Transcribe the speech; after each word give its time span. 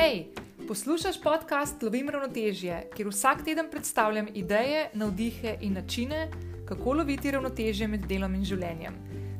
Hej, 0.00 0.26
poslušaj 0.68 1.12
podcast 1.22 1.82
Lovim 1.82 2.08
ravnotežje, 2.08 2.76
kjer 2.96 3.08
vsak 3.08 3.42
teden 3.44 3.66
predstavljam 3.70 4.28
ideje, 4.34 4.86
navdihe 4.94 5.58
in 5.60 5.74
načine, 5.76 6.30
kako 6.68 6.92
loviti 6.92 7.30
ravnotežje 7.30 7.88
med 7.88 8.06
delom 8.08 8.34
in 8.34 8.44
življenjem. 8.44 8.96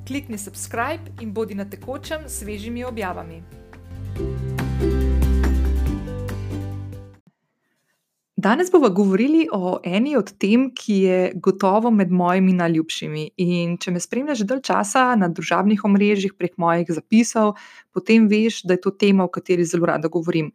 Klikni 0.09 0.38
subscribe 0.38 1.16
in 1.25 1.32
bodi 1.32 1.57
na 1.57 1.64
tekočem 1.64 2.29
s 2.29 2.43
svežimi 2.43 2.84
objavami. 2.84 3.41
Danes 8.41 8.70
bomo 8.72 8.88
govorili 8.91 9.48
o 9.52 9.80
eni 9.84 10.16
od 10.16 10.32
tem, 10.38 10.70
ki 10.75 10.95
je 10.95 11.32
gotovo 11.34 11.90
med 11.90 12.11
mojimi 12.11 12.52
najljubšimi. 12.57 13.25
In 13.45 13.75
če 13.77 13.93
me 13.93 14.00
spremljaš 14.00 14.39
že 14.40 14.46
dalj 14.48 14.61
časa 14.68 15.02
na 15.20 15.29
družabnih 15.29 15.82
omrežjih 15.84 16.32
prek 16.39 16.54
mojih 16.57 16.89
zapisov, 16.89 17.50
potem 17.93 18.30
veš, 18.30 18.63
da 18.64 18.79
je 18.79 18.80
to 18.86 18.94
tema, 19.03 19.26
o 19.26 19.32
kateri 19.35 19.66
zelo 19.68 19.90
rada 19.90 20.08
govorim. 20.08 20.49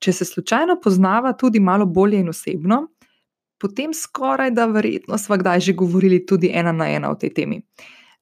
Če 0.00 0.14
se 0.16 0.24
slučajno 0.24 0.78
poznava 0.80 1.34
tudi 1.36 1.60
malo 1.60 1.84
bolje 1.86 2.22
in 2.22 2.30
osebno, 2.32 2.78
potem 3.60 3.92
skoraj 3.92 4.54
da 4.56 4.64
verjetno 4.72 5.18
sva 5.20 5.36
kdaj 5.36 5.66
že 5.68 5.74
govorili 5.76 6.24
tudi 6.24 6.48
ena 6.54 6.72
na 6.72 6.88
ena 6.88 7.10
o 7.12 7.18
tej 7.18 7.34
temi. 7.34 7.60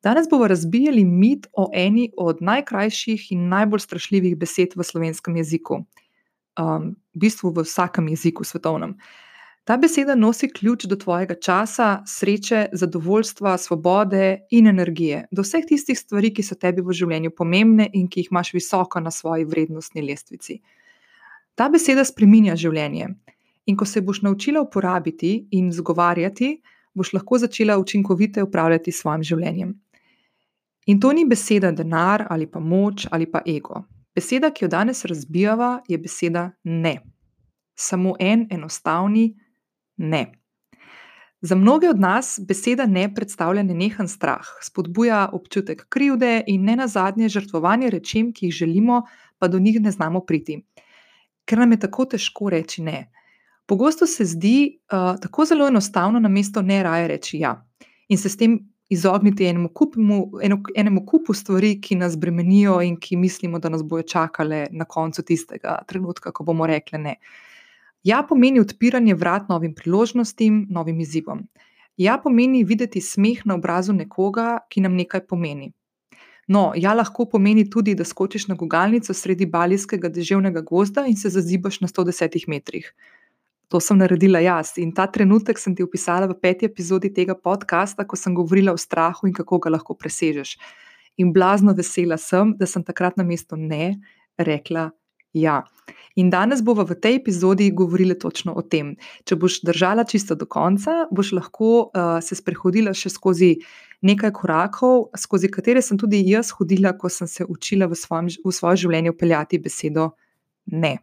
Danes 0.02 0.27
bomo 0.30 0.48
razbijali 0.51 1.04
mit 1.04 1.46
o 1.52 1.68
eni 1.74 2.10
od 2.16 2.43
najkrajših 2.43 3.30
in 3.38 3.46
najbolj 3.54 3.87
strašljivih 3.87 4.34
besed 4.37 4.74
v 4.74 4.82
slovenskem 4.82 5.38
jeziku 5.38 5.84
um, 6.60 6.95
v 7.15 7.27
bistvu 7.27 7.51
v 7.51 7.65
vsakem 7.65 8.09
jeziku 8.09 8.45
svetovnem. 8.45 8.96
Ta 9.66 9.74
beseda 9.77 10.15
nosi 10.15 10.46
ključ 10.48 10.84
do 10.87 10.96
tvojega 10.96 11.34
časa, 11.42 12.02
sreče, 12.06 12.69
zadovoljstva, 12.73 13.56
svobode 13.59 14.46
in 14.51 14.66
energije, 14.70 15.24
do 15.32 15.42
vseh 15.42 15.65
tistih 15.66 15.98
stvari, 15.98 16.30
ki 16.30 16.45
so 16.46 16.55
tebi 16.55 16.84
v 16.87 16.95
življenju 16.95 17.32
pomembne 17.34 17.88
in 17.92 18.06
ki 18.06 18.23
jih 18.23 18.30
imaš 18.30 18.52
visoko 18.55 19.02
na 19.02 19.10
svoji 19.10 19.45
vrednostni 19.45 20.07
lestvici. 20.07 20.60
Ta 21.59 21.66
beseda 21.73 22.04
spreminja 22.07 22.54
življenje. 22.54 23.09
In 23.66 23.77
ko 23.77 23.84
se 23.84 24.01
boš 24.01 24.23
naučila 24.23 24.62
uporabiti 24.62 25.49
in 25.59 25.73
zgovarjati, 25.74 26.60
boš 26.95 27.12
lahko 27.18 27.38
začela 27.43 27.79
učinkovito 27.82 28.45
upravljati 28.46 28.93
s 28.93 29.02
svojim 29.02 29.27
življenjem. 29.27 29.74
In 30.87 31.01
to 31.02 31.10
ni 31.12 31.27
beseda 31.27 31.73
denar 31.74 32.29
ali 32.30 32.46
pa 32.46 32.62
moč 32.62 33.09
ali 33.10 33.27
pa 33.27 33.43
ego. 33.43 33.82
Beseda, 34.16 34.48
ki 34.50 34.64
jo 34.64 34.68
danes 34.72 35.04
razbijava, 35.04 35.82
je 35.88 35.98
beseda 35.98 36.50
ne. 36.64 36.96
Samo 37.74 38.14
en 38.20 38.46
enostavni 38.50 39.34
ne. 39.96 40.32
Za 41.40 41.54
mnoge 41.54 41.88
od 41.88 42.00
nas 42.00 42.40
beseda 42.48 42.87
ne 42.87 43.14
predstavlja 43.14 43.62
nenehen 43.62 44.09
strah, 44.09 44.46
spodbuja 44.62 45.28
občutek 45.32 45.84
krivde 45.88 46.44
in 46.46 46.64
ne 46.64 46.76
nazadnje 46.76 47.28
žrtvovanje 47.28 47.90
rečem, 47.90 48.32
ki 48.32 48.46
jih 48.46 48.54
želimo, 48.54 49.02
pa 49.38 49.48
do 49.48 49.59
njih 49.59 49.80
ne 49.80 49.92
znamo 49.92 50.24
priti. 50.24 50.62
Ker 51.44 51.59
nam 51.59 51.72
je 51.72 51.80
tako 51.80 52.04
težko 52.04 52.50
reči 52.50 52.82
ne. 52.82 53.10
Pogosto 53.66 54.06
se 54.06 54.24
zdi 54.24 54.78
uh, 54.92 55.20
tako 55.20 55.44
zelo 55.44 55.68
enostavno, 55.68 56.20
na 56.20 56.28
mesto 56.28 56.62
ne 56.62 56.82
raje 56.82 57.09
reči 57.09 57.38
ja. 57.38 57.66
In 58.09 58.18
se 58.18 58.28
s 58.28 58.37
tem 58.37 58.59
izogniti 58.88 59.45
enemu 59.45 59.68
kupu, 59.68 60.01
enemu 60.74 61.06
kupu 61.06 61.34
stvari, 61.34 61.80
ki 61.80 61.96
nas 61.96 62.16
bremenijo 62.18 62.80
in 62.82 62.96
ki 62.96 63.16
mislimo, 63.16 63.59
da 63.59 63.68
nas 63.68 63.82
bojo 63.82 64.03
čakale 64.03 64.66
na 64.70 64.84
koncu 64.84 65.22
tistega 65.22 65.78
trenutka, 65.88 66.32
ko 66.32 66.44
bomo 66.44 66.66
rekli 66.66 66.98
ne. 66.98 67.16
Ja, 68.06 68.22
pomeni 68.28 68.60
odpiranje 68.60 69.15
vrat 69.15 69.48
novim 69.48 69.75
priložnostim, 69.75 70.66
novim 70.70 71.00
izzivom. 71.00 71.43
Ja, 71.97 72.19
pomeni 72.22 72.62
videti 72.65 73.00
smeh 73.00 73.43
na 73.44 73.56
obrazu 73.56 73.93
nekoga, 73.93 74.60
ki 74.70 74.84
nam 74.84 74.94
nekaj 74.94 75.26
pomeni. 75.26 75.72
No, 76.47 76.71
ja, 76.78 76.93
lahko 76.94 77.25
pomeni 77.26 77.65
tudi, 77.71 77.97
da 77.98 78.04
skočiš 78.04 78.47
na 78.47 78.54
gugalnico 78.54 79.15
sredi 79.15 79.47
balijskega 79.50 80.09
deževnega 80.09 80.62
gozda 80.62 81.06
in 81.10 81.16
se 81.16 81.32
zazibaš 81.34 81.81
na 81.81 81.88
110 81.88 82.44
metrih 82.47 82.93
to 83.69 83.81
sem 83.81 83.98
naredila 83.98 84.41
jaz. 84.44 84.77
In 84.78 84.93
ta 84.94 85.06
trenutek 85.10 85.59
sem 85.59 85.75
ti 85.75 85.82
opisala 85.82 86.28
v 86.31 86.38
peti 86.41 86.69
epizodi 86.69 87.10
tega 87.12 87.34
podcasta, 87.34 88.06
ko 88.06 88.16
sem 88.16 88.34
govorila 88.34 88.75
o 88.75 88.78
strahu 88.78 89.27
in 89.27 89.34
kako 89.34 89.59
ga 89.65 89.75
lahko 89.77 89.97
presežeš. 89.99 90.56
In 91.19 91.32
blazno 91.32 91.75
vesela 91.75 92.19
sem, 92.21 92.55
da 92.59 92.66
sem 92.66 92.84
takrat 92.84 93.16
na 93.16 93.25
mesto 93.25 93.56
ne 93.56 93.97
rekla 94.38 94.91
ja. 95.37 95.62
In 96.16 96.31
danes 96.32 96.62
bomo 96.65 96.84
v 96.88 96.97
tej 96.97 97.19
epizodi 97.21 97.71
govorili 97.71 98.16
točno 98.19 98.55
o 98.56 98.62
tem. 98.62 98.94
Če 99.28 99.37
boš 99.37 99.60
držala 99.69 100.06
čisto 100.09 100.34
do 100.34 100.47
konca, 100.49 101.05
boš 101.12 101.34
lahko 101.37 101.72
uh, 101.88 102.16
se 102.25 102.38
sprehodila 102.38 102.94
še 102.97 103.12
skozi 103.12 103.50
nekaj 104.06 104.32
korakov, 104.37 105.10
skozi 105.16 105.50
katere 105.53 105.82
sem 105.84 105.99
tudi 106.00 106.22
jaz 106.28 106.55
hodila, 106.56 106.94
ko 106.97 107.12
sem 107.12 107.28
se 107.28 107.44
učila 107.44 107.88
v, 107.91 107.99
svojem, 107.99 108.32
v 108.44 108.55
svoje 108.55 108.84
življenje 108.87 109.12
upeljati 109.12 109.60
besedo 109.60 110.10
ne. 110.72 110.97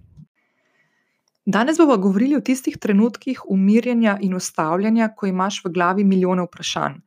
Danes 1.45 1.77
bomo 1.77 1.97
govorili 1.97 2.35
o 2.35 2.41
tistih 2.41 2.77
trenutkih 2.77 3.41
umirjanja 3.51 4.17
in 4.21 4.35
ustavljanja, 4.35 5.09
ko 5.15 5.27
imaš 5.27 5.59
v 5.65 5.71
glavi 5.75 6.03
milijone 6.03 6.45
vprašanj, 6.47 7.01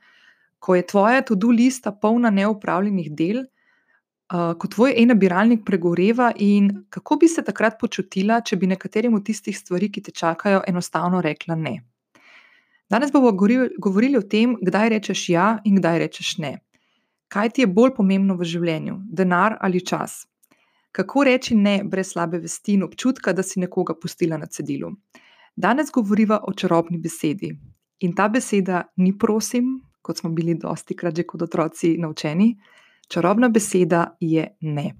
ko 0.59 0.75
je 0.75 0.87
tvoja 0.87 1.23
to-do 1.23 1.49
lista 1.49 1.93
polna 1.93 2.31
neupravljenih 2.31 3.13
del, 3.17 3.45
ko 4.29 4.69
tvoj 4.69 4.93
e-nabiralnik 4.99 5.65
pregoreva 5.65 6.33
in 6.37 6.85
kako 6.91 7.17
bi 7.17 7.29
se 7.29 7.45
takrat 7.45 7.79
počutila, 7.81 8.41
če 8.41 8.57
bi 8.57 8.67
nekaterim 8.67 9.15
od 9.15 9.25
tistih 9.25 9.57
stvari, 9.57 9.89
ki 9.93 10.03
te 10.03 10.13
čakajo, 10.13 10.63
enostavno 10.67 11.21
rekla 11.23 11.55
ne. 11.55 11.77
Danes 12.91 13.13
bomo 13.13 13.33
govorili 13.33 14.19
o 14.19 14.23
tem, 14.23 14.57
kdaj 14.63 14.89
rečeš 14.89 15.29
ja 15.29 15.59
in 15.65 15.81
kdaj 15.81 15.99
rečeš 15.99 16.39
ne. 16.39 16.59
Kaj 17.29 17.51
ti 17.51 17.63
je 17.65 17.67
bolj 17.67 17.95
pomembno 17.97 18.37
v 18.37 18.45
življenju, 18.45 19.01
denar 19.09 19.57
ali 19.61 19.81
čas? 19.81 20.27
Kako 20.97 21.25
reči 21.25 21.55
ne 21.55 21.83
brez 21.85 22.15
slabe 22.15 22.39
vesti 22.41 22.73
in 22.73 22.83
občutka, 22.83 23.33
da 23.37 23.43
si 23.43 23.61
nekoga 23.61 23.95
pustila 24.01 24.39
na 24.41 24.47
cedilu? 24.47 24.95
Danes 25.57 25.91
govoriva 25.93 26.39
o 26.49 26.53
čarobni 26.53 26.97
besedi. 26.99 27.51
In 28.01 28.15
ta 28.17 28.29
beseda 28.33 28.81
ni 28.97 29.13
prosim, 29.19 29.75
kot 30.03 30.23
smo 30.23 30.31
bili 30.31 30.55
dosti 30.55 30.97
krat 30.97 31.17
že 31.17 31.27
kot 31.29 31.43
otroci 31.43 31.99
naučeni, 32.01 32.55
čarobna 33.13 33.49
beseda 33.49 34.17
je 34.21 34.47
ne. 34.61 34.95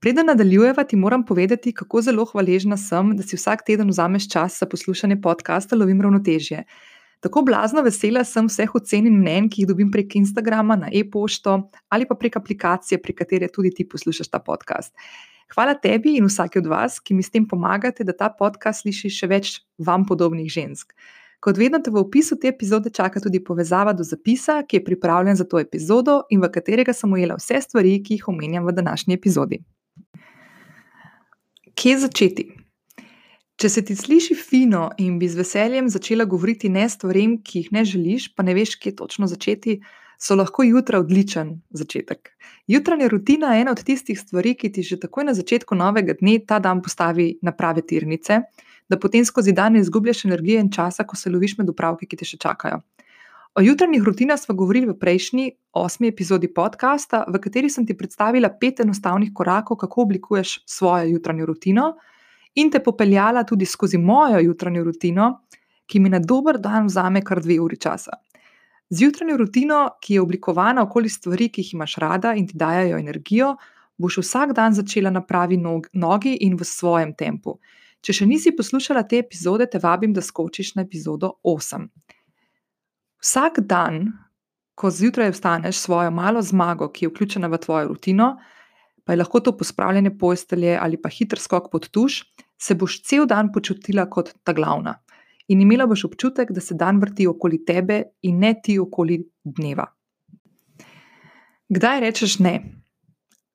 Preden 0.00 0.26
nadaljujeva, 0.26 0.84
ti 0.84 0.96
moram 0.96 1.22
povedati, 1.26 1.72
kako 1.72 2.02
zelo 2.02 2.24
hvaležna 2.24 2.76
sem, 2.76 3.16
da 3.16 3.22
si 3.22 3.38
vsak 3.38 3.62
teden 3.66 3.94
vzameš 3.94 4.28
čas 4.28 4.58
za 4.58 4.66
poslušanje 4.66 5.20
podcasta 5.20 5.76
Lovim 5.76 6.02
ravnotežje. 6.02 6.64
Tako 7.22 7.44
blazno 7.46 7.84
vesela 7.86 8.24
sem 8.26 8.48
vseh 8.50 8.72
ocen 8.74 9.06
in 9.06 9.20
mnen, 9.20 9.46
ki 9.46 9.62
jih 9.62 9.68
dobim 9.70 9.92
prek 9.94 10.16
Instagrama, 10.18 10.74
na 10.76 10.88
e-pošto 10.90 11.54
ali 11.88 12.06
pa 12.08 12.16
prek 12.18 12.36
aplikacije, 12.40 12.98
prek 12.98 13.20
katere 13.22 13.48
tudi 13.48 13.70
ti 13.70 13.86
poslušaš 13.88 14.30
ta 14.32 14.40
podcast. 14.42 14.90
Hvala 15.54 15.76
tebi 15.78 16.16
in 16.18 16.26
vsaki 16.26 16.58
od 16.58 16.66
vas, 16.66 16.98
ki 16.98 17.14
mi 17.14 17.22
s 17.22 17.30
tem 17.30 17.46
pomagate, 17.46 18.02
da 18.04 18.14
ta 18.16 18.30
podcast 18.34 18.82
sliši 18.82 19.10
še 19.12 19.28
več 19.30 19.52
vam 19.78 20.06
podobnih 20.08 20.48
žensk. 20.50 20.96
Kot 21.42 21.58
vedno 21.58 21.78
te 21.82 21.90
v 21.90 22.00
opisu 22.02 22.38
te 22.42 22.50
epizode 22.50 22.90
čaka 22.90 23.20
tudi 23.22 23.42
povezava 23.44 23.92
do 23.94 24.06
zapisa, 24.06 24.60
ki 24.66 24.80
je 24.80 24.84
pripravljen 24.86 25.38
za 25.38 25.46
to 25.46 25.60
epizodo 25.62 26.22
in 26.30 26.42
v 26.42 26.50
katerega 26.50 26.94
sem 26.94 27.12
ujela 27.12 27.38
vse 27.38 27.60
stvari, 27.62 28.00
ki 28.02 28.18
jih 28.18 28.28
omenjam 28.34 28.66
v 28.66 28.74
današnji 28.74 29.14
epizodi. 29.14 29.60
Kje 31.74 31.98
začeti? 32.06 32.61
Če 33.62 33.68
se 33.70 33.82
ti 33.86 33.94
sliši 33.94 34.34
fino 34.34 34.88
in 34.98 35.20
bi 35.20 35.28
z 35.30 35.38
veseljem 35.38 35.86
začela 35.86 36.24
govoriti 36.26 36.66
ne 36.66 36.82
stvarem, 36.90 37.36
ki 37.46 37.60
jih 37.60 37.68
ne 37.76 37.84
želiš, 37.86 38.24
pa 38.34 38.42
ne 38.42 38.56
veš, 38.58 38.72
kje 38.82 38.90
točno 38.98 39.28
začeti, 39.30 39.76
so 40.18 40.34
lahko 40.34 40.66
jutra 40.66 40.98
odličen 40.98 41.52
začetek. 41.70 42.32
Jutranja 42.66 43.06
rutina 43.12 43.52
je 43.54 43.62
ena 43.62 43.70
od 43.76 43.84
tistih 43.86 44.18
stvari, 44.18 44.56
ki 44.58 44.72
ti 44.74 44.82
že 44.82 44.98
takoj 45.04 45.28
na 45.30 45.36
začetku 45.38 45.78
novega 45.78 46.18
dne 46.18 46.40
ta 46.42 46.58
dan 46.58 46.82
postavi 46.82 47.36
na 47.38 47.54
prave 47.54 47.86
tirnice, 47.86 48.42
da 48.90 48.98
potem 48.98 49.22
skozi 49.22 49.54
dan 49.54 49.78
izgubljaš 49.78 50.24
energije 50.24 50.58
in 50.58 50.74
časa, 50.74 51.06
ko 51.06 51.14
se 51.14 51.30
loviš 51.30 51.60
med 51.62 51.70
upravki, 51.70 52.10
ki 52.10 52.18
te 52.18 52.26
še 52.26 52.42
čakajo. 52.42 52.82
O 53.54 53.62
jutranjih 53.62 54.02
rutinah 54.02 54.42
smo 54.42 54.58
govorili 54.58 54.90
v 54.90 54.98
prejšnji, 54.98 55.50
osmi 55.78 56.10
epizodi 56.10 56.50
podcasta, 56.50 57.28
v 57.30 57.38
kateri 57.38 57.70
sem 57.70 57.86
ti 57.86 57.94
predstavila 57.94 58.50
pet 58.58 58.82
enostavnih 58.82 59.30
korakov, 59.30 59.78
kako 59.86 60.08
oblikuješ 60.08 60.64
svojo 60.66 61.14
jutranjo 61.14 61.46
rutino 61.46 61.92
in 62.54 62.70
te 62.70 62.82
popeljala 62.82 63.44
tudi 63.44 63.66
skozi 63.66 63.98
mojo 63.98 64.40
jutranjo 64.40 64.84
rutino, 64.84 65.28
ki 65.86 66.00
mi 66.00 66.08
na 66.08 66.18
dober 66.18 66.58
dan 66.58 66.86
vzame 66.86 67.22
kar 67.24 67.40
dve 67.40 67.58
uri 67.60 67.76
časa. 67.76 68.16
Z 68.92 69.00
jutranjo 69.00 69.36
rutino, 69.36 69.78
ki 70.00 70.14
je 70.14 70.20
oblikovana 70.20 70.82
okoli 70.82 71.08
stvari, 71.08 71.48
ki 71.48 71.62
jih 71.62 71.74
imaš 71.74 71.96
rada 71.96 72.34
in 72.36 72.46
ti 72.46 72.58
dajo 72.60 72.98
energijo, 72.98 73.54
boš 73.96 74.18
vsak 74.20 74.52
dan 74.52 74.74
začela 74.74 75.10
na 75.10 75.22
pravi 75.24 75.56
nogi 75.92 76.34
in 76.40 76.56
v 76.56 76.64
svojem 76.64 77.14
tempu. 77.16 77.58
Če 78.02 78.12
še 78.18 78.26
nisi 78.26 78.52
poslušala 78.56 79.04
te 79.08 79.20
epizode, 79.22 79.68
te 79.70 79.78
vabim, 79.78 80.12
da 80.12 80.20
skočiš 80.20 80.74
na 80.76 80.82
epizodo 80.82 81.36
8. 81.46 81.86
Vsak 83.22 83.60
dan, 83.70 84.08
ko 84.74 84.90
zjutraj 84.90 85.30
vstaneš 85.36 85.78
svojo 85.78 86.10
malo 86.10 86.42
zmago, 86.42 86.88
ki 86.90 87.06
je 87.06 87.12
vključena 87.12 87.48
v 87.52 87.60
tvojo 87.62 87.92
rutino, 87.92 88.32
pa 89.04 89.12
je 89.12 89.20
lahko 89.20 89.40
to 89.40 89.56
pospravljanje 89.56 90.16
postelje 90.18 90.76
ali 90.80 91.00
pa 91.00 91.08
hiter 91.08 91.38
skok 91.38 91.70
pod 91.72 91.88
tuš, 91.90 92.22
se 92.58 92.74
boš 92.74 93.02
cel 93.02 93.26
dan 93.26 93.52
počutila 93.52 94.08
kot 94.10 94.34
ta 94.44 94.52
glavna. 94.52 94.98
In 95.48 95.60
imela 95.60 95.86
boš 95.86 96.04
občutek, 96.04 96.52
da 96.52 96.60
se 96.60 96.74
dan 96.74 97.00
vrti 97.00 97.26
okoli 97.26 97.64
tebe 97.64 98.02
in 98.22 98.38
ne 98.38 98.54
ti 98.62 98.78
okoli 98.78 99.18
dneva. 99.44 99.88
Kdaj 101.68 102.00
rečeš 102.00 102.38
ne? 102.38 102.82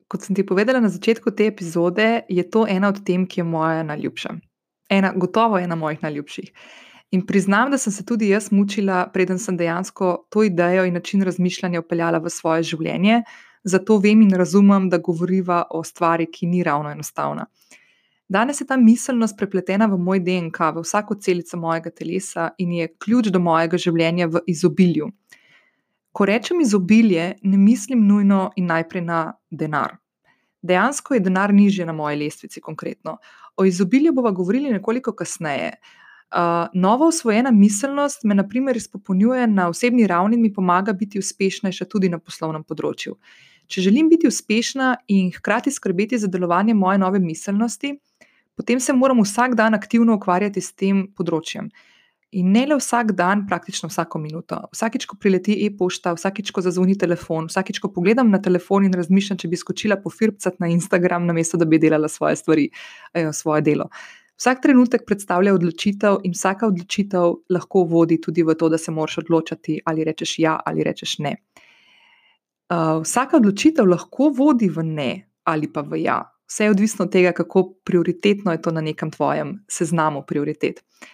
kot 0.08 0.24
sem 0.24 0.36
ti 0.36 0.46
povedala 0.48 0.80
na 0.80 0.90
začetku 0.90 1.36
te 1.36 1.48
epizode, 1.48 2.24
je 2.32 2.44
to 2.48 2.66
ena 2.68 2.90
od 2.90 3.04
tem, 3.04 3.28
ki 3.28 3.44
je 3.44 3.46
moja 3.48 3.84
najljubša. 3.84 4.36
Ena, 4.90 5.12
gotovo 5.16 5.60
ena 5.60 5.76
mojih 5.76 6.04
najljubših. 6.04 6.52
In 7.12 7.24
priznam, 7.28 7.72
da 7.72 7.78
sem 7.80 7.94
se 7.94 8.06
tudi 8.06 8.30
jaz 8.32 8.50
mučila, 8.52 9.06
preden 9.14 9.40
sem 9.40 9.58
dejansko 9.60 10.28
to 10.32 10.44
idejo 10.44 10.86
in 10.88 10.96
način 10.96 11.24
razmišljanja 11.24 11.84
upeljala 11.84 12.20
v 12.24 12.32
svoje 12.32 12.64
življenje, 12.72 13.22
zato 13.63 13.98
vem 14.00 14.21
in 14.21 14.36
razumem, 14.36 14.89
da 14.89 14.98
govoriva 14.98 15.63
o 15.69 15.83
stvari, 15.83 16.27
ki 16.31 16.48
ni 16.48 16.63
ravno 16.63 16.92
enostavna. 16.92 17.45
Danes 18.30 18.62
je 18.62 18.68
ta 18.68 18.77
miselnost 18.77 19.38
prepletena 19.38 19.86
v 19.88 19.98
moj 19.98 20.19
DNK, 20.19 20.59
v 20.75 20.83
vsako 20.83 21.15
celico 21.15 21.57
mojega 21.57 21.89
telesa 21.89 22.50
in 22.57 22.71
je 22.71 22.89
ključ 23.00 23.30
do 23.31 23.39
mojega 23.39 23.77
življenja 23.80 24.27
v 24.27 24.42
izobilju. 24.51 25.07
Ko 26.12 26.25
rečem 26.25 26.59
izobilje, 26.62 27.36
ne 27.42 27.57
mislim 27.57 28.04
nujno 28.07 28.50
in 28.56 28.68
najprej 28.68 29.06
na 29.06 29.21
denar. 29.50 29.95
Dejansko 30.62 31.13
je 31.13 31.24
denar 31.24 31.54
nižje 31.54 31.86
na 31.86 31.94
moji 31.94 32.18
lestvici, 32.19 32.62
konkretno. 32.62 33.18
O 33.56 33.65
izobilju 33.65 34.13
bomo 34.13 34.31
govorili 34.31 34.74
nekoliko 34.74 35.13
kasneje. 35.15 35.77
Uh, 36.28 36.68
nova 36.74 37.08
usvojena 37.08 37.52
miselnost 37.52 38.24
me, 38.24 38.36
na 38.36 38.44
primer, 38.48 38.78
izpopolnjuje 38.78 39.48
na 39.48 39.70
osebni 39.70 40.08
ravni 40.08 40.36
in 40.36 40.42
mi 40.42 40.54
pomaga 40.54 40.94
biti 40.94 41.20
uspešnejša 41.20 41.86
tudi 41.88 42.10
na 42.12 42.20
poslovnem 42.20 42.66
področju. 42.68 43.16
Če 43.68 43.84
želim 43.86 44.10
biti 44.12 44.28
uspešna 44.28 44.90
in 45.08 45.30
hkrati 45.32 45.72
skrbeti 45.72 46.20
za 46.20 46.28
delovanje 46.28 46.76
moje 46.76 47.00
nove 47.00 47.20
miselnosti, 47.24 47.94
potem 48.60 48.80
se 48.80 48.94
moram 48.94 49.24
vsak 49.24 49.56
dan 49.56 49.76
aktivno 49.76 50.18
ukvarjati 50.20 50.62
s 50.62 50.76
tem 50.76 51.06
področjem. 51.16 51.72
In 52.36 52.52
ne 52.52 52.66
le 52.68 52.76
vsak 52.76 53.14
dan, 53.16 53.46
praktično 53.48 53.88
vsako 53.88 54.20
minuto. 54.20 54.60
Vsakič, 54.76 55.06
ko 55.08 55.16
prileti 55.16 55.56
e-pošta, 55.64 56.12
vsakič, 56.18 56.52
ko 56.52 56.60
zazvoni 56.62 56.98
telefon, 57.00 57.48
vsakič, 57.48 57.80
ko 57.80 57.88
pogledam 57.96 58.34
na 58.36 58.42
telefon 58.44 58.84
in 58.84 58.96
razmišljam, 59.00 59.40
če 59.40 59.48
bi 59.48 59.60
skočila 59.60 59.96
po 60.04 60.12
firpcat 60.12 60.60
na 60.60 60.68
Instagram, 60.76 61.24
namesto 61.30 61.56
da 61.56 61.64
bi 61.64 61.80
delala 61.80 62.12
svoje 62.12 62.36
stvari, 62.36 62.68
eh, 63.14 63.32
svoje 63.32 63.64
delo. 63.64 63.88
Vsak 64.38 64.62
trenutek 64.62 65.06
predstavlja 65.06 65.54
odločitev, 65.57 66.19
in 66.24 66.36
vsaka 66.36 66.68
odločitev 66.68 67.34
lahko 67.50 67.84
vodi 67.89 68.19
tudi 68.22 68.44
v 68.45 68.54
to, 68.54 68.69
da 68.69 68.78
se 68.78 68.92
moraš 68.92 69.24
odločiti, 69.25 69.80
ali 69.86 70.06
rečeš 70.06 70.39
ja 70.39 70.60
ali 70.66 70.84
rečeš 70.84 71.18
ne. 71.25 71.36
Uh, 72.68 73.01
vsaka 73.01 73.38
odločitev 73.38 73.88
lahko 73.88 74.30
vodi 74.30 74.69
v 74.69 74.84
ne 74.84 75.12
ali 75.48 75.72
pa 75.72 75.81
v 75.81 76.04
ja. 76.04 76.22
Vse 76.48 76.68
je 76.68 76.72
odvisno 76.72 77.06
od 77.06 77.12
tega, 77.12 77.31
kako 77.31 77.63
prioritetno 77.84 78.51
je 78.51 78.62
to 78.62 78.72
na 78.72 78.81
nekem 78.81 79.12
tvojem 79.12 79.63
seznamu 79.68 80.24
prioritet. 80.28 80.83
Uh, 80.83 81.07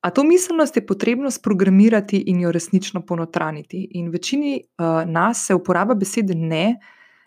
A 0.00 0.10
to 0.10 0.24
miselnost 0.24 0.76
je 0.76 0.86
potrebno 0.86 1.30
sprogramirati 1.30 2.16
in 2.26 2.40
jo 2.40 2.52
resnično 2.52 3.06
ponotraniti. 3.06 3.88
In 3.90 4.08
večini 4.08 4.62
uh, 4.62 5.10
nas 5.10 5.46
se 5.46 5.54
uporaba 5.54 5.94
besede 5.94 6.34
ne, 6.34 6.76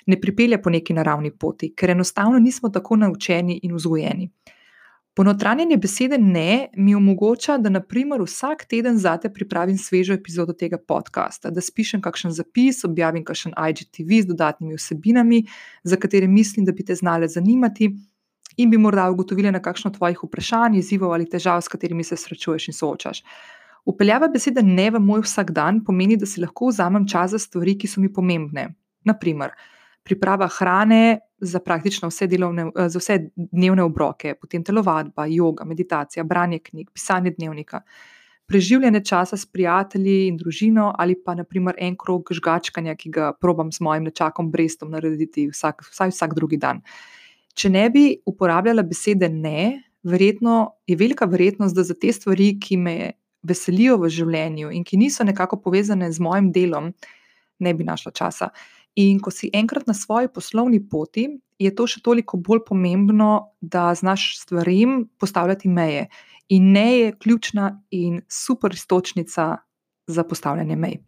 ne 0.05 0.21
pripelje 0.21 0.61
po 0.61 0.69
neki 0.69 0.93
naravni 0.93 1.31
poti, 1.37 1.73
ker 1.75 1.89
enostavno 1.89 2.39
nismo 2.39 2.69
tako 2.69 2.95
naučeni 2.95 3.59
in 3.63 3.75
vzgojeni. 3.75 4.29
Ponotranjanje 5.15 5.77
besede 5.77 6.17
ne 6.17 6.69
mi 6.73 6.95
omogoča, 6.95 7.57
da 7.57 7.69
naprimer 7.69 8.21
vsak 8.21 8.65
teden 8.65 8.97
zate 8.97 9.29
pripravim 9.33 9.77
svežo 9.77 10.13
epizodo 10.13 10.53
tega 10.57 10.79
podcasta, 10.87 11.51
da 11.53 11.61
spišem 11.61 12.01
kakšen 12.01 12.33
zapis, 12.33 12.81
objavim 12.83 13.21
kakšen 13.23 13.53
IGTV 13.69 14.23
z 14.23 14.31
dodatnimi 14.31 14.73
vsebinami, 14.73 15.43
za 15.83 15.99
katere 16.01 16.27
mislim, 16.27 16.65
da 16.65 16.71
bi 16.71 16.85
te 16.85 16.95
znale 16.95 17.27
zanimati 17.27 17.91
in 18.57 18.69
bi 18.69 18.77
morda 18.77 19.05
ugotovili 19.11 19.51
na 19.51 19.61
kakšno 19.61 19.91
tvojih 19.91 20.23
vprašanj, 20.23 20.79
izzivov 20.81 21.13
ali 21.13 21.29
težav, 21.29 21.61
s 21.61 21.69
katerimi 21.69 22.03
se 22.03 22.17
srečuješ 22.17 22.67
in 22.67 22.73
soočaš. 22.73 23.21
Upeljava 23.85 24.27
besede 24.33 24.63
ne 24.65 24.89
v 24.91 24.99
moj 24.99 25.21
vsakdan 25.27 25.83
pomeni, 25.85 26.17
da 26.17 26.25
si 26.25 26.41
lahko 26.41 26.71
vzamem 26.73 27.05
čas 27.07 27.37
za 27.37 27.39
stvari, 27.39 27.77
ki 27.77 27.87
so 27.87 28.01
mi 28.01 28.09
pomembne. 28.13 28.71
Naprimer, 29.05 29.53
priprava 30.03 30.47
hrane 30.47 31.19
za 31.39 31.59
praktično 31.59 32.09
vse, 32.11 32.27
delovne, 32.27 32.69
za 32.75 32.99
vse 32.99 33.19
dnevne 33.35 33.83
obroke, 33.83 34.35
potem 34.39 34.63
telovadba, 34.63 35.27
yoga, 35.27 35.65
meditacija, 35.67 36.23
branje 36.23 36.59
knjig, 36.59 36.89
pisanje 36.93 37.33
dnevnika, 37.37 37.81
preživljanje 38.47 39.03
časa 39.07 39.37
s 39.37 39.45
prijatelji 39.45 40.27
in 40.27 40.37
družino, 40.37 40.91
ali 40.99 41.15
pa 41.15 41.35
naprimer 41.35 41.75
en 41.79 41.95
krog 41.97 42.27
žgačkanja, 42.31 42.95
ki 42.99 43.09
ga 43.09 43.31
probam 43.39 43.71
s 43.71 43.79
mojim 43.79 44.03
nečakom 44.09 44.51
Brestom 44.51 44.91
narediti 44.91 45.47
vsak, 45.51 45.85
vsaj 45.91 46.11
vsak 46.11 46.35
drugi 46.35 46.59
dan. 46.59 46.83
Če 47.55 47.69
ne 47.69 47.87
bi 47.93 48.05
uporabljala 48.25 48.83
besede 48.83 49.29
ne, 49.29 49.83
verjetno 50.03 50.73
je 50.87 50.97
velika 50.99 51.25
verjetnost, 51.25 51.75
da 51.75 51.83
za 51.83 51.95
te 51.95 52.11
stvari, 52.11 52.57
ki 52.59 52.77
me 52.77 52.95
veselijo 53.43 53.97
v 53.99 54.09
življenju 54.11 54.71
in 54.71 54.83
ki 54.87 54.99
niso 54.99 55.23
nekako 55.23 55.59
povezane 55.63 56.11
z 56.11 56.23
mojim 56.23 56.51
delom, 56.51 56.91
ne 57.59 57.73
bi 57.73 57.83
našla 57.87 58.11
časa. 58.11 58.49
In 58.95 59.19
ko 59.19 59.31
si 59.31 59.49
enkrat 59.53 59.87
na 59.87 59.93
svoji 59.93 60.29
poslovni 60.29 60.79
poti, 60.89 61.27
je 61.59 61.71
to 61.73 61.87
še 61.89 62.03
toliko 62.05 62.37
bolj 62.37 62.61
pomembno, 62.67 63.55
da 63.61 63.93
znaš 63.97 64.37
stvarim 64.41 65.07
postavljati 65.17 65.69
meje. 65.69 66.07
In 66.53 66.71
ne 66.75 66.87
je 66.97 67.13
ključna 67.17 67.71
in 67.91 68.21
super 68.29 68.73
istočnica 68.73 69.57
za 70.07 70.23
postavljanje 70.23 70.75
mej. 70.75 70.99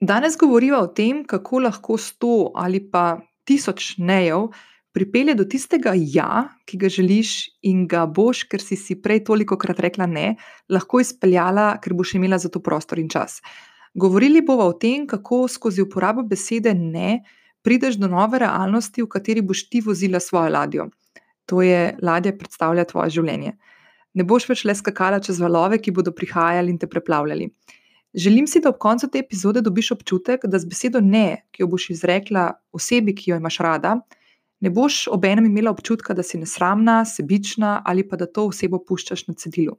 Danes 0.00 0.36
govorimo 0.38 0.78
o 0.78 0.86
tem, 0.86 1.24
kako 1.26 1.66
lahko 1.66 1.98
sto 1.98 2.50
ali 2.54 2.80
pa 2.90 3.20
tisoč 3.44 3.98
nejev, 3.98 4.48
pripelje 4.92 5.34
do 5.34 5.44
tistega 5.44 5.92
ja, 5.96 6.48
ki 6.68 6.78
ga 6.78 6.88
želiš 6.92 7.34
in 7.68 7.86
ga 7.88 8.04
boš, 8.06 8.44
ker 8.50 8.60
si 8.60 8.76
si 8.76 8.96
prej 9.02 9.22
toliko 9.28 9.56
krat 9.58 9.80
rekla 9.80 10.06
ne, 10.06 10.34
lahko 10.68 11.00
izpeljala, 11.00 11.76
ker 11.82 11.94
boš 11.96 12.16
imela 12.18 12.38
za 12.38 12.50
to 12.52 12.60
prostor 12.60 13.00
in 13.00 13.08
čas. 13.12 13.40
Govorili 13.94 14.40
bomo 14.40 14.64
o 14.70 14.72
tem, 14.72 15.06
kako 15.06 15.48
skozi 15.48 15.82
uporabo 15.82 16.22
besede 16.22 16.74
ne 16.74 17.22
prideš 17.62 17.98
do 18.00 18.08
nove 18.08 18.38
realnosti, 18.42 19.02
v 19.02 19.08
kateri 19.08 19.42
boš 19.42 19.68
ti 19.70 19.80
vozila 19.80 20.20
svojo 20.20 20.50
ladjo. 20.50 20.88
To 21.46 21.62
je 21.62 21.96
ladja, 22.02 22.32
predstavlja 22.38 22.84
tvoje 22.90 23.10
življenje. 23.18 23.52
Ne 24.14 24.24
boš 24.28 24.48
več 24.48 24.64
le 24.68 24.74
skakala 24.76 25.20
čez 25.24 25.40
valove, 25.40 25.78
ki 25.78 25.94
bodo 25.94 26.12
prihajali 26.12 26.72
in 26.72 26.78
te 26.78 26.88
preplavljali. 26.90 27.48
Želim 28.14 28.46
si, 28.46 28.60
da 28.60 28.68
ob 28.68 28.78
koncu 28.80 29.08
te 29.08 29.22
epizode 29.22 29.62
dobiš 29.64 29.94
občutek, 29.94 30.44
da 30.44 30.58
z 30.60 30.68
besedo 30.68 31.00
ne, 31.00 31.46
ki 31.52 31.64
jo 31.64 31.70
boš 31.72 31.88
izrekla 31.94 32.50
osebi, 32.76 33.14
ki 33.16 33.30
jo 33.30 33.38
imaš 33.40 33.56
rada, 33.64 33.94
ne 34.60 34.70
boš 34.70 35.06
obenem 35.08 35.48
imela 35.48 35.72
občutka, 35.72 36.14
da 36.14 36.22
si 36.22 36.38
nesramna, 36.38 37.02
sebična 37.08 37.80
ali 37.88 38.04
pa 38.08 38.20
da 38.20 38.28
to 38.28 38.50
osebo 38.50 38.82
puščaš 38.84 39.26
na 39.30 39.34
cedilu. 39.34 39.78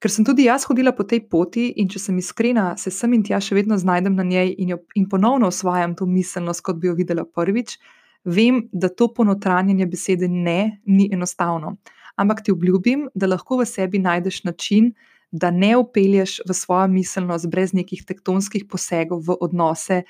Ker 0.00 0.08
sem 0.08 0.24
tudi 0.24 0.46
jaz 0.46 0.64
hodila 0.64 0.94
po 0.96 1.04
tej 1.04 1.20
poti 1.28 1.66
in 1.76 1.88
če 1.92 2.00
sem 2.00 2.18
iskrena, 2.22 2.70
se 2.80 2.88
sem 2.94 3.12
in 3.12 3.24
tja 3.26 3.36
še 3.44 3.58
vedno 3.58 3.76
znajdem 3.76 4.14
na 4.16 4.24
njej 4.24 4.54
in, 4.56 4.72
jo, 4.72 4.78
in 4.96 5.04
ponovno 5.12 5.50
osvajam 5.52 5.92
to 5.98 6.08
miselnost, 6.08 6.64
kot 6.64 6.80
bi 6.80 6.88
jo 6.88 6.94
videla 6.96 7.26
prvič, 7.28 7.76
vem, 8.24 8.62
da 8.72 8.88
to 8.88 9.10
ponotranjanje 9.12 9.86
besede 9.86 10.28
ne 10.28 10.80
ni 10.88 11.10
enostavno. 11.12 11.76
Ampak 12.16 12.40
ti 12.44 12.52
obljubim, 12.52 13.10
da 13.14 13.28
lahko 13.28 13.60
v 13.60 13.68
sebi 13.68 14.00
najdeš 14.00 14.42
način, 14.48 14.94
da 15.30 15.50
ne 15.52 15.74
upelješ 15.76 16.40
v 16.48 16.56
svojo 16.56 16.88
miselnost 16.88 17.52
brez 17.52 17.76
nekih 17.76 18.00
tektonskih 18.08 18.64
posegov 18.72 19.20
v 19.28 19.36
odnose 19.40 20.02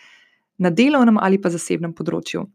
na 0.58 0.70
delovnem 0.70 1.18
ali 1.18 1.42
pa 1.42 1.50
zasebnem 1.50 1.92
področju. 1.96 2.46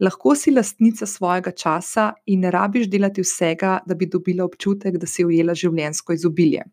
Lahko 0.00 0.34
si 0.34 0.50
lastnica 0.50 1.06
svojega 1.06 1.50
časa 1.52 2.12
in 2.26 2.40
ne 2.40 2.50
rabiš 2.50 2.88
delati 2.88 3.20
vsega, 3.20 3.78
da 3.86 3.94
bi 3.94 4.08
dobila 4.08 4.46
občutek, 4.48 4.96
da 4.96 5.06
si 5.06 5.24
ujela 5.24 5.54
življenjsko 5.54 6.16
izobilje. 6.16 6.64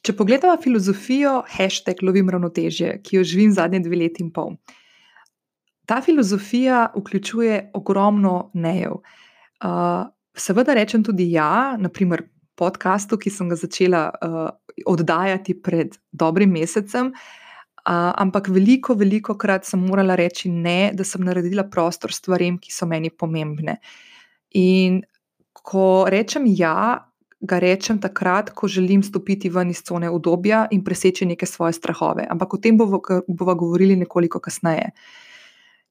Če 0.00 0.14
pogledamo 0.16 0.56
filozofijo, 0.62 1.42
hashtag 1.50 2.00
lovim 2.06 2.30
ravnotežje, 2.32 3.00
ki 3.04 3.18
jo 3.18 3.24
živim 3.26 3.52
zadnje 3.52 3.82
dve 3.84 4.00
leti 4.04 4.24
in 4.24 4.32
pol. 4.32 4.54
Ta 5.86 6.00
filozofija 6.02 6.92
vključuje 6.96 7.58
ogromno 7.74 8.50
nejev. 8.54 9.00
Uh, 9.62 10.06
seveda 10.36 10.74
rečem 10.78 11.04
tudi 11.04 11.28
ja, 11.32 11.76
naprimer 11.78 12.24
podkastu, 12.56 13.18
ki 13.18 13.30
sem 13.30 13.50
ga 13.52 13.58
začela 13.58 14.06
uh, 14.10 14.46
oddajati 14.86 15.58
pred 15.60 15.98
dobrim 16.12 16.54
mesecem. 16.56 17.12
Uh, 17.12 17.45
ampak 17.86 18.48
veliko, 18.50 18.94
veliko 18.98 19.36
krat 19.38 19.66
sem 19.66 19.80
morala 19.80 20.16
reči 20.18 20.50
ne, 20.50 20.92
da 20.94 21.04
sem 21.04 21.22
naredila 21.22 21.66
prostor 21.70 22.12
stvarem, 22.12 22.58
ki 22.58 22.72
so 22.74 22.86
meni 22.86 23.10
pomembne. 23.10 23.78
In 24.58 25.02
ko 25.52 26.06
rečem 26.10 26.48
ja, 26.50 27.06
ga 27.46 27.58
rečem 27.62 28.00
takrat, 28.00 28.50
ko 28.56 28.68
želim 28.68 29.02
stopiti 29.06 29.50
ven 29.52 29.70
iz 29.70 29.82
cone 29.86 30.10
obdobja 30.10 30.66
in 30.72 30.82
preseči 30.84 31.26
neke 31.28 31.46
svoje 31.46 31.76
strahove. 31.76 32.26
Ampak 32.30 32.54
o 32.54 32.58
tem 32.58 32.78
bomo 32.78 33.00
bova 33.28 33.54
govorili 33.54 33.96
nekoliko 33.96 34.40
kasneje. 34.40 34.90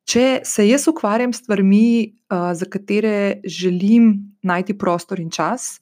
Če 0.06 0.42
se 0.46 0.68
jaz 0.68 0.88
ukvarjam 0.90 1.34
s 1.34 1.42
stvarmi, 1.42 1.88
uh, 2.30 2.52
za 2.54 2.66
katere 2.70 3.42
želim 3.46 4.36
najti 4.44 4.78
prostor 4.78 5.20
in 5.20 5.32
čas, 5.32 5.80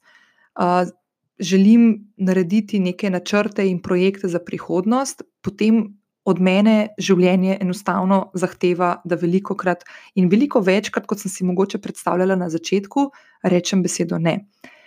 želim 1.38 2.12
narediti 2.16 2.78
neke 2.78 3.10
načrte 3.10 3.66
in 3.68 3.82
projekte 3.82 4.28
za 4.28 4.38
prihodnost, 4.38 5.22
potem 5.42 5.98
od 6.24 6.40
mene 6.40 6.94
življenje 6.98 7.58
enostavno 7.60 8.30
zahteva, 8.34 8.96
da 9.04 9.18
veliko 9.20 9.54
krat 9.54 9.84
in 10.14 10.30
veliko 10.32 10.62
večkrat, 10.64 11.06
kot 11.06 11.20
sem 11.20 11.30
si 11.30 11.44
mogoče 11.44 11.78
predstavljala 11.84 12.36
na 12.36 12.48
začetku, 12.48 13.10
rečem 13.44 13.82
besedo 13.84 14.18
ne. 14.18 14.38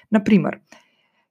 Naprimer, 0.09 0.61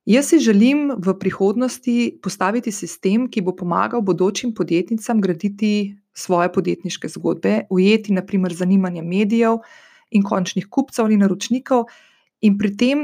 Jaz 0.06 0.28
si 0.30 0.38
želim 0.38 0.92
v 1.02 1.16
prihodnosti 1.18 2.18
postaviti 2.22 2.70
sistem, 2.72 3.24
ki 3.26 3.42
bo 3.42 3.56
pomagal 3.58 4.04
bodočim 4.06 4.52
podjetnicam 4.54 5.18
graditi 5.20 5.96
svoje 6.14 6.52
podjetniške 6.52 7.08
zgodbe, 7.08 7.64
ujeti 7.70 8.14
naprimer 8.14 8.54
zanimanje 8.54 9.02
medijev 9.02 9.58
in 10.10 10.22
končnih 10.22 10.68
kupcev 10.70 11.04
ali 11.04 11.18
naročnikov, 11.18 11.88
in 12.40 12.54
pri 12.58 12.70
tem 12.76 13.02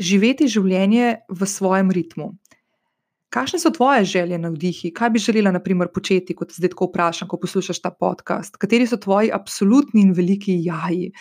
živeti 0.00 0.48
življenje 0.50 1.22
v 1.30 1.46
svojem 1.46 1.94
ritmu. 1.94 2.32
Kakšne 3.32 3.62
so 3.62 3.70
tvoje 3.72 4.04
želje 4.04 4.36
na 4.38 4.50
vdihi? 4.52 4.90
Kaj 4.92 5.10
bi 5.10 5.20
želela, 5.22 5.50
naprimer, 5.54 5.88
početi, 5.88 6.34
kot 6.36 6.50
zdaj 6.52 6.74
tako 6.74 6.90
vprašam, 6.90 7.28
ko 7.28 7.38
poslušaš 7.40 7.80
ta 7.80 7.90
podcast? 7.90 8.58
Kateri 8.60 8.84
so 8.86 8.98
tvoji 9.00 9.30
absolutni 9.32 10.02
in 10.04 10.12
veliki 10.12 10.58
jaji? 10.66 11.12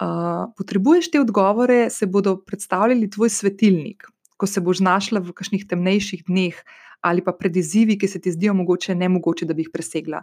Uh, 0.00 0.50
potrebuješ 0.56 1.10
te 1.10 1.20
odgovore, 1.20 1.88
se 1.90 2.06
bodo 2.06 2.36
predstavljali 2.44 3.08
tvoj 3.10 3.32
svetilnik, 3.32 4.04
ko 4.36 4.46
se 4.46 4.60
boš 4.60 4.82
znašla 4.84 5.20
v 5.24 5.32
kakšnih 5.36 5.64
temnejših 5.68 6.26
dneh 6.28 6.60
ali 7.00 7.24
pa 7.24 7.32
pred 7.32 7.56
izzivi, 7.56 7.96
ki 7.96 8.08
se 8.08 8.20
ti 8.20 8.32
zdijo 8.32 8.52
mogoče 8.54 8.94
nemogoče, 8.94 9.48
da 9.48 9.56
bi 9.56 9.64
jih 9.64 9.72
presegla. 9.72 10.20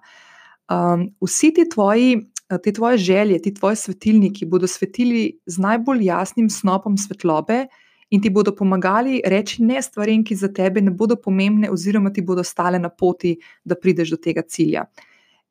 Um, 0.69 1.07
vsi 1.25 1.49
ti 1.53 1.65
tvoji, 1.69 2.27
te 2.63 2.73
tvoje 2.73 2.97
želje, 3.01 3.41
ti 3.41 3.53
tvoji 3.53 3.75
svetilniki 3.75 4.45
bodo 4.45 4.69
svetili 4.69 5.39
z 5.45 5.65
najbolj 5.65 6.05
jasnim 6.05 6.49
snopom 6.49 6.97
svetlobe 6.97 7.63
in 8.09 8.21
ti 8.21 8.29
bodo 8.29 8.55
pomagali 8.55 9.21
reči 9.25 9.63
ne 9.63 9.81
stvarem, 9.81 10.23
ki 10.23 10.35
za 10.35 10.47
tebe 10.47 10.81
ne 10.81 10.91
bodo 10.91 11.15
pomembne, 11.15 11.71
oziroma 11.71 12.11
ti 12.13 12.21
bodo 12.21 12.43
stale 12.43 12.79
na 12.79 12.89
poti, 12.89 13.35
da 13.63 13.75
prideš 13.75 14.15
do 14.15 14.17
tega 14.17 14.41
cilja. 14.47 14.85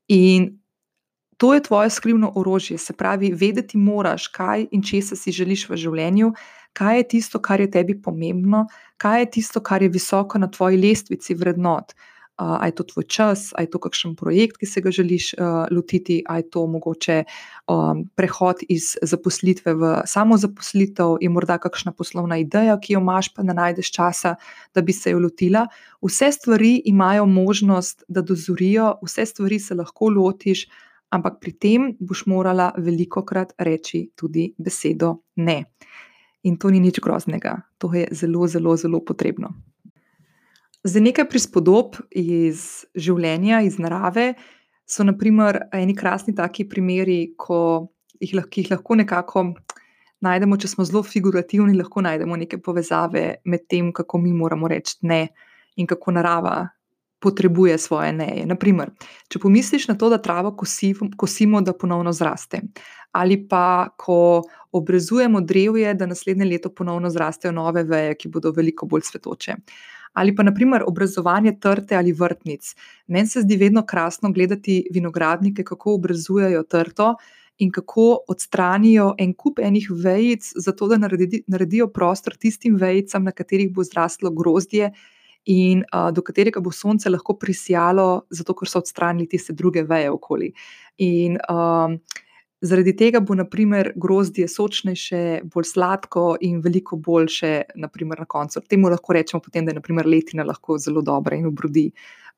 In 0.08 0.54
to 1.36 1.54
je 1.54 1.62
tvoje 1.62 1.90
skrivno 1.90 2.32
orožje, 2.36 2.78
se 2.78 2.92
pravi, 2.92 3.32
vedeti 3.34 3.78
moraš, 3.78 4.28
kaj 4.28 4.66
in 4.72 4.82
česa 4.82 5.16
si 5.16 5.32
želiš 5.32 5.68
v 5.68 5.76
življenju, 5.76 6.32
kaj 6.72 6.96
je 6.96 7.08
tisto, 7.08 7.40
kar 7.40 7.60
je 7.60 7.70
tebi 7.70 7.96
pomembno, 8.02 8.66
kaj 8.96 9.20
je 9.20 9.30
tisto, 9.38 9.60
kar 9.60 9.82
je 9.82 9.92
visoko 9.92 10.38
na 10.38 10.48
tvoji 10.50 10.80
lestvici 10.80 11.34
vrednot 11.34 11.92
uh, 12.38 12.66
je 12.66 12.74
to 12.74 12.84
tvoj 12.84 13.04
čas, 13.04 13.52
ali 13.56 13.66
je 13.66 13.70
to 13.70 13.78
kakšen 13.78 14.14
projekt, 14.16 14.56
ki 14.60 14.66
se 14.66 14.80
ga 14.80 14.90
želiš 14.90 15.34
uh, 15.34 15.66
lotiti, 15.70 16.22
ali 16.26 16.44
je 16.44 16.50
to 16.50 16.66
mogoče 16.66 17.24
um, 17.68 18.04
prehod 18.14 18.62
iz 18.68 18.96
zaposlitve 19.02 19.74
v 19.74 19.92
samozaposlitev, 20.06 21.16
je 21.20 21.28
morda 21.28 21.58
kakšna 21.58 21.92
poslovna 21.92 22.38
ideja, 22.38 22.78
ki 22.80 22.96
jo 22.96 23.00
imaš, 23.00 23.32
pa 23.34 23.42
ne 23.42 23.54
najdeš 23.54 23.92
časa, 23.92 24.36
da 24.74 24.82
bi 24.82 24.92
se 24.92 25.10
jo 25.10 25.20
lotila. 25.20 25.66
Vse 26.02 26.32
stvari 26.32 26.82
imajo 26.84 27.26
možnost, 27.26 28.04
da 28.08 28.22
dozorijo, 28.22 28.98
vse 29.04 29.26
stvari 29.26 29.58
se 29.58 29.74
lahko 29.74 30.10
lotiš. 30.10 30.66
Ampak 31.10 31.38
pri 31.40 31.52
tem 31.52 31.82
boš 32.00 32.24
morala 32.26 32.72
veliko 32.76 33.22
krat 33.24 33.52
reči 33.58 34.08
tudi 34.18 34.50
besedo 34.58 35.22
ne. 35.36 35.62
In 36.42 36.58
to 36.58 36.70
ni 36.70 36.80
nič 36.80 36.98
groznega, 37.02 37.60
to 37.78 37.94
je 37.94 38.08
zelo, 38.10 38.46
zelo, 38.46 38.76
zelo 38.76 39.00
potrebno. 39.04 39.54
Za 40.86 41.00
nekaj 41.02 41.24
prispodob 41.26 41.96
iz 42.14 42.60
življenja, 42.94 43.58
iz 43.66 43.74
narave, 43.82 44.36
so 44.86 45.02
naprimer 45.02 45.58
eni 45.74 45.96
krasni 45.98 46.34
taki 46.36 46.68
primeri, 46.70 47.32
ko 47.34 47.88
jih, 48.22 48.36
ki 48.46 48.62
jih 48.62 48.70
lahko 48.70 48.94
nekako 49.00 49.42
najdemo, 50.22 50.58
če 50.62 50.70
smo 50.70 50.86
zelo 50.86 51.02
figurativni, 51.02 51.74
lahko 51.74 52.04
najdemo 52.06 52.38
neke 52.38 52.60
povezave 52.62 53.24
med 53.50 53.64
tem, 53.66 53.88
kako 53.90 54.20
mi 54.22 54.34
moramo 54.36 54.70
reči 54.70 55.00
ne 55.10 55.24
in 55.74 55.90
kako 55.90 56.14
narava 56.20 56.54
potrebuje 57.18 57.80
svoje 57.82 58.12
neje. 58.14 58.46
Naprimer, 58.46 58.94
če 59.26 59.42
pomisliš 59.42 59.88
na 59.90 59.98
to, 59.98 60.12
da 60.12 60.20
travo 60.22 60.54
kosimo, 60.54 61.10
kosimo, 61.18 61.64
da 61.66 61.74
ponovno 61.74 62.14
zraste, 62.14 62.62
ali 63.10 63.40
pa 63.48 63.88
ko 63.98 64.44
obrezujemo 64.70 65.42
drevje, 65.42 65.98
da 65.98 66.06
naslednje 66.06 66.46
leto 66.46 66.70
ponovno 66.70 67.10
zrastejo 67.10 67.56
nove 67.58 67.82
veje, 67.90 68.14
ki 68.22 68.30
bodo 68.30 68.54
veliko 68.54 68.86
bolj 68.86 69.08
svetoče 69.10 69.58
ali 70.16 70.34
pa 70.34 70.42
naprimer 70.42 70.82
obrazovanje 70.86 71.58
trte 71.60 71.96
ali 71.96 72.12
vrtnic. 72.12 72.74
Meni 73.06 73.28
se 73.28 73.40
zdi 73.40 73.56
vedno 73.56 73.82
krasno 73.86 74.30
gledati 74.32 74.86
vinogradnike, 74.90 75.64
kako 75.64 75.94
obrazujejo 75.94 76.62
trto 76.62 77.14
in 77.58 77.70
kako 77.72 78.18
odstranijo 78.28 79.14
en 79.18 79.34
kup 79.34 79.58
enih 79.58 79.90
vejic, 79.90 80.52
zato 80.56 80.88
da 80.88 80.96
naredi, 80.96 81.42
naredijo 81.46 81.88
prostor 81.92 82.36
tistim 82.36 82.76
vejicam, 82.80 83.24
na 83.24 83.32
katerih 83.32 83.72
bo 83.72 83.84
zraslo 83.84 84.30
grozdje. 84.30 84.90
In 85.46 85.84
uh, 85.92 86.08
do 86.10 86.24
katerega 86.26 86.60
bo 86.60 86.72
sonce 86.72 87.10
lahko 87.12 87.36
prisijalo, 87.38 88.24
zato 88.30 88.54
ker 88.56 88.68
so 88.72 88.80
odstranili 88.80 89.28
tiste 89.28 89.52
druge 89.52 89.84
veje 89.84 90.10
okoli. 90.10 90.48
In 90.98 91.36
uh, 91.36 91.92
Zaradi 92.60 92.94
tega 92.96 93.20
bo, 93.20 93.34
naprimer, 93.36 93.90
grozdje 94.00 94.46
sočnejše, 94.48 95.22
bolj 95.52 95.66
sladko 95.68 96.22
in 96.40 96.62
veliko 96.64 96.96
boljše, 96.96 97.50
naprimer, 97.76 98.22
na 98.24 98.24
koncu. 98.24 98.62
Temu 98.68 98.88
lahko 98.88 99.12
rečemo, 99.12 99.42
potem, 99.44 99.66
da 99.66 99.74
je 99.74 99.80
naprimer, 99.80 100.08
letina 100.08 100.44
lahko 100.44 100.78
zelo 100.80 101.02
dobra 101.04 101.36
in 101.36 101.50
obrodi, 101.50 101.90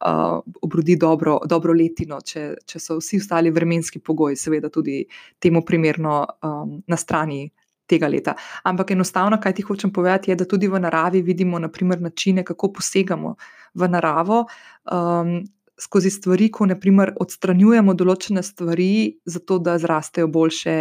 uh, 0.03 0.41
obrodi 0.63 0.97
dobro, 0.99 1.39
dobro 1.47 1.75
letino, 1.75 2.19
če, 2.21 2.49
če 2.67 2.83
so 2.83 2.99
vsi 2.99 3.21
ostali 3.23 3.53
vremenski 3.55 4.03
pogoji, 4.03 4.37
seveda, 4.37 4.73
tudi 4.75 5.05
temu 5.39 5.63
primerno 5.63 6.25
um, 6.43 6.81
na 6.87 6.99
strani 6.99 7.45
tega 7.89 8.11
leta. 8.11 8.35
Ampak 8.67 8.91
enostavno, 8.97 9.39
kaj 9.41 9.55
ti 9.55 9.63
hočem 9.63 9.93
povedati, 9.95 10.33
je, 10.33 10.37
da 10.43 10.49
tudi 10.51 10.67
v 10.69 10.83
naravi 10.83 11.23
vidimo 11.23 11.63
naprimer, 11.63 12.03
načine, 12.03 12.43
kako 12.45 12.73
posegamo 12.81 13.37
v 13.75 13.89
naravo. 13.89 14.43
Um, 14.91 15.39
skozi 15.81 16.11
stvari, 16.11 16.51
ko 16.51 16.67
naprimer 16.67 17.15
odstranjujemo 17.21 17.95
določene 17.95 18.43
stvari, 18.43 19.19
zato 19.25 19.59
da 19.63 19.79
zrastejo 19.79 20.29
boljše, 20.29 20.77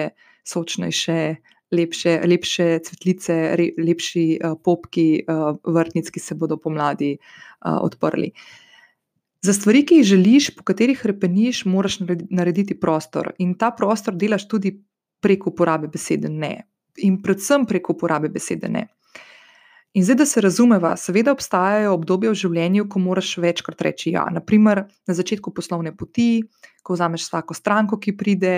sočnejše, 0.48 1.20
lepše, 1.72 2.22
lepše 2.26 2.68
cvetlice, 2.86 3.36
re, 3.60 3.68
lepši 3.78 4.26
uh, 4.38 4.56
popki 4.64 5.08
uh, 5.22 5.60
vrtnic, 5.64 6.10
ki 6.14 6.24
se 6.24 6.36
bodo 6.36 6.58
pomladi 6.58 7.18
uh, 7.18 7.78
odprli. 7.84 8.32
Za 9.46 9.54
stvari, 9.54 9.84
ki 9.86 10.02
jih 10.02 10.08
želiš, 10.16 10.50
po 10.58 10.64
katerih 10.66 11.06
repeniš, 11.06 11.66
moraš 11.70 12.00
narediti 12.30 12.80
prostor. 12.80 13.32
In 13.44 13.54
ta 13.60 13.70
prostor 13.72 14.16
delaš 14.18 14.48
tudi 14.50 14.74
preko 15.22 15.52
uporabe 15.54 15.88
besede 15.94 16.30
ne. 16.30 16.68
In 17.06 17.22
predvsem 17.22 17.68
preko 17.70 17.94
uporabe 17.94 18.32
besede 18.34 18.70
ne. 18.70 18.88
In 19.98 20.04
zdaj, 20.04 20.16
da 20.16 20.26
se 20.26 20.42
razumeva, 20.42 20.92
seveda 20.98 21.32
obstajajo 21.34 21.96
obdobja 21.96 22.30
v 22.30 22.38
življenju, 22.38 22.84
ko 22.86 23.00
moraš 23.02 23.32
večkrat 23.42 23.80
reči 23.82 24.12
ja. 24.14 24.28
Naprimer, 24.30 24.84
na 25.10 25.14
začetku 25.18 25.50
poslovne 25.58 25.90
poti, 25.98 26.44
ko 26.86 26.94
vzameš 26.94 27.24
vsako 27.26 27.56
stranko, 27.58 27.98
ki 27.98 28.14
pride, 28.20 28.52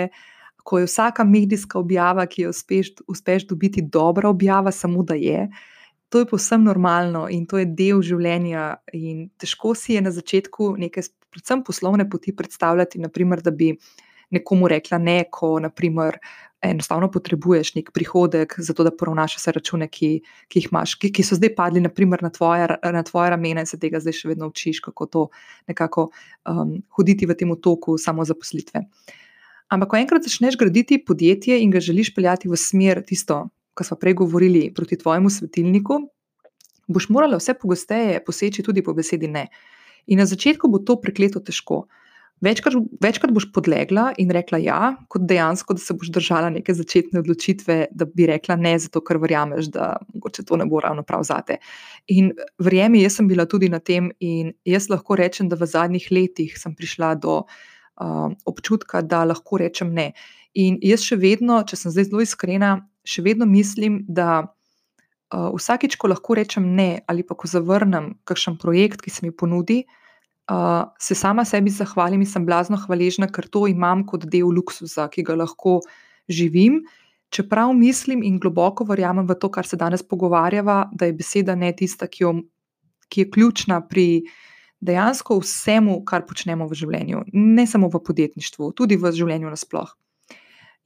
ko 0.68 0.82
je 0.82 0.88
vsaka 0.90 1.24
medijska 1.24 1.78
objava, 1.80 2.26
ki 2.28 2.44
jo 2.44 2.52
uspeš, 2.52 2.90
uspeš 3.08 3.46
dobiti, 3.48 3.80
dobra 3.80 4.28
objava, 4.28 4.68
samo 4.68 5.00
da 5.00 5.16
je. 5.16 5.46
To 6.12 6.20
je 6.20 6.28
povsem 6.28 6.60
normalno 6.66 7.24
in 7.32 7.46
to 7.48 7.62
je 7.62 7.70
del 7.72 8.04
življenja. 8.04 8.66
In 8.92 9.30
težko 9.40 9.72
si 9.72 9.96
je 9.96 10.04
na 10.04 10.12
začetku 10.12 10.74
nekaj, 10.84 11.08
predvsem 11.32 11.64
poslovne 11.64 12.04
poti, 12.10 12.36
predstavljati, 12.36 13.00
naprimer, 13.00 13.40
da 13.40 13.48
bi 13.54 13.72
nekomu 14.36 14.68
rekla 14.68 15.00
ne, 15.00 15.22
ko 15.32 15.56
naprimer, 15.64 16.20
enostavno 16.62 17.08
potrebuješ 17.10 17.74
nek 17.74 17.90
prihodek, 17.92 18.54
zato 18.58 18.84
da 18.84 18.92
poravnaš 18.92 19.36
vse 19.38 19.52
račune, 19.56 19.88
ki, 19.88 20.10
ki 20.48 20.60
jih 20.60 20.68
imaš, 20.70 20.94
ki, 21.00 21.10
ki 21.16 21.24
so 21.24 21.38
zdaj 21.38 21.54
padli 21.56 21.80
naprimer, 21.80 22.22
na, 22.22 22.30
tvoje, 22.30 22.68
na 22.82 23.02
tvoje 23.06 23.30
ramena 23.32 23.64
in 23.64 23.70
se 23.70 23.78
tega 23.80 24.00
zdaj 24.02 24.18
še 24.18 24.32
vedno 24.32 24.50
učiš, 24.50 24.82
kako 24.84 25.06
to 25.06 25.24
nekako 25.70 26.10
um, 26.44 26.76
hoditi 26.96 27.28
v 27.28 27.36
tem 27.38 27.52
otoku 27.54 27.96
samo 27.98 28.26
zaposlitve. 28.28 28.84
Ampak, 29.70 29.92
ko 29.92 30.00
enkrat 30.00 30.26
začneš 30.26 30.58
graditi 30.60 30.98
podjetje 30.98 31.60
in 31.62 31.70
ga 31.70 31.80
želiš 31.80 32.12
peljati 32.14 32.50
v 32.50 32.58
smer 32.58 33.04
tisto, 33.06 33.46
kar 33.74 33.86
smo 33.86 33.96
prej 33.96 34.18
govorili, 34.20 34.68
proti 34.74 34.98
tvojemu 34.98 35.30
svetilniku, 35.30 36.00
boš 36.90 37.08
morala 37.08 37.38
vse 37.38 37.54
pogosteje 37.54 38.18
poseči 38.26 38.64
tudi 38.66 38.82
po 38.82 38.92
besedi 38.92 39.30
ne. 39.30 39.46
In 40.10 40.18
na 40.18 40.26
začetku 40.26 40.68
bo 40.68 40.82
to 40.82 40.98
prekleto 41.00 41.40
težko. 41.40 41.86
Večkrat, 42.40 42.74
večkrat 43.04 43.32
boš 43.36 43.50
podlegla 43.52 44.14
in 44.18 44.30
rekla 44.32 44.58
ja, 44.64 44.78
kot 45.12 45.26
dejansko, 45.28 45.74
da 45.76 45.82
se 45.84 45.92
boš 45.94 46.08
držala 46.14 46.48
neke 46.50 46.72
začetne 46.74 47.20
odločitve, 47.20 47.76
da 47.92 48.06
bi 48.08 48.24
rekla 48.30 48.56
ne, 48.56 48.72
zato 48.80 49.02
ker 49.04 49.20
verjameš, 49.20 49.68
da 49.74 49.90
mogoče 50.14 50.46
to 50.48 50.56
ne 50.56 50.64
bo 50.70 50.80
ravno 50.80 51.04
prav 51.04 51.26
zate. 51.28 51.58
In 52.08 52.32
verjemi, 52.58 53.02
jaz 53.04 53.18
sem 53.20 53.28
bila 53.28 53.44
tudi 53.44 53.68
na 53.68 53.78
tem, 53.78 54.08
in 54.24 54.54
jaz 54.64 54.88
lahko 54.88 55.20
rečem, 55.20 55.52
da 55.52 55.60
v 55.60 55.68
zadnjih 55.68 56.08
letih 56.16 56.56
sem 56.56 56.72
prišla 56.72 57.12
do 57.20 57.42
uh, 57.42 58.32
občutka, 58.48 59.04
da 59.04 59.26
lahko 59.28 59.60
rečem 59.60 59.92
ne. 59.92 60.14
In 60.56 60.80
jaz 60.80 61.04
še 61.04 61.20
vedno, 61.20 61.60
če 61.60 61.76
sem 61.76 61.92
zdaj 61.92 62.08
zelo 62.08 62.24
iskrena, 62.24 62.72
še 63.04 63.20
vedno 63.28 63.44
mislim, 63.44 64.00
da 64.08 64.46
uh, 64.48 65.52
vsakič, 65.60 66.00
ko 66.00 66.08
lahko 66.08 66.40
rečem 66.40 66.72
ne, 66.72 67.04
ali 67.04 67.20
pa 67.20 67.36
ko 67.36 67.52
zavrnem 67.52 68.14
kakšen 68.24 68.56
projekt, 68.56 69.04
ki 69.04 69.12
se 69.12 69.28
mi 69.28 69.36
ponudi 69.36 69.82
uh, 69.84 69.99
se 70.98 71.14
sama 71.14 71.44
sebi 71.44 71.70
zahvalim 71.70 72.20
in 72.20 72.26
sem 72.26 72.46
blazno 72.46 72.78
hvaležna, 72.80 73.28
ker 73.30 73.46
to 73.48 73.66
imam 73.70 74.04
kot 74.06 74.26
del 74.30 74.50
luksusa, 74.50 75.08
ki 75.10 75.22
ga 75.26 75.36
lahko 75.38 75.80
živim. 76.28 76.80
Čeprav 77.30 77.72
mislim 77.78 78.24
in 78.26 78.40
globoko 78.42 78.84
verjamem 78.84 79.28
v 79.28 79.36
to, 79.38 79.50
kar 79.50 79.66
se 79.66 79.78
danes 79.78 80.02
pogovarjava, 80.02 80.88
da 80.92 81.06
je 81.06 81.14
beseda 81.14 81.54
ne 81.54 81.70
tista, 81.76 82.08
ki, 82.10 82.24
jo, 82.24 82.32
ki 83.08 83.22
je 83.22 83.30
ključna 83.30 83.78
pri 83.86 84.24
dejansko 84.80 85.38
vsemu, 85.38 86.00
kar 86.08 86.24
počnemo 86.26 86.66
v 86.66 86.78
življenju, 86.82 87.24
ne 87.32 87.66
samo 87.70 87.90
v 87.92 88.00
podjetništvu, 88.02 88.72
tudi 88.74 88.98
v 88.98 89.12
življenju 89.14 89.52
nasploh. 89.52 89.92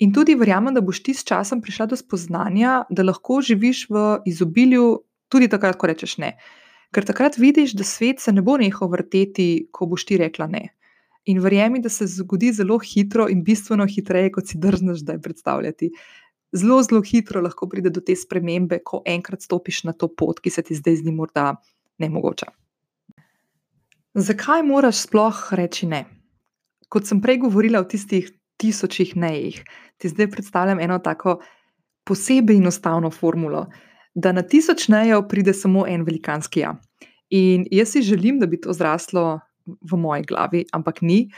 In 0.03 0.13
tudi 0.13 0.35
verjamem, 0.35 0.75
da 0.75 0.83
boš 0.83 1.01
ti 1.07 1.15
s 1.15 1.25
časom 1.25 1.63
prišla 1.63 1.87
do 1.93 1.97
spoznanja, 1.97 2.83
da 2.91 3.07
lahko 3.07 3.39
živiš 3.41 3.87
v 3.89 4.05
izobilju 4.27 4.89
tudi 5.31 5.49
takrat, 5.49 5.79
ko 5.79 5.89
rečeš 5.89 6.19
ne. 6.19 6.35
Ker 6.95 7.07
takrat 7.07 7.39
vidiš, 7.39 7.75
da 7.75 7.85
svet 7.85 8.21
se 8.23 8.33
ne 8.33 8.43
bo 8.43 8.55
nehal 8.61 8.91
vrteti, 8.93 9.67
ko 9.75 9.89
boš 9.91 10.07
ti 10.07 10.19
rekla 10.21 10.47
ne. 10.47 10.69
In 11.27 11.41
verjemi, 11.43 11.81
da 11.83 11.89
se 11.89 12.07
zgodi 12.07 12.53
zelo 12.53 12.77
hitro 12.79 13.27
in 13.33 13.43
bistveno 13.45 13.87
hitreje, 13.89 14.31
kot 14.37 14.51
si 14.51 14.61
drzneš 14.61 15.01
zdaj 15.03 15.19
predstavljati. 15.25 15.91
Zelo, 16.55 16.83
zelo 16.87 17.01
hitro 17.03 17.41
lahko 17.43 17.67
pride 17.69 17.91
do 17.91 18.03
te 18.05 18.15
spremembe, 18.17 18.79
ko 18.85 19.03
enkrat 19.07 19.43
stopiš 19.43 19.83
na 19.89 19.95
to 19.97 20.09
pot, 20.09 20.39
ki 20.41 20.53
se 20.55 20.63
ti 20.63 20.77
zdaj 20.79 21.01
zdi 21.01 21.15
morda 21.17 21.55
nemogoča. 21.99 22.53
Zakaj 24.15 24.63
moraš 24.63 25.01
sploh 25.09 25.41
reči 25.59 25.89
ne? 25.91 26.05
Kot 26.89 27.09
sem 27.11 27.19
prej 27.25 27.41
govorila 27.43 27.81
o 27.83 27.89
tistih 27.91 28.29
tisočih 28.61 29.17
nejih, 29.19 29.65
ti 29.99 30.09
zdaj 30.13 30.31
predstavljam 30.31 30.79
eno 30.81 31.01
tako 31.03 31.41
posebej 32.07 32.61
enostavno 32.61 33.11
formulo, 33.11 33.67
da 34.15 34.33
na 34.33 34.43
tisoč 34.43 34.89
nejev 34.89 35.27
pride 35.29 35.55
samo 35.55 35.87
en 35.89 36.05
velikanski 36.05 36.61
ja. 36.61 36.75
In 37.31 37.67
jaz 37.71 37.95
si 37.95 38.03
želim, 38.03 38.39
da 38.39 38.47
bi 38.47 38.61
to 38.61 38.73
zraslo 38.73 39.41
v 39.67 39.97
moji 39.97 40.23
glavi, 40.29 40.65
ampak 40.73 41.03
ni. 41.03 41.29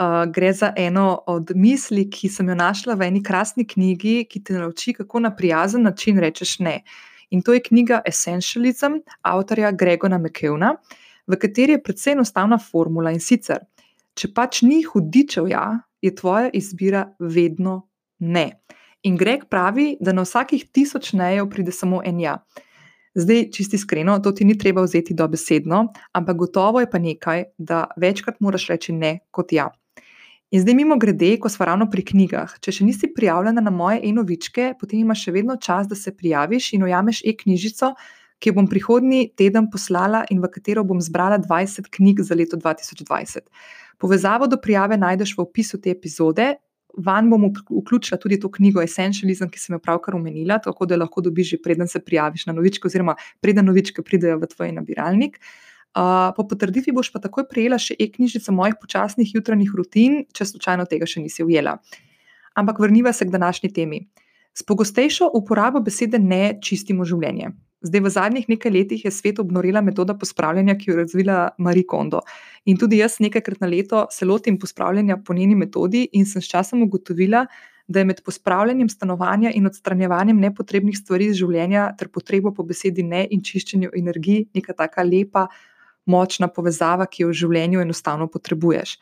Uh, 0.00 0.24
gre 0.32 0.52
za 0.52 0.72
eno 0.76 1.22
od 1.26 1.50
misli, 1.54 2.06
ki 2.10 2.28
sem 2.28 2.48
jo 2.48 2.54
našla 2.56 2.94
v 2.96 3.08
eni 3.10 3.20
krasni 3.22 3.66
knjigi, 3.68 4.24
ki 4.30 4.40
te 4.44 4.56
nauči, 4.56 4.94
kako 4.96 5.20
na 5.20 5.34
prijazen 5.36 5.82
način 5.82 6.18
rečeš 6.18 6.58
ne. 6.64 6.80
In 7.30 7.42
to 7.42 7.52
je 7.52 7.60
knjiga 7.60 8.00
Essentialism 8.06 9.02
avtorja 9.22 9.72
Gregona 9.72 10.18
McKeona, 10.18 10.74
v 11.26 11.36
kateri 11.36 11.76
je 11.76 11.82
predvsem 11.82 12.18
enostavna 12.18 12.58
formula 12.58 13.12
in 13.12 13.20
sicer, 13.20 13.60
če 14.16 14.32
pač 14.34 14.62
ni 14.66 14.80
hudičev 14.82 15.50
ja, 15.50 15.66
je 16.02 16.14
tvoja 16.16 16.48
izbira 16.52 17.04
vedno 17.20 17.82
ne. 18.18 18.46
In 19.02 19.16
Greg 19.16 19.46
pravi, 19.48 19.94
da 20.00 20.12
na 20.12 20.26
vsakih 20.26 20.66
tisoč 20.72 21.14
nejev 21.16 21.48
pride 21.48 21.72
samo 21.72 22.02
en 22.04 22.20
ja. 22.20 22.36
Zdaj, 23.14 23.48
čisti 23.50 23.76
iskreno, 23.76 24.18
to 24.22 24.32
ti 24.32 24.44
ni 24.44 24.58
treba 24.58 24.82
vzeti 24.84 25.14
dobesedno, 25.14 25.86
ampak 26.12 26.36
gotovo 26.36 26.80
je 26.80 26.90
pa 26.90 26.98
nekaj, 26.98 27.44
da 27.58 27.86
večkrat 27.96 28.38
moraš 28.40 28.68
reči 28.70 28.92
ne 28.92 29.18
kot 29.30 29.52
ja. 29.52 29.70
In 30.50 30.62
zdaj, 30.62 30.74
mimo 30.74 30.98
grede, 30.98 31.32
ko 31.40 31.48
smo 31.48 31.66
ravno 31.66 31.86
pri 31.90 32.04
knjigah, 32.06 32.56
če 32.60 32.72
še 32.74 32.84
nisi 32.84 33.10
prijavljena 33.14 33.62
na 33.62 33.70
moje 33.70 34.00
e-novičke, 34.04 34.72
potem 34.78 35.00
imaš 35.00 35.24
še 35.26 35.34
vedno 35.34 35.56
čas, 35.56 35.88
da 35.90 35.98
se 35.98 36.12
prijaviš 36.14 36.72
in 36.76 36.86
ujameš 36.86 37.22
e-knjižico, 37.24 37.94
ki 38.40 38.50
jo 38.50 38.56
bom 38.56 38.66
prihodnji 38.68 39.30
teden 39.36 39.68
poslala 39.70 40.24
in 40.32 40.40
v 40.42 40.50
katero 40.50 40.84
bom 40.86 41.00
zbrala 41.00 41.38
20 41.38 41.90
knjig 41.94 42.22
za 42.26 42.34
leto 42.34 42.58
2020. 42.58 43.46
Povezavo 44.00 44.48
do 44.48 44.58
prijave 44.60 44.96
najdeš 44.98 45.36
v 45.36 45.44
opisu 45.44 45.80
te 45.80 45.92
epizode, 45.92 46.54
Van 46.96 47.30
bom 47.30 47.48
vključila 47.50 48.18
tudi 48.20 48.40
to 48.40 48.50
knjigo 48.50 48.82
Essentialism, 48.82 49.48
ki 49.52 49.60
sem 49.60 49.74
jo 49.76 49.80
pravkar 49.82 50.16
omenila, 50.16 50.58
tako 50.62 50.86
da 50.86 50.98
lahko 50.98 51.22
dobiš, 51.24 51.54
preden 51.64 51.88
se 51.88 52.00
prijaviš 52.04 52.46
na 52.46 52.54
novičke, 52.56 52.88
oziroma 52.88 53.16
preden 53.40 53.66
novičke 53.66 54.02
pridejo 54.02 54.38
v 54.40 54.50
tvoj 54.50 54.72
nabiralnik. 54.78 55.40
Uh, 55.90 56.30
po 56.36 56.44
potrditvi 56.46 56.92
boš 56.94 57.08
pa 57.10 57.18
takoj 57.18 57.48
prejela 57.50 57.78
še 57.82 57.96
e-knjižico 57.98 58.52
mojih 58.54 58.76
počasnih 58.78 59.32
jutranjih 59.34 59.72
rutin, 59.74 60.20
če 60.30 60.46
slučajno 60.52 60.86
tega 60.90 61.08
še 61.10 61.22
nisi 61.24 61.42
ujela. 61.42 61.80
Ampak 62.54 62.78
vrniva 62.78 63.12
se 63.12 63.26
k 63.26 63.34
današnji 63.34 63.72
temi. 63.74 64.04
S 64.54 64.62
pogostejšo 64.66 65.30
uporabo 65.34 65.82
besede 65.82 66.18
ne 66.18 66.58
čistimo 66.62 67.06
življenje. 67.06 67.50
Zdaj, 67.80 68.00
v 68.04 68.10
zadnjih 68.12 68.48
nekaj 68.48 68.72
letih 68.72 69.04
je 69.04 69.10
svet 69.10 69.38
obnorila 69.40 69.80
metoda 69.80 70.12
pospravljanja, 70.14 70.74
ki 70.76 70.90
jo 70.90 70.94
je 70.94 71.00
razvila 71.00 71.36
Marie 71.58 71.86
Kondo. 71.88 72.20
In 72.68 72.76
tudi 72.76 72.98
jaz 73.00 73.16
nekajkrat 73.24 73.60
na 73.60 73.70
leto 73.72 74.06
se 74.12 74.28
lotim 74.28 74.58
pospravljanja 74.58 75.16
po 75.24 75.34
njeni 75.34 75.54
metodi, 75.56 76.08
in 76.12 76.26
sem 76.26 76.42
s 76.42 76.50
časom 76.52 76.82
ugotovila, 76.82 77.46
da 77.88 77.98
je 77.98 78.04
med 78.04 78.20
pospravljanjem 78.24 78.88
stanovanja 78.88 79.50
in 79.54 79.66
odstranjevanjem 79.66 80.38
nepotrebnih 80.38 80.98
stvari 80.98 81.30
iz 81.32 81.40
življenja 81.40 81.88
ter 81.98 82.08
potrebo 82.12 82.52
po 82.54 82.62
besedi 82.62 83.02
ne 83.02 83.24
in 83.30 83.40
čiščenju 83.42 83.90
energij 83.96 84.44
neka 84.54 84.76
taka 84.76 85.02
lepa, 85.02 85.48
močna 86.06 86.48
povezava, 86.52 87.08
ki 87.08 87.24
jo 87.24 87.32
v 87.32 87.38
življenju 87.40 87.80
enostavno 87.80 88.28
potrebuješ. 88.28 88.98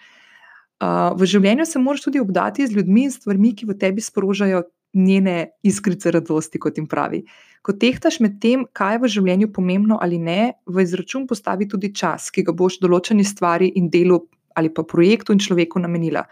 Uh, 0.79 1.11
v 1.19 1.27
življenju 1.27 1.67
se 1.67 1.83
moraš 1.83 2.07
tudi 2.07 2.23
obdati 2.23 2.67
z 2.67 2.79
ljudmi 2.79 3.09
in 3.09 3.13
stvarmi, 3.13 3.53
ki 3.59 3.67
v 3.67 3.75
tebi 3.75 4.05
sprožajo 4.05 4.63
njene 4.99 5.37
iskrice 5.63 6.11
radosti, 6.11 6.59
kot 6.59 6.79
jim 6.79 6.87
pravi. 6.91 7.23
Ko 7.63 7.75
tehtaš 7.75 8.21
med 8.25 8.39
tem, 8.43 8.65
kaj 8.73 8.97
je 8.97 9.01
v 9.03 9.11
življenju 9.17 9.53
pomembno 9.55 9.99
ali 10.03 10.19
ne, 10.19 10.53
v 10.67 10.85
izračun 10.85 11.27
postavi 11.31 11.69
tudi 11.69 11.93
čas, 11.95 12.31
ki 12.35 12.45
ga 12.47 12.55
boš 12.57 12.79
določeni 12.83 13.27
stvari 13.27 13.73
in 13.81 13.91
delu 13.91 14.21
ali 14.59 14.73
pa 14.75 14.83
projektu 14.83 15.33
in 15.33 15.43
človeku 15.43 15.79
namenila. 15.79 16.25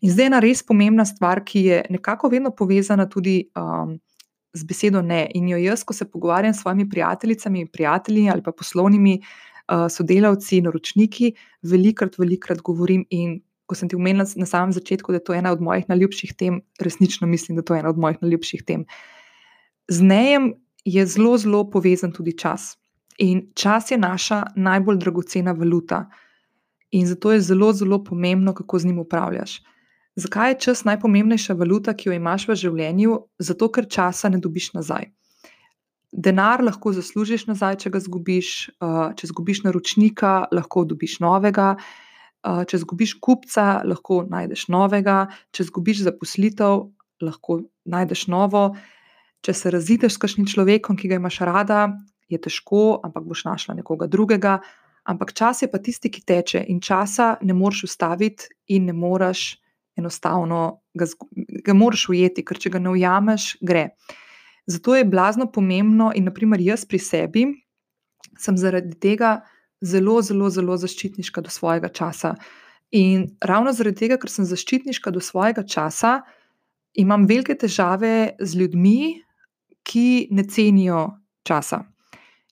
In 0.00 0.12
zdaj 0.12 0.24
je 0.24 0.30
ena 0.30 0.38
res 0.42 0.62
pomembna 0.62 1.04
stvar, 1.08 1.42
ki 1.42 1.64
je 1.64 1.78
nekako 1.90 2.30
vedno 2.30 2.52
povezana 2.54 3.08
tudi 3.10 3.40
um, 3.58 3.96
z 4.54 4.66
besedo 4.68 5.02
ne. 5.02 5.24
In 5.34 5.48
jo 5.50 5.58
jaz, 5.58 5.82
ko 5.84 5.94
se 5.94 6.06
pogovarjam 6.06 6.54
s 6.54 6.62
svojimi 6.62 6.86
prijateljicami, 6.88 7.66
prijatelji 7.66 8.28
ali 8.30 8.42
pa 8.42 8.52
poslovnimi 8.52 9.18
uh, 9.18 9.88
sodelavci, 9.90 10.62
naročniki, 10.62 11.32
velikrat, 11.62 12.18
velikrat 12.18 12.62
govorim 12.62 13.04
in 13.10 13.40
ko 13.68 13.76
sem 13.76 13.90
ti 13.90 13.96
omenila 13.96 14.24
na 14.40 14.48
samem 14.48 14.72
začetku, 14.72 15.12
da 15.12 15.20
je 15.20 15.26
to 15.28 15.36
ena 15.36 15.52
od 15.52 15.60
mojih 15.60 15.84
najljubših 15.90 16.32
tem, 16.40 16.62
resnično 16.80 17.28
mislim, 17.28 17.58
da 17.58 17.60
je 17.60 17.68
to 17.70 17.76
ena 17.76 17.92
od 17.92 18.00
mojih 18.00 18.18
najljubših 18.24 18.64
tem. 18.64 18.86
Z 19.88 20.04
nejem 20.04 20.54
je 20.84 21.04
zelo, 21.06 21.36
zelo 21.38 21.62
povezan 21.70 22.12
tudi 22.12 22.32
čas. 22.38 22.76
In 23.18 23.50
čas 23.54 23.90
je 23.90 23.98
naša 23.98 24.42
najbolj 24.56 24.98
dragocena 25.04 25.52
valuta. 25.52 26.06
In 26.90 27.06
zato 27.06 27.32
je 27.32 27.40
zelo, 27.44 27.72
zelo 27.72 28.00
pomembno, 28.04 28.54
kako 28.54 28.78
z 28.78 28.88
njim 28.88 28.98
upravljaš. 29.04 29.60
Zakaj 30.16 30.50
je 30.50 30.58
čas 30.60 30.84
najpomembnejša 30.84 31.54
valuta, 31.54 31.94
ki 31.94 32.08
jo 32.08 32.16
imaš 32.16 32.48
v 32.48 32.56
življenju? 32.58 33.18
Zato, 33.38 33.68
ker 33.70 33.86
časa 33.86 34.30
ne 34.32 34.40
dobiš 34.42 34.72
nazaj. 34.74 35.10
Denar 36.12 36.64
lahko 36.64 36.94
zaslužiš 36.96 37.44
nazaj, 37.50 37.76
če 37.84 37.92
ga 37.92 38.00
zgubiš, 38.00 38.48
če 39.20 39.28
zgubiš 39.30 39.62
naročnika, 39.66 40.48
lahko 40.54 40.86
dobiš 40.88 41.18
novega. 41.20 41.74
Če 42.44 42.78
zgubiš 42.78 43.16
kupca, 43.18 43.82
lahko 43.84 44.22
najdeš 44.30 44.68
novega, 44.70 45.26
če 45.50 45.66
zgubiš 45.68 46.04
zaposlitev, 46.06 46.86
lahko 47.24 47.62
najdeš 47.90 48.28
novo. 48.30 48.70
Če 49.42 49.54
se 49.54 49.72
razideš 49.74 50.14
s 50.14 50.22
kakšnim 50.22 50.46
človekom, 50.50 50.98
ki 50.98 51.10
ga 51.10 51.18
imaš 51.18 51.40
rada, 51.46 51.88
je 52.30 52.38
težko, 52.42 53.00
ampak 53.06 53.26
boš 53.26 53.44
našla 53.46 53.78
nekoga 53.78 54.06
drugega. 54.10 54.58
Ampak 55.08 55.32
čas 55.32 55.62
je 55.62 55.70
pa 55.72 55.80
tisti, 55.80 56.10
ki 56.12 56.22
teče 56.26 56.62
in 56.68 56.82
časa 56.84 57.36
ne 57.42 57.56
moreš 57.56 57.86
ustaviti, 57.88 58.50
in 58.68 58.86
ne 58.90 58.94
moreš 58.94 59.56
enostavno 59.98 60.82
ga, 60.94 61.08
ga 61.64 61.74
moraš 61.74 62.08
ujeti, 62.12 62.44
ker 62.46 62.58
če 62.60 62.74
ga 62.76 62.82
ne 62.82 62.92
ujameš, 62.94 63.56
gre. 63.64 63.88
Zato 64.68 64.94
je 64.94 65.06
blazno 65.08 65.48
pomembno, 65.50 66.12
in 66.14 66.28
naprimer 66.28 66.60
jaz 66.60 66.84
pri 66.86 67.00
sebi 67.02 67.46
sem 68.38 68.58
zaradi 68.60 68.94
tega 69.00 69.40
zelo, 69.80 70.20
zelo, 70.22 70.50
zelo 70.50 70.76
zaščitniška 70.76 71.42
do 71.44 71.50
svojega 71.50 71.88
časa. 71.88 72.34
In 72.96 73.28
ravno 73.44 73.72
zaradi 73.72 74.04
tega, 74.04 74.18
ker 74.20 74.30
sem 74.32 74.46
zaščitniška 74.48 75.12
do 75.12 75.20
svojega 75.20 75.64
časa, 75.66 76.22
imam 76.98 77.26
velike 77.28 77.54
težave 77.58 78.34
z 78.40 78.62
ljudmi, 78.62 79.22
ki 79.88 80.28
ne 80.34 80.44
cenijo 80.48 81.04
časa. 81.46 81.82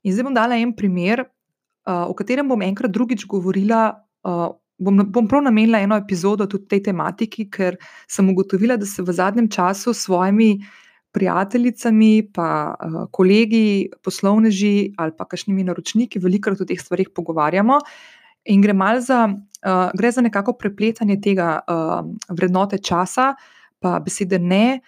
In 0.04 0.14
zdaj 0.14 0.28
bom 0.28 0.36
dala 0.36 0.56
en 0.60 0.72
primer, 0.76 1.24
uh, 1.24 2.06
o 2.08 2.14
katerem 2.16 2.48
bom 2.48 2.62
enkrat 2.62 2.92
drugič 2.92 3.26
govorila. 3.28 3.90
Uh, 4.26 4.54
bom, 4.78 5.02
bom 5.12 5.28
prav 5.28 5.42
namenila 5.44 5.80
eno 5.82 5.96
epizodo 5.98 6.46
tudi 6.46 6.68
tej 6.70 6.84
tematiki, 6.90 7.48
ker 7.50 7.76
sem 8.08 8.28
ugotovila, 8.30 8.76
da 8.76 8.86
se 8.86 9.02
v 9.02 9.12
zadnjem 9.12 9.48
času 9.50 9.92
s 9.92 10.06
svojimi 10.06 10.60
prijateljicami, 11.12 12.30
pa 12.34 12.74
uh, 12.74 13.06
kolegi, 13.10 13.90
poslovneži 14.04 14.92
ali 14.96 15.12
pa 15.16 15.24
kakšnimi 15.24 15.64
naročniki, 15.64 16.20
velikokrat 16.22 16.60
o 16.60 16.68
teh 16.68 16.80
stvarih 16.80 17.10
pogovarjamo. 17.14 17.78
In 18.52 18.62
gre, 18.62 18.74
za, 19.00 19.26
uh, 19.66 19.90
gre 19.96 20.10
za 20.10 20.20
nekako 20.20 20.52
prepletanje 20.52 21.20
tega 21.20 21.60
uh, 21.66 22.06
vrednote 22.30 22.78
časa, 22.78 23.34
pa 23.80 23.98
besede 24.00 24.38
ne, 24.38 24.80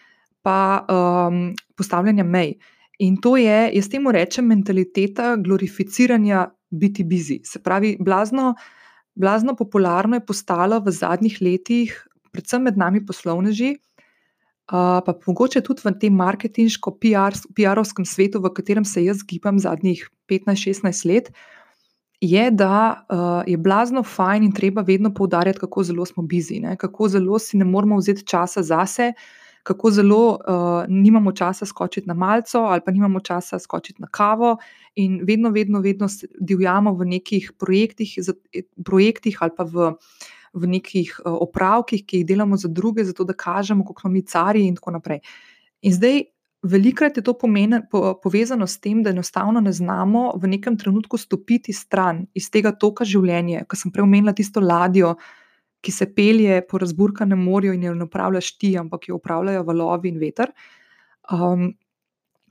pa 0.42 0.84
um, 0.88 1.54
postavljanja 1.76 2.24
mej. 2.24 2.54
In 2.98 3.16
to 3.22 3.36
je, 3.36 3.70
jaz 3.74 3.88
temu 3.88 4.12
rečem, 4.12 4.46
mentaliteta 4.46 5.36
glorificiranja 5.36 6.48
biti 6.70 7.04
busy. 7.04 7.40
Se 7.44 7.62
pravi, 7.62 7.96
blazno, 8.00 8.54
blazno 9.14 9.54
popularno 9.56 10.16
je 10.16 10.26
postalo 10.26 10.80
v 10.80 10.90
zadnjih 10.90 11.38
letih, 11.40 11.94
predvsem 12.32 12.62
med 12.62 12.78
nami 12.78 13.04
poslovneži, 13.06 13.76
pa 14.68 15.14
mogoče 15.26 15.60
tudi 15.64 15.80
v 15.84 15.92
tem 16.00 16.12
marketinško-PR-ovskem 16.12 18.04
svetu, 18.04 18.40
v 18.44 18.52
katerem 18.52 18.84
se 18.84 19.04
jaz 19.04 19.24
gibam 19.24 19.58
zadnjih 19.58 20.10
15-16 20.28 21.08
let, 21.08 21.32
je, 22.20 22.50
da 22.50 23.06
je 23.46 23.56
blazno 23.56 24.02
fajn 24.02 24.44
in 24.44 24.52
treba 24.52 24.82
vedno 24.82 25.14
poudarjati, 25.14 25.58
kako 25.58 25.82
zelo 25.82 26.06
smo 26.06 26.22
bizi, 26.22 26.60
kako 26.78 27.08
zelo 27.08 27.38
si 27.38 27.56
ne 27.56 27.64
moramo 27.64 27.96
vzeti 27.96 28.26
časa 28.26 28.62
zase. 28.62 29.12
Kako 29.62 29.90
zelo 29.90 30.30
uh, 30.32 30.38
nimamo 30.88 31.32
časa 31.32 31.66
skočiti 31.66 32.08
na 32.08 32.14
malce, 32.14 32.58
ali 32.58 32.80
pa 32.86 32.92
nimamo 32.92 33.20
časa 33.20 33.58
skočiti 33.58 34.02
na 34.02 34.08
kavo, 34.10 34.56
in 34.94 35.20
vedno, 35.26 35.50
vedno, 35.50 35.80
vedno 35.80 36.06
divjamo 36.40 36.94
v 36.94 37.04
nekih 37.04 37.52
projektih, 37.58 38.14
projektih 38.84 39.36
ali 39.40 39.50
pa 39.56 39.64
v 39.64 39.76
uh, 39.76 39.92
v 40.58 40.72
nekih 40.78 41.12
eh, 41.18 41.28
opravkih, 41.28 42.04
ki 42.06 42.22
jih 42.22 42.26
delamo 42.26 42.56
za 42.56 42.68
druge, 42.68 43.04
zato 43.04 43.24
da 43.24 43.36
kažemo, 43.36 43.84
kako 43.84 44.06
smo 44.06 44.10
mi 44.10 44.22
cari 44.22 44.66
in 44.66 44.76
tako 44.76 44.98
naprej. 44.98 45.20
In 45.82 45.94
zdaj 45.94 46.22
velikrat 46.62 47.16
je 47.16 47.22
to 47.22 47.34
pomeni, 47.38 47.80
po, 47.90 48.14
povezano 48.22 48.66
s 48.66 48.80
tem, 48.80 49.02
da 49.02 49.10
enostavno 49.10 49.60
ne 49.60 49.72
znamo 49.72 50.32
v 50.36 50.48
nekem 50.48 50.76
trenutku 50.78 51.16
stopiti 51.16 51.72
stran 51.72 52.26
iz 52.34 52.50
tega 52.50 52.72
toka 52.72 53.04
življenja. 53.04 53.64
Ker 53.68 53.78
sem 53.78 53.92
prej 53.94 54.06
omenila 54.06 54.34
tisto 54.34 54.60
ladjo, 54.60 55.14
ki 55.80 55.94
se 55.94 56.08
pelje 56.10 56.62
po 56.66 56.80
razburkanem 56.82 57.38
morju 57.38 57.76
in 57.76 57.84
jo 57.86 57.94
ne 57.94 58.08
upravljaš 58.08 58.56
ti, 58.58 58.72
ampak 58.78 59.08
jo 59.08 59.20
upravljajo 59.20 59.62
valovi 59.62 60.10
in 60.10 60.18
veter. 60.18 60.50
Um, 61.30 61.70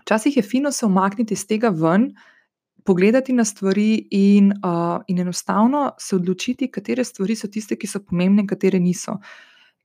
včasih 0.05 0.37
je 0.37 0.43
fino 0.43 0.71
se 0.71 0.85
omakniti 0.85 1.35
iz 1.35 1.43
tega 1.47 1.69
ven, 1.69 2.13
pogledati 2.87 3.33
na 3.35 3.43
stvari 3.45 4.07
in, 4.15 4.53
uh, 4.63 5.03
in 5.07 5.19
enostavno 5.19 5.91
se 5.99 6.15
odločiti, 6.15 6.71
katere 6.71 7.03
stvari 7.03 7.35
so 7.35 7.49
tiste, 7.51 7.75
ki 7.75 7.87
so 7.87 7.99
pomembne, 7.99 8.47
katere 8.47 8.79
niso. 8.79 9.17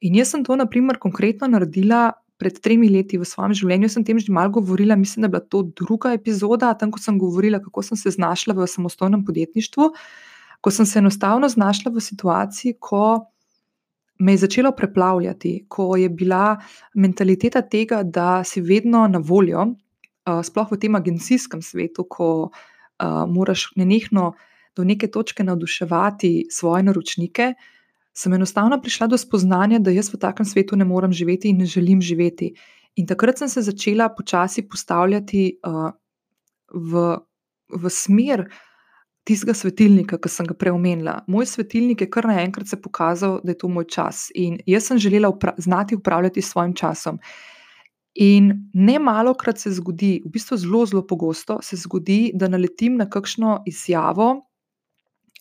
In 0.07 0.15
jaz 0.19 0.31
sem 0.31 0.45
to, 0.47 0.55
na 0.57 0.69
primer, 0.71 1.01
konkretno 1.03 1.49
naredila 1.51 2.12
pred 2.38 2.61
tremi 2.62 2.88
leti 2.91 3.19
v 3.19 3.27
svojem 3.27 3.55
življenju. 3.59 3.91
Sem 3.91 4.07
tem 4.07 4.19
že 4.23 4.35
malo 4.35 4.55
govorila, 4.59 4.97
mislim, 4.99 5.23
da 5.23 5.31
je 5.31 5.35
bila 5.35 5.43
to 5.51 5.65
druga 5.83 6.15
epizoda, 6.15 6.73
tam, 6.79 6.95
ko 6.95 7.03
sem 7.03 7.19
govorila, 7.19 7.62
kako 7.62 7.83
sem 7.91 7.99
se 7.99 8.15
znašla 8.15 8.55
v 8.59 8.71
samostojnem 8.71 9.27
podjetništvu, 9.27 9.91
ko 10.62 10.71
sem 10.71 10.87
se 10.87 10.99
enostavno 11.03 11.51
znašla 11.51 11.91
v 11.95 12.03
situaciji, 12.03 12.79
ko 12.79 13.27
me 14.23 14.35
je 14.35 14.45
začelo 14.45 14.71
preplavljati, 14.79 15.65
ko 15.69 15.97
je 15.99 16.09
bila 16.09 16.57
mentaliteta 16.95 17.62
tega, 17.62 18.03
da 18.03 18.45
si 18.47 18.62
vedno 18.62 19.09
na 19.11 19.19
voljo, 19.19 19.73
sploh 20.23 20.71
v 20.71 20.79
tem 20.79 20.95
agencijskem 20.95 21.62
svetu, 21.62 22.07
ko 22.07 22.53
uh, 23.03 23.25
moraš 23.29 23.73
nenehno 23.77 24.33
do 24.77 24.85
neke 24.85 25.11
točke 25.11 25.45
navduševati 25.45 26.47
svoje 26.51 26.83
naročnike, 26.83 27.55
sem 28.15 28.33
enostavno 28.33 28.81
prišla 28.81 29.07
do 29.07 29.19
spoznanja, 29.19 29.79
da 29.79 29.91
jaz 29.91 30.12
v 30.12 30.21
takem 30.21 30.47
svetu 30.47 30.77
ne 30.77 30.85
morem 30.85 31.12
živeti 31.12 31.49
in 31.49 31.59
ne 31.59 31.67
želim 31.67 32.01
živeti. 32.01 32.55
In 32.97 33.07
takrat 33.07 33.38
sem 33.38 33.49
se 33.49 33.62
začela 33.62 34.09
počasi 34.09 34.69
postavljati 34.69 35.59
uh, 35.67 35.91
v, 36.73 37.17
v 37.73 37.91
smer 37.91 38.47
tistega 39.25 39.55
svetilnika, 39.55 40.19
ki 40.19 40.29
sem 40.29 40.49
ga 40.49 40.55
preomenila. 40.59 41.21
Moj 41.31 41.47
svetilnik 41.47 42.03
je 42.03 42.11
kar 42.11 42.27
naenkrat 42.29 42.69
se 42.69 42.81
pokazal, 42.81 43.38
da 43.45 43.55
je 43.55 43.59
to 43.59 43.71
moj 43.71 43.87
čas. 43.88 44.29
In 44.35 44.59
jaz 44.67 44.91
sem 44.91 44.99
želela 44.99 45.31
upra 45.31 45.55
znati 45.59 45.97
upravljati 45.97 46.43
s 46.43 46.51
svojim 46.51 46.75
časom. 46.75 47.21
In 48.14 48.68
ne 48.72 48.98
malo 48.98 49.33
krat 49.35 49.59
se 49.59 49.70
zgodi, 49.72 50.20
v 50.25 50.31
bistvu 50.33 50.57
zelo, 50.61 50.85
zelo 50.87 51.03
pogosto 51.07 51.59
se 51.64 51.77
zgodi, 51.81 52.33
da 52.35 52.48
naletim 52.48 52.98
na 53.01 53.09
kakšno 53.09 53.62
izjavo 53.66 54.29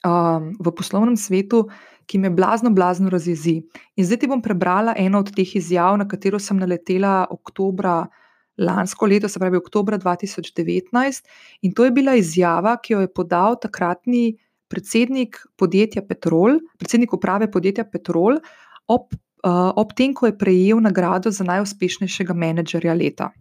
um, 0.08 0.52
v 0.56 0.74
poslovnem 0.78 1.18
svetu, 1.20 1.66
ki 2.08 2.20
me 2.20 2.32
blazno, 2.32 2.72
blazno 2.72 3.12
razjezi. 3.12 3.60
In 3.96 4.08
zdaj 4.08 4.22
ti 4.24 4.30
bom 4.32 4.42
prebrala 4.44 4.96
eno 4.98 5.20
od 5.20 5.34
teh 5.36 5.56
izjav, 5.56 5.98
na 6.00 6.08
katero 6.08 6.40
sem 6.40 6.60
naletela 6.60 7.26
oktobra 7.32 8.06
lansko 8.62 9.08
leto, 9.08 9.30
se 9.30 9.40
pravi 9.40 9.58
oktober 9.58 9.98
2019. 10.00 11.28
In 11.62 11.76
to 11.76 11.86
je 11.86 11.92
bila 11.92 12.16
izjava, 12.16 12.78
ki 12.84 12.94
jo 12.94 13.04
je 13.04 13.12
podal 13.14 13.60
takratni 13.60 14.38
predsednik 14.72 15.42
podjetja 15.60 16.04
Petrol, 16.08 16.60
predsednik 16.80 17.14
uprave 17.14 17.52
podjetja 17.52 17.86
Petrol 17.92 18.40
ob 18.88 19.12
ob 19.44 19.94
tem, 19.98 20.14
ko 20.14 20.30
je 20.30 20.38
prejel 20.38 20.82
nagrado 20.82 21.32
za 21.32 21.44
najuspešnejšega 21.44 22.34
menedžerja 22.34 22.94
leta. 22.94 23.32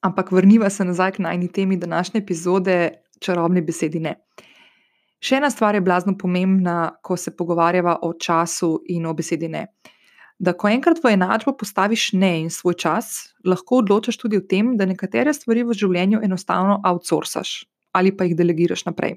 Ampak 0.00 0.32
vrniva 0.32 0.70
se 0.70 0.84
nazaj 0.84 1.12
k 1.12 1.24
najni 1.26 1.48
temi 1.48 1.76
današnje 1.76 2.20
epizode, 2.20 2.90
čarobni 3.20 3.60
besedi 3.60 4.00
ne. 4.00 4.16
Še 5.20 5.36
ena 5.36 5.50
stvar 5.52 5.76
je 5.76 5.84
blazno 5.84 6.16
pomembna, 6.16 6.96
ko 7.04 7.16
se 7.16 7.34
pogovarjava 7.36 7.98
o 8.02 8.14
času 8.16 8.78
in 8.88 9.06
o 9.06 9.12
besedi 9.14 9.48
ne. 9.52 9.66
Da, 10.40 10.54
ko 10.56 10.70
enkrat 10.72 11.02
v 11.04 11.12
enačbo 11.12 11.52
postaviš 11.52 12.14
ne 12.16 12.30
in 12.40 12.48
svoj 12.48 12.78
čas, 12.80 13.34
lahko 13.44 13.82
odločaš 13.82 14.16
tudi 14.16 14.38
o 14.40 14.46
tem, 14.48 14.72
da 14.80 14.88
nekatere 14.88 15.34
stvari 15.36 15.66
v 15.68 15.76
življenju 15.76 16.22
enostavno 16.24 16.80
outsourcaš 16.80 17.60
ali 17.92 18.12
pa 18.14 18.22
jih 18.24 18.36
delegiraš 18.38 18.84
naprej. 18.86 19.16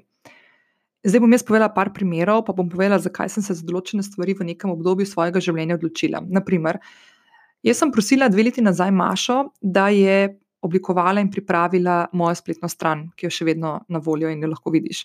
Zdaj 1.04 1.20
bom 1.20 1.32
jaz 1.36 1.42
povedala 1.44 1.68
par 1.68 1.90
primerov, 1.92 2.46
pa 2.46 2.54
bom 2.56 2.68
povedala, 2.68 2.96
zakaj 2.98 3.28
sem 3.28 3.44
se 3.44 3.56
za 3.58 3.66
določene 3.66 4.00
stvari 4.02 4.32
v 4.38 4.46
nekem 4.48 4.72
obdobju 4.72 5.04
svojega 5.04 5.42
življenja 5.44 5.76
odločila. 5.76 6.22
Naprimer, 6.24 6.80
jaz 7.66 7.82
sem 7.82 7.92
prosila 7.92 8.30
dve 8.32 8.48
leti 8.48 8.64
nazaj 8.64 8.92
Mašo, 8.94 9.38
da 9.60 9.90
je 9.92 10.32
oblikovala 10.64 11.20
in 11.20 11.28
pripravila 11.28 12.06
mojo 12.16 12.38
spletno 12.40 12.70
stran, 12.72 13.10
ki 13.12 13.28
jo 13.28 13.34
še 13.36 13.44
vedno 13.50 13.74
na 13.92 14.00
voljo 14.00 14.32
in 14.32 14.40
jo 14.40 14.48
lahko 14.48 14.72
vidiš. 14.72 15.04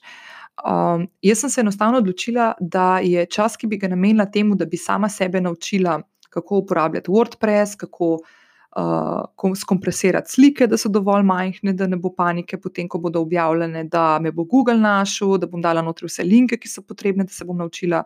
Um, 0.64 1.04
jaz 1.20 1.44
sem 1.44 1.52
se 1.52 1.60
enostavno 1.66 2.00
odločila, 2.00 2.54
da 2.60 3.02
je 3.04 3.28
čas, 3.28 3.60
ki 3.60 3.68
bi 3.68 3.80
ga 3.82 3.92
namenila 3.92 4.30
temu, 4.32 4.56
da 4.56 4.64
bi 4.66 4.80
sama 4.80 5.12
sebe 5.12 5.44
naučila, 5.44 6.00
kako 6.32 6.64
uporabljati 6.64 7.12
WordPress, 7.12 7.76
kako 7.76 8.14
uh, 8.22 8.39
uh, 8.76 9.56
skompresirati 9.56 10.32
slike, 10.32 10.68
da 10.68 10.78
so 10.78 10.90
dovolj 10.90 11.24
majhne, 11.24 11.74
da 11.74 11.88
ne 11.88 11.98
bo 11.98 12.12
panike, 12.16 12.58
potem, 12.62 12.88
ko 12.88 13.00
bodo 13.00 13.22
objavljene, 13.22 13.84
da 13.84 14.20
me 14.20 14.32
bo 14.32 14.44
Google 14.44 14.78
našel, 14.78 15.38
da 15.38 15.48
bom 15.48 15.62
dala 15.62 15.82
noter 15.82 16.10
vse 16.10 16.24
linke, 16.24 16.58
ki 16.58 16.70
so 16.70 16.84
potrebne, 16.86 17.26
da 17.26 17.34
se 17.34 17.46
bom 17.46 17.58
naučila 17.58 18.04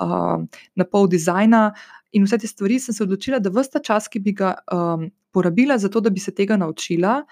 uh, 0.00 0.42
na 0.74 0.84
pol 0.84 1.08
dizajna. 1.08 1.70
In 2.12 2.28
vse 2.28 2.38
te 2.38 2.50
stvari 2.50 2.78
sem 2.80 2.94
se 2.94 3.02
odločila, 3.04 3.40
da 3.42 3.50
vsta 3.50 3.80
čas, 3.82 4.08
ki 4.08 4.20
bi 4.20 4.36
ga 4.36 4.54
um, 4.72 5.08
porabila 5.32 5.78
za 5.78 5.88
to, 5.88 6.00
da 6.00 6.10
bi 6.10 6.20
se 6.20 6.34
tega 6.34 6.56
naučila, 6.56 7.22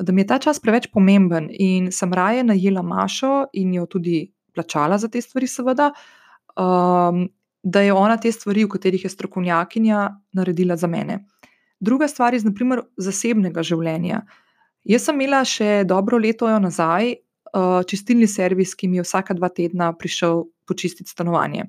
da 0.00 0.12
mi 0.12 0.22
je 0.22 0.26
ta 0.30 0.38
čas 0.38 0.60
preveč 0.62 0.86
pomemben 0.92 1.50
in 1.50 1.90
sem 1.92 2.12
raje 2.14 2.44
najela 2.46 2.82
Mašo 2.82 3.50
in 3.52 3.74
jo 3.74 3.86
tudi 3.90 4.30
plačala 4.54 4.98
za 4.98 5.08
te 5.08 5.20
stvari, 5.20 5.46
seveda. 5.46 5.92
Um, 6.56 7.28
Da 7.62 7.82
je 7.84 7.92
ona 7.92 8.14
te 8.16 8.30
stvari, 8.32 8.62
v 8.64 8.70
katerih 8.72 9.02
je 9.04 9.10
strokovnjakinja, 9.12 9.98
naredila 10.32 10.78
za 10.80 10.88
mene. 10.88 11.18
Druga 11.80 12.08
stvar 12.08 12.36
iz, 12.36 12.44
naprimer, 12.44 12.84
zasebnega 13.00 13.64
življenja. 13.64 14.24
Jaz 14.88 15.06
sem 15.08 15.16
imela 15.16 15.40
še 15.48 15.82
dobro 15.88 16.18
leto 16.20 16.48
nazaj 16.60 17.14
uh, 17.14 17.80
čistilni 17.88 18.28
servis, 18.28 18.74
ki 18.76 18.88
mi 18.88 19.00
je 19.00 19.06
vsaka 19.06 19.36
dva 19.36 19.50
tedna 19.52 19.92
prišel 19.96 20.44
počistiti 20.68 21.10
stanovanje. 21.10 21.66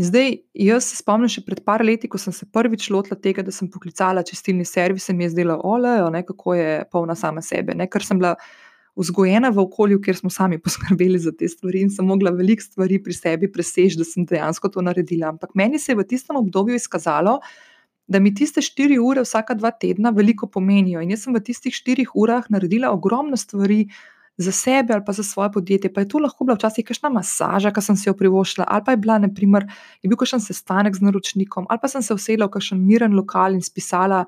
In 0.00 0.06
zdaj, 0.08 0.38
jaz 0.56 0.86
se 0.88 0.96
spomnim 1.02 1.28
še 1.28 1.42
pred 1.44 1.60
par 1.66 1.84
leti, 1.84 2.08
ko 2.08 2.18
sem 2.18 2.32
se 2.32 2.46
prvič 2.48 2.88
lotila 2.90 3.18
tega, 3.20 3.44
da 3.44 3.52
sem 3.52 3.68
poklicala 3.70 4.24
čistilni 4.24 4.64
servis, 4.64 5.04
se 5.04 5.12
mi 5.12 5.26
je 5.26 5.34
zdelo, 5.34 5.58
olejo, 5.68 6.08
kako 6.30 6.54
je 6.56 6.70
polna 6.90 7.14
sama 7.18 7.42
sebe. 7.44 7.76
Ne? 7.76 7.90
Ker 7.92 8.04
sem 8.06 8.22
bila 8.22 8.32
vzgojena 8.96 9.50
v 9.52 9.60
okolju, 9.66 10.00
kjer 10.04 10.16
smo 10.22 10.32
sami 10.32 10.58
poskrbeli 10.64 11.20
za 11.20 11.34
te 11.36 11.48
stvari 11.48 11.84
in 11.84 11.92
sem 11.92 12.08
mogla 12.08 12.32
veliko 12.32 12.64
stvari 12.64 13.02
pri 13.02 13.16
sebi 13.16 13.52
preseči, 13.52 14.00
da 14.00 14.08
sem 14.08 14.24
dejansko 14.28 14.72
to 14.72 14.84
naredila. 14.84 15.34
Ampak 15.34 15.52
meni 15.54 15.78
se 15.78 15.92
je 15.92 16.00
v 16.00 16.08
tistem 16.08 16.40
obdobju 16.40 16.80
izkazalo, 16.80 17.38
da 17.42 17.71
da 18.06 18.20
mi 18.20 18.34
tiste 18.34 18.62
štiri 18.62 18.98
ure 18.98 19.22
vsaka 19.22 19.54
dva 19.54 19.70
tedna 19.70 20.10
veliko 20.10 20.46
pomenijo. 20.46 21.00
In 21.00 21.10
jaz 21.14 21.26
sem 21.26 21.34
v 21.34 21.42
tistih 21.44 21.74
štirih 21.74 22.16
urah 22.18 22.48
naredila 22.50 22.90
ogromno 22.92 23.36
stvari 23.36 23.86
za 24.36 24.52
sebe 24.52 24.94
ali 24.94 25.04
pa 25.06 25.12
za 25.12 25.22
svoje 25.22 25.52
podjetje. 25.52 25.92
Pa 25.92 26.00
je 26.00 26.08
to 26.08 26.18
lahko 26.18 26.44
bila 26.44 26.56
včasih 26.56 26.84
kakšna 26.84 27.12
masaža, 27.12 27.72
ki 27.72 27.84
sem 27.84 27.96
si 27.96 28.08
jo 28.08 28.14
privoščila, 28.16 28.66
ali 28.68 28.84
pa 28.84 28.94
je, 28.94 29.00
bila, 29.04 29.18
naprimer, 29.22 29.66
je 30.02 30.08
bil 30.08 30.18
kakšen 30.18 30.40
sestanek 30.40 30.96
z 30.96 31.04
naročnikom, 31.04 31.68
ali 31.68 31.82
pa 31.82 31.88
sem 31.88 32.02
se 32.02 32.14
usedla 32.14 32.48
v 32.48 32.56
kakšen 32.56 32.80
miren 32.80 33.16
lokal 33.16 33.54
in 33.54 33.62
spisala 33.62 34.24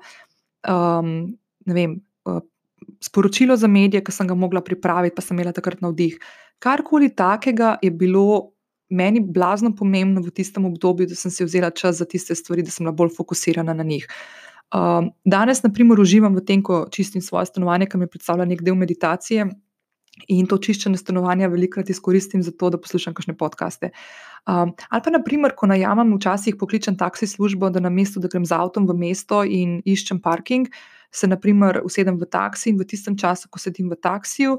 um, 0.69 1.35
vem, 1.65 1.99
uh, 2.29 2.41
sporočilo 3.01 3.57
za 3.57 3.67
medije, 3.67 4.03
ki 4.05 4.13
sem 4.13 4.27
ga 4.27 4.37
mogla 4.37 4.61
pripraviti, 4.61 5.15
pa 5.15 5.25
sem 5.25 5.37
imela 5.37 5.53
takrat 5.53 5.81
navdih. 5.81 6.19
Karkoli 6.59 7.09
takega 7.15 7.75
je 7.81 7.91
bilo 7.91 8.54
meni 8.89 9.19
blazno 9.19 9.73
pomembno 9.75 10.21
v 10.21 10.31
tistem 10.31 10.65
obdobju, 10.65 11.07
da 11.09 11.15
sem 11.15 11.31
si 11.31 11.45
vzela 11.45 11.69
čas 11.69 11.97
za 12.01 12.05
tiste 12.05 12.35
stvari, 12.35 12.63
da 12.63 12.71
sem 12.71 12.85
bila 12.85 12.95
bolj 12.95 13.15
fokusirana 13.17 13.73
na 13.73 13.83
njih. 13.83 14.07
Um, 14.73 15.11
danes, 15.25 15.63
na 15.63 15.69
primer, 15.73 15.99
uživam 15.99 16.35
v 16.35 16.41
tem, 16.45 16.63
ko 16.63 16.85
čistim 16.91 17.21
svoje 17.21 17.45
stanovanje, 17.49 17.87
ki 17.89 18.01
mi 18.01 18.09
predstavlja 18.09 18.45
nek 18.45 18.63
del 18.65 18.75
meditacije. 18.75 19.47
In 20.31 20.47
to 20.47 20.57
čiščenje 20.57 20.97
stanovanja 21.01 21.49
velikokrat 21.51 21.89
izkoristim 21.91 22.43
za 22.43 22.53
to, 22.55 22.69
da 22.71 22.79
poslušam 22.79 23.13
kakšne 23.13 23.35
podkaste. 23.35 23.91
Um, 24.47 24.71
ali 24.89 25.03
pa, 25.03 25.11
naprimer, 25.11 25.55
ko 25.57 25.67
najamem, 25.67 26.13
včasih 26.15 26.55
pokličem 26.59 26.95
taksi 26.97 27.27
službo, 27.27 27.69
da 27.69 27.83
na 27.83 27.91
mestu, 27.91 28.21
da 28.23 28.31
grem 28.31 28.45
z 28.47 28.55
avtom 28.55 28.87
v 28.87 28.95
mesto 28.95 29.43
in 29.43 29.81
iščem 29.85 30.21
parking, 30.23 30.69
se, 31.11 31.27
naprimer, 31.27 31.81
usedem 31.83 32.19
v 32.19 32.29
taksi 32.31 32.71
in 32.71 32.79
v 32.79 32.87
tistem 32.87 33.17
času, 33.19 33.51
ko 33.51 33.59
sedim 33.59 33.91
v 33.91 33.99
taksiju, 33.99 34.57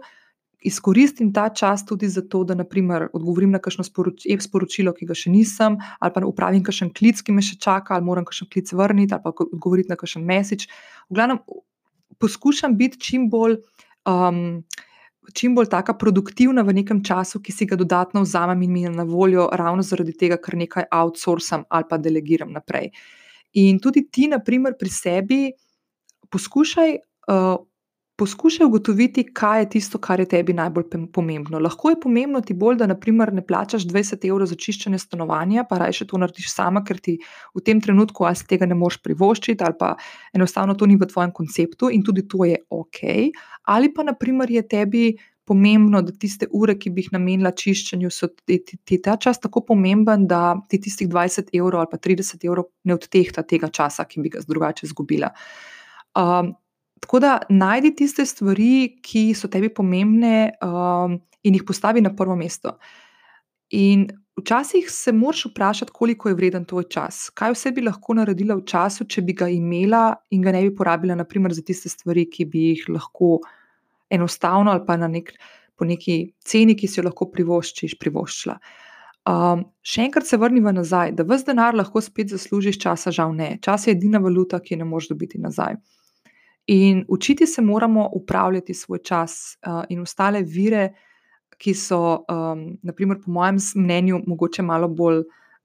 izkoristim 0.67 1.33
ta 1.33 1.49
čas 1.49 1.85
tudi 1.87 2.09
za 2.09 2.23
to, 2.29 2.43
da 2.45 2.55
naprimer, 2.59 3.09
odgovorim 3.15 3.53
na 3.55 3.61
kakšno 3.63 3.85
sporoč 3.87 4.27
sporočilo, 4.43 4.93
ki 4.97 5.07
ga 5.07 5.15
še 5.15 5.31
nisem, 5.31 5.79
ali 6.01 6.15
pa 6.15 6.25
upravim 6.27 6.65
kakšen 6.67 6.91
klic, 6.97 7.23
ki 7.23 7.35
me 7.37 7.45
še 7.45 7.59
čaka, 7.63 7.95
ali 7.95 8.07
moram 8.07 8.27
kakšen 8.27 8.51
klic 8.53 8.73
vrniti, 8.73 9.15
ali 9.15 9.23
pa 9.23 9.33
odgovoriti 9.33 9.93
na 9.93 9.99
kakšen 10.01 10.27
mesič. 10.27 10.67
V 11.11 11.19
glavnem, 11.19 11.43
poskušam 12.23 12.77
biti 12.77 13.01
čim 13.01 13.31
bolj. 13.31 13.61
Um, 14.07 14.65
Čim 15.35 15.57
bolj 15.59 15.67
taka 15.67 15.91
produktivna 15.99 16.63
v 16.63 16.71
nekem 16.77 17.01
času, 17.03 17.41
ki 17.43 17.51
si 17.51 17.67
ga 17.67 17.75
dodatno 17.75 18.21
vzamem 18.23 18.61
in 18.63 18.71
mi 18.71 18.83
je 18.85 18.93
na 18.95 19.03
voljo, 19.03 19.49
ravno 19.59 19.83
zaradi 19.83 20.13
tega, 20.15 20.37
ker 20.39 20.55
nekaj 20.55 20.87
outsourcam 20.95 21.65
ali 21.67 21.89
pa 21.91 21.99
delegiram 21.99 22.53
naprej. 22.55 22.93
In 23.59 23.81
tudi 23.83 24.05
ti, 24.07 24.29
na 24.31 24.39
primer, 24.39 24.77
pri 24.79 24.93
sebi 24.95 25.41
poskušaj 26.31 26.95
uh, 26.95 27.59
poskušaj 28.17 28.67
ugotoviti, 28.67 29.25
kaj 29.35 29.61
je 29.61 29.69
tisto, 29.71 29.99
kar 29.99 30.21
je 30.21 30.29
tebi 30.29 30.53
najbolj 30.57 30.85
pomembno. 31.13 31.59
Lahko 31.59 31.91
je 31.91 32.01
pomembno 32.01 32.41
ti 32.41 32.55
bolj, 32.55 32.79
da 32.81 32.87
naprimer, 32.87 33.33
ne 33.33 33.45
plačaš 33.47 33.85
20 33.85 34.25
evrov 34.29 34.49
za 34.49 34.57
čiščenje 34.57 34.99
stanovanja, 34.99 35.67
pa 35.69 35.79
raje 35.83 36.07
to 36.09 36.19
narediš 36.19 36.49
sama, 36.55 36.85
ker 36.85 37.01
ti 37.01 37.19
v 37.55 37.65
tem 37.65 37.81
trenutku 37.81 38.25
ali 38.25 38.37
si 38.37 38.49
tega 38.49 38.67
ne 38.67 38.75
moreš 38.75 39.03
privoščiti, 39.05 39.65
ali 39.65 39.77
pa 39.79 39.95
enostavno 40.35 40.75
to 40.75 40.87
ni 40.87 40.97
v 40.97 41.09
tvojem 41.13 41.33
konceptu 41.33 41.93
in 41.93 42.05
tudi 42.05 42.25
to 42.29 42.45
je 42.49 42.57
ok. 42.71 43.01
Ali 43.69 43.93
pa 43.95 44.03
naprimer 44.03 44.51
je 44.51 44.69
tebi. 44.69 45.07
Pomembno, 45.47 46.01
da 46.03 46.11
tiste 46.11 46.49
ure, 46.51 46.75
ki 46.75 46.91
bi 46.91 47.05
jih 47.05 47.13
namenila 47.15 47.53
čiščenju, 47.55 48.09
so 48.11 48.27
ti, 48.27 48.57
ti, 48.67 48.81
ti 48.83 48.97
ta 48.99 49.13
čas 49.15 49.39
tako 49.39 49.61
pomemben, 49.69 50.25
da 50.27 50.57
ti 50.67 50.81
tistih 50.83 51.07
20 51.07 51.53
evrov 51.55 51.85
ali 51.85 51.91
pa 51.93 52.01
30 52.03 52.43
evrov 52.49 52.67
ne 52.83 52.97
odtehta 52.97 53.45
tega 53.47 53.71
časa, 53.71 54.09
ki 54.11 54.25
bi 54.25 54.33
ga 54.35 54.43
drugače 54.43 54.89
izgubila. 54.89 55.31
Um, 56.19 56.51
Tako 57.01 57.21
da 57.21 57.39
najdi 57.49 57.95
tiste 57.97 58.25
stvari, 58.27 58.97
ki 59.05 59.29
so 59.37 59.49
tebi 59.53 59.69
pomembne, 59.73 60.53
um, 60.65 61.19
in 61.47 61.55
jih 61.55 61.65
postavi 61.67 62.03
na 62.03 62.15
prvo 62.17 62.37
mesto. 62.37 62.77
In 63.77 64.07
včasih 64.37 64.91
se 64.91 65.13
moraš 65.13 65.45
vprašati, 65.51 65.93
koliko 65.95 66.29
je 66.29 66.35
vreden 66.35 66.65
tvoj 66.65 66.89
čas. 66.91 67.31
Kaj 67.35 67.55
vse 67.55 67.73
bi 67.73 67.85
lahko 67.87 68.15
naredila 68.15 68.57
v 68.59 68.65
času, 68.67 69.07
če 69.09 69.23
bi 69.23 69.35
ga 69.37 69.49
imela 69.51 70.15
in 70.31 70.43
ga 70.43 70.55
ne 70.55 70.63
bi 70.67 70.75
porabila, 70.75 71.17
naprimer, 71.19 71.55
za 71.55 71.63
tiste 71.67 71.91
stvari, 71.93 72.27
ki 72.31 72.49
bi 72.51 72.71
jih 72.71 72.89
lahko 72.97 73.39
enostavno 74.11 74.71
ali 74.71 74.85
pa 74.87 74.97
na 74.97 75.09
nek, 75.11 75.33
po 75.77 75.85
neki 75.85 76.33
ceni, 76.45 76.77
ki 76.79 76.89
si 76.89 77.01
jo 77.01 77.07
lahko 77.09 77.31
privoščiš, 77.33 77.97
privoščila. 78.01 78.59
Um, 79.27 79.65
še 79.83 80.05
enkrat 80.07 80.29
se 80.29 80.39
vrnimo 80.39 80.71
nazaj, 80.71 81.17
da 81.19 81.27
vse 81.27 81.49
denar 81.49 81.75
lahko 81.75 82.01
spet 82.01 82.31
zaslužiš, 82.31 82.79
časa 82.79 83.11
žal 83.11 83.35
ne. 83.35 83.57
Čas 83.63 83.89
je 83.89 83.97
edina 83.97 84.23
valuta, 84.23 84.61
ki 84.63 84.77
je 84.77 84.83
ne 84.85 84.87
moreš 84.87 85.11
dobiti 85.11 85.43
nazaj. 85.43 85.75
In 86.67 87.05
učiti 87.09 87.47
se 87.47 87.63
moramo 87.63 88.09
upravljati 88.13 88.75
svoj 88.75 88.99
čas 88.99 89.59
uh, 89.67 89.85
in 89.89 90.01
ostale 90.01 90.43
vire, 90.43 90.95
ki 91.59 91.75
so, 91.75 92.25
um, 92.29 92.77
naprimer, 92.83 93.21
po 93.25 93.31
mojem 93.31 93.57
mnenju, 93.75 94.21
mogoče 94.27 94.63
malo 94.63 94.89
bolj 94.89 95.23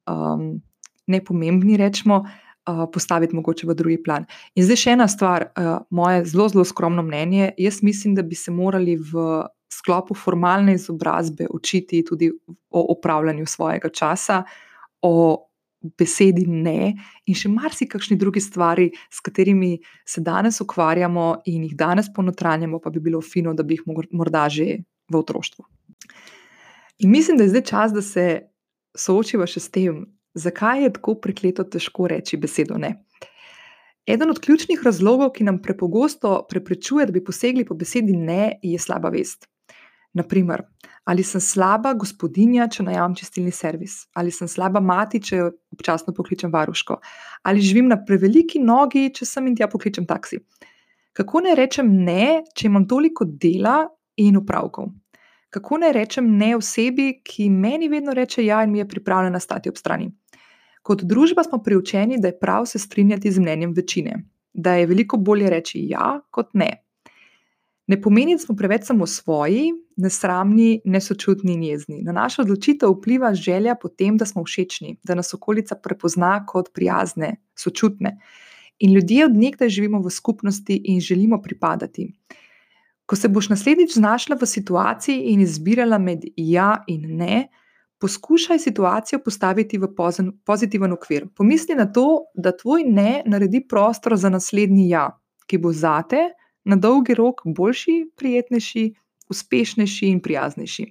um, 0.08 0.62
nepomembni, 1.08 1.78
rečemo, 1.78 2.22
uh, 2.22 2.86
postaviti 2.94 3.36
mogoče 3.36 3.68
v 3.68 3.76
drugi 3.76 3.98
plan. 4.04 4.26
In 4.56 4.66
zdaj 4.66 4.80
še 4.80 4.94
ena 4.96 5.08
stvar, 5.12 5.50
uh, 5.50 5.82
moje 5.90 6.24
zelo, 6.32 6.48
zelo 6.54 6.66
skromno 6.66 7.04
mnenje. 7.04 7.52
Jaz 7.58 7.82
mislim, 7.84 8.16
da 8.16 8.24
bi 8.24 8.38
se 8.38 8.52
morali 8.52 8.96
v 8.96 9.44
sklopu 9.72 10.16
formalne 10.16 10.76
izobrazbe 10.78 11.48
učiti 11.50 12.04
tudi 12.06 12.32
o 12.70 12.86
upravljanju 12.94 13.46
svojega 13.46 13.90
časa, 13.90 14.44
o 15.02 15.14
besedi 15.82 16.46
ne, 16.48 16.94
in 17.26 17.38
še 17.38 17.50
marsikakšni 17.50 18.17
drugi 18.22 18.41
stvari, 18.44 18.89
s 19.10 19.22
katerimi 19.26 19.78
se 20.06 20.22
danes 20.22 20.62
ukvarjamo 20.62 21.41
in 21.50 21.65
jih 21.65 21.76
danes 21.78 22.12
ponotranjamo, 22.13 22.80
pa 22.80 22.94
bi 22.94 23.02
bilo 23.02 23.22
fino, 23.22 23.54
da 23.54 23.63
bi 23.63 23.80
jih 23.80 24.08
morda 24.12 24.48
že 24.50 24.84
v 25.12 25.17
otroštvu. 25.17 25.65
In 27.02 27.12
mislim, 27.12 27.38
da 27.38 27.44
je 27.44 27.56
zdaj 27.56 27.63
čas, 27.65 27.94
da 27.94 28.02
se 28.02 28.26
soočiva 28.98 29.48
še 29.50 29.60
s 29.60 29.72
tem, 29.74 30.04
zakaj 30.38 30.84
je 30.86 30.94
tako 30.98 31.15
prekleto 31.22 31.65
težko 31.65 32.08
reči 32.12 32.38
besedo 32.38 32.78
ne. 32.78 33.00
Eden 34.06 34.30
od 34.34 34.39
ključnih 34.41 34.82
razlogov, 34.84 35.32
ki 35.36 35.46
nam 35.46 35.62
prepogosto 35.62 36.41
preprečuje, 36.50 37.06
da 37.06 37.13
bi 37.13 37.24
posegli 37.24 37.65
po 37.65 37.78
besedi 37.78 38.17
ne, 38.17 38.58
je 38.62 38.80
slaba 38.80 39.12
vest. 39.13 39.48
Naprimer, 40.13 40.65
ali 41.08 41.24
sem 41.24 41.39
slaba 41.39 41.93
gospodinja, 41.95 42.65
če 42.67 42.84
najamem 42.84 43.13
čistilni 43.15 43.52
servis, 43.56 44.02
ali 44.13 44.32
sem 44.36 44.50
slaba 44.52 44.82
mati, 44.84 45.21
če 45.24 45.39
občasno 45.71 46.12
pokličem 46.13 46.52
varuško, 46.52 46.97
ali 47.47 47.63
živim 47.63 47.88
na 47.88 47.95
preveliki 48.06 48.60
nogi, 48.60 49.08
če 49.15 49.28
sem 49.30 49.47
in 49.47 49.56
tja 49.56 49.69
pokličem 49.71 50.08
taksi. 50.10 50.41
Kako 51.15 51.45
naj 51.45 51.56
rečem 51.60 51.93
ne, 52.06 52.41
če 52.56 52.67
imam 52.67 52.88
toliko 52.88 53.26
dela 53.26 53.86
in 54.19 54.39
upravkov? 54.39 54.91
Kako 55.52 55.82
naj 55.84 55.95
rečem 55.95 56.28
ne 56.39 56.54
osebi, 56.56 57.08
ki 57.24 57.50
meni 57.52 57.89
vedno 57.91 58.15
reče 58.15 58.43
ja 58.45 58.62
in 58.63 58.71
mi 58.71 58.80
je 58.80 58.88
pripravljena 58.88 59.39
stati 59.39 59.71
ob 59.71 59.80
strani? 59.80 60.12
Kot 60.82 61.04
družba 61.08 61.43
smo 61.43 61.60
priučeni, 61.63 62.19
da 62.19 62.32
je 62.32 62.39
prav 62.39 62.65
se 62.65 62.80
strinjati 62.80 63.32
z 63.32 63.39
mnenjem 63.39 63.74
večine, 63.76 64.15
da 64.54 64.76
je 64.80 64.88
veliko 64.88 65.17
bolje 65.17 65.50
reči 65.50 65.84
ja 65.89 66.19
kot 66.32 66.54
ne. 66.54 66.71
Ne 67.88 67.98
pomeni, 68.02 68.36
da 68.36 68.44
smo 68.44 68.56
preveč 68.56 68.86
samo 68.88 69.08
svoji, 69.08 69.72
nesramni, 69.98 70.82
nesočutni 70.86 71.54
in 71.54 71.63
jezni. 71.63 72.02
Na 72.06 72.12
našo 72.12 72.41
odločitev 72.41 72.94
vpliva 72.94 73.34
želja 73.34 73.76
po 73.76 73.89
tem, 73.89 74.17
da 74.17 74.26
smo 74.26 74.44
všečni, 74.46 74.98
da 75.04 75.15
nas 75.15 75.34
okolica 75.34 75.76
prepozna 75.76 76.46
kot 76.46 76.70
prijazne, 76.74 77.36
sočutne. 77.58 78.17
In 78.80 78.94
ljudje 78.94 79.26
od 79.26 79.36
nekdaj 79.38 79.70
živimo 79.70 80.02
v 80.02 80.10
skupnosti 80.10 80.82
in 80.86 81.00
želimo 81.00 81.41
pripadati. 81.41 82.08
Ko 83.06 83.15
se 83.15 83.28
boš 83.28 83.50
naslednjič 83.50 83.94
znašla 83.94 84.38
v 84.41 84.46
situaciji 84.46 85.34
in 85.34 85.41
izbirala 85.41 85.98
med 85.98 86.24
ja 86.38 86.84
in 86.88 87.17
ne, 87.17 87.48
poskušaj 88.02 88.60
situacijo 88.60 89.20
postaviti 89.26 89.78
v 89.78 89.89
pozitiven 90.46 90.91
okvir. 90.91 91.28
Pomisli 91.36 91.76
na 91.76 91.86
to, 91.91 92.26
da 92.34 92.56
tvoj 92.58 92.84
ne 92.88 93.22
naredi 93.26 93.62
prostor 93.70 94.17
za 94.17 94.30
naslednji 94.30 94.89
ja, 94.89 95.10
ki 95.46 95.58
bo 95.58 95.74
zate 95.74 96.30
na 96.65 96.76
dolgi 96.76 97.13
rok 97.13 97.41
boljši, 97.45 98.12
prijetnejši, 98.15 98.93
uspešnejši 99.30 100.08
in 100.08 100.19
prijaznejši. 100.21 100.86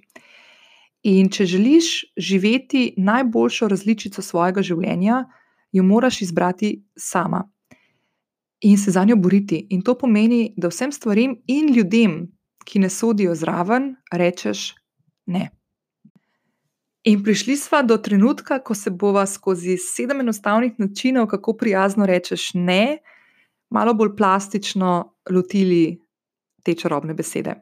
In 1.03 1.29
če 1.33 1.45
želiš 1.45 1.87
živeti 2.17 2.93
najboljšo 2.97 3.67
različico 3.67 4.21
svojega 4.21 4.61
življenja, 4.61 5.23
jo 5.71 5.83
moraš 5.83 6.21
izbrati 6.21 6.75
sama 6.97 7.47
in 8.61 8.77
se 8.77 8.91
za 8.91 9.03
njo 9.03 9.15
boriti. 9.15 9.67
In 9.69 9.81
to 9.81 9.97
pomeni, 9.97 10.53
da 10.57 10.69
vsem 10.69 10.91
stvarem 10.91 11.35
in 11.47 11.73
ljudem, 11.73 12.27
ki 12.65 12.79
ne 12.79 12.89
sodijo 12.89 13.33
zraven, 13.35 13.95
rečeš 14.13 14.75
ne. 15.25 15.49
In 17.03 17.23
prišli 17.23 17.55
smo 17.57 17.81
do 17.83 17.97
trenutka, 17.97 18.59
ko 18.59 18.75
se 18.77 18.91
bova 18.91 19.25
skozi 19.25 19.77
sedem 19.77 20.19
enostavnih 20.21 20.77
načinov, 20.77 21.27
kako 21.27 21.55
prijazno 21.57 22.05
rečeš 22.05 22.51
ne, 22.53 22.99
malo 23.69 23.93
bolj 23.93 24.15
plastično 24.17 25.10
lotili 25.29 25.99
te 26.63 26.73
čarobne 26.73 27.13
besede. 27.13 27.55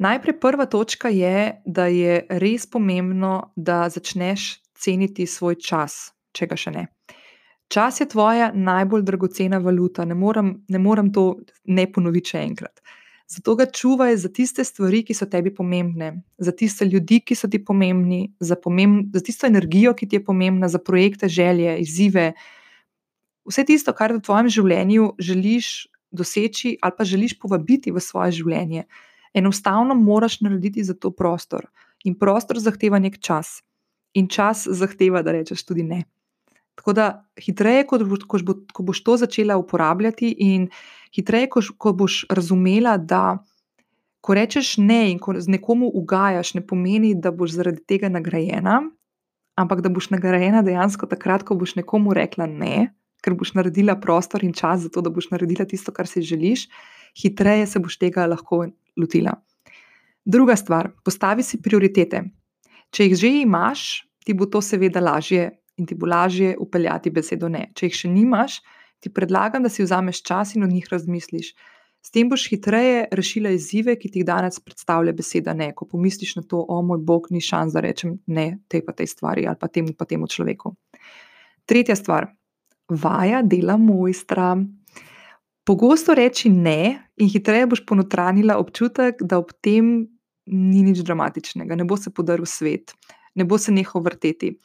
Najprej 0.00 0.40
prva 0.40 0.66
točka 0.66 1.08
je, 1.08 1.62
da 1.66 1.86
je 1.86 2.22
res 2.40 2.64
pomembno, 2.66 3.52
da 3.56 3.88
začneš 3.92 4.62
ceniti 4.74 5.26
svoj 5.26 5.58
čas, 5.60 6.14
če 6.32 6.48
ga 6.48 6.56
še 6.56 6.72
ne. 6.72 6.86
Čas 7.70 8.00
je 8.00 8.08
tvoja 8.08 8.48
najbolj 8.54 9.04
dragocena 9.06 9.60
valuta, 9.62 10.04
ne 10.08 10.16
morem, 10.18 10.54
ne 10.68 10.78
morem 10.78 11.12
to 11.12 11.36
ne 11.70 11.84
ponoviti 11.92 12.32
še 12.32 12.40
enkrat. 12.48 12.80
Zato 13.30 13.54
ga 13.54 13.68
čuvaj 13.70 14.16
za 14.24 14.30
tiste 14.34 14.64
stvari, 14.66 15.04
ki 15.06 15.14
so 15.14 15.28
tebi 15.30 15.52
pomembne, 15.54 16.16
za 16.38 16.50
tiste 16.50 16.88
ljudi, 16.88 17.20
ki 17.22 17.36
so 17.38 17.46
ti 17.46 17.60
pomembni, 17.62 18.24
za, 18.40 18.56
pomemb 18.58 19.14
za 19.14 19.22
tisto 19.22 19.46
energijo, 19.46 19.92
ki 19.94 20.08
ti 20.08 20.18
je 20.18 20.24
pomembna, 20.24 20.66
za 20.66 20.80
projekte, 20.82 21.28
želje, 21.30 21.76
izzive, 21.84 22.32
vse 23.46 23.64
tisto, 23.68 23.94
kar 23.94 24.16
v 24.16 24.24
tvojem 24.26 24.50
življenju 24.50 25.12
želiš 25.22 25.70
doseči 26.10 26.76
ali 26.82 26.92
pa 26.98 27.04
želiš 27.04 27.38
povabiti 27.38 27.92
v 27.92 28.00
svoje 28.00 28.32
življenje, 28.40 28.84
enostavno 29.34 29.94
moraš 29.94 30.40
narediti 30.40 30.84
za 30.84 30.94
to 30.94 31.10
prostor. 31.10 31.66
In 32.04 32.16
prostor 32.18 32.58
zahteva 32.58 32.98
nek 32.98 33.18
čas, 33.20 33.60
in 34.14 34.28
čas 34.28 34.66
zahteva, 34.66 35.22
da 35.22 35.32
rečeš 35.36 35.64
tudi 35.64 35.82
ne. 35.82 36.04
Tako 36.74 36.92
da 36.96 37.06
hitreje, 37.36 37.84
ko 37.86 37.98
ko 38.00 38.38
boš, 38.38 38.44
ko 38.72 38.82
boš 38.82 39.02
to 39.04 39.16
začela 39.20 39.56
uporabljati, 39.60 40.32
in 40.38 40.68
hitreje, 41.14 41.50
ko, 41.52 41.60
ko 41.78 41.92
boš 41.92 42.24
razumela, 42.30 42.96
da 42.96 43.38
ko 44.20 44.34
rečeš 44.34 44.76
ne 44.78 45.10
in 45.10 45.18
ko 45.18 45.34
z 45.36 45.48
nekomu 45.48 45.90
ugajaš, 45.94 46.54
ne 46.54 46.64
pomeni, 46.66 47.14
da 47.14 47.30
boš 47.30 47.56
zaradi 47.58 47.84
tega 47.84 48.08
nagrajena, 48.08 48.80
ampak 49.60 49.80
da 49.84 49.92
boš 49.92 50.10
nagrajena 50.10 50.62
dejansko 50.62 51.06
takrat, 51.06 51.44
ko 51.44 51.54
boš 51.54 51.76
nekomu 51.76 52.14
rekla 52.16 52.46
ne, 52.46 52.94
ker 53.24 53.36
boš 53.38 53.54
naredila 53.58 53.96
prostor 54.00 54.44
in 54.44 54.52
čas 54.56 54.86
za 54.86 54.90
to, 54.92 55.02
da 55.04 55.12
boš 55.12 55.30
naredila 55.30 55.66
tisto, 55.68 55.92
kar 55.92 56.08
si 56.08 56.22
želiš, 56.22 56.66
hitreje 57.22 57.66
se 57.66 57.78
boš 57.78 57.98
tega 57.98 58.26
lahko 58.26 58.66
lotila. 58.96 59.36
Druga 60.24 60.56
stvar, 60.56 60.90
postavi 61.04 61.42
si 61.42 61.62
prioritete. 61.62 62.22
Če 62.90 63.06
jih 63.06 63.16
že 63.16 63.30
imaš, 63.44 64.04
ti 64.24 64.34
bo 64.34 64.46
to 64.46 64.60
seveda 64.62 65.00
lažje 65.00 65.48
in 65.80 65.86
ti 65.86 65.96
bo 65.96 66.06
lažje 66.10 66.56
upeljati 66.60 67.10
besedo 67.10 67.48
ne. 67.48 67.70
Če 67.74 67.88
jih 67.88 67.98
še 68.02 68.10
nimaš, 68.12 68.60
ti 69.00 69.12
predlagam, 69.12 69.64
da 69.64 69.72
si 69.72 69.82
vzameš 69.82 70.22
čas 70.22 70.54
in 70.56 70.66
o 70.66 70.68
njih 70.70 70.88
razmisliš. 70.90 71.54
S 72.00 72.12
tem 72.12 72.28
boš 72.28 72.46
hitreje 72.48 73.08
rešila 73.12 73.52
izzive, 73.52 73.94
ki 74.00 74.08
ti 74.08 74.20
jih 74.20 74.26
danes 74.28 74.60
predstavlja 74.64 75.12
beseda 75.16 75.54
ne. 75.56 75.70
Ko 75.76 75.88
pomisliš 75.88 76.36
na 76.38 76.42
to, 76.48 76.62
o 76.68 76.80
moj 76.82 77.00
bog, 77.04 77.28
ni 77.30 77.40
šans, 77.44 77.74
da 77.76 77.82
rečem 77.84 78.18
ne 78.26 78.60
tej 78.68 78.84
pa 78.84 78.96
tej 78.96 79.10
stvari 79.12 79.46
ali 79.46 79.60
pa 79.60 79.68
temu 79.68 79.96
pa 79.96 80.08
temu 80.08 80.28
človeku. 80.28 80.74
Tretja 81.68 81.96
stvar, 81.96 82.30
vaja 82.90 83.42
dela 83.42 83.76
mojstra. 83.80 84.56
Pogosto 85.66 86.14
reči 86.16 86.50
ne, 86.50 87.10
in 87.20 87.28
hitreje 87.30 87.68
boš 87.70 87.84
ponotranila 87.86 88.58
občutek, 88.58 89.22
da 89.22 89.38
ob 89.38 89.52
tem 89.62 90.08
ni 90.50 90.82
nič 90.82 91.04
dramatičnega, 91.06 91.76
ne 91.76 91.86
bo 91.86 91.98
se 92.00 92.10
podaril 92.10 92.48
svet, 92.48 92.94
ne 93.38 93.44
bo 93.46 93.58
se 93.58 93.72
nehal 93.72 94.02
vrteti. 94.02 94.56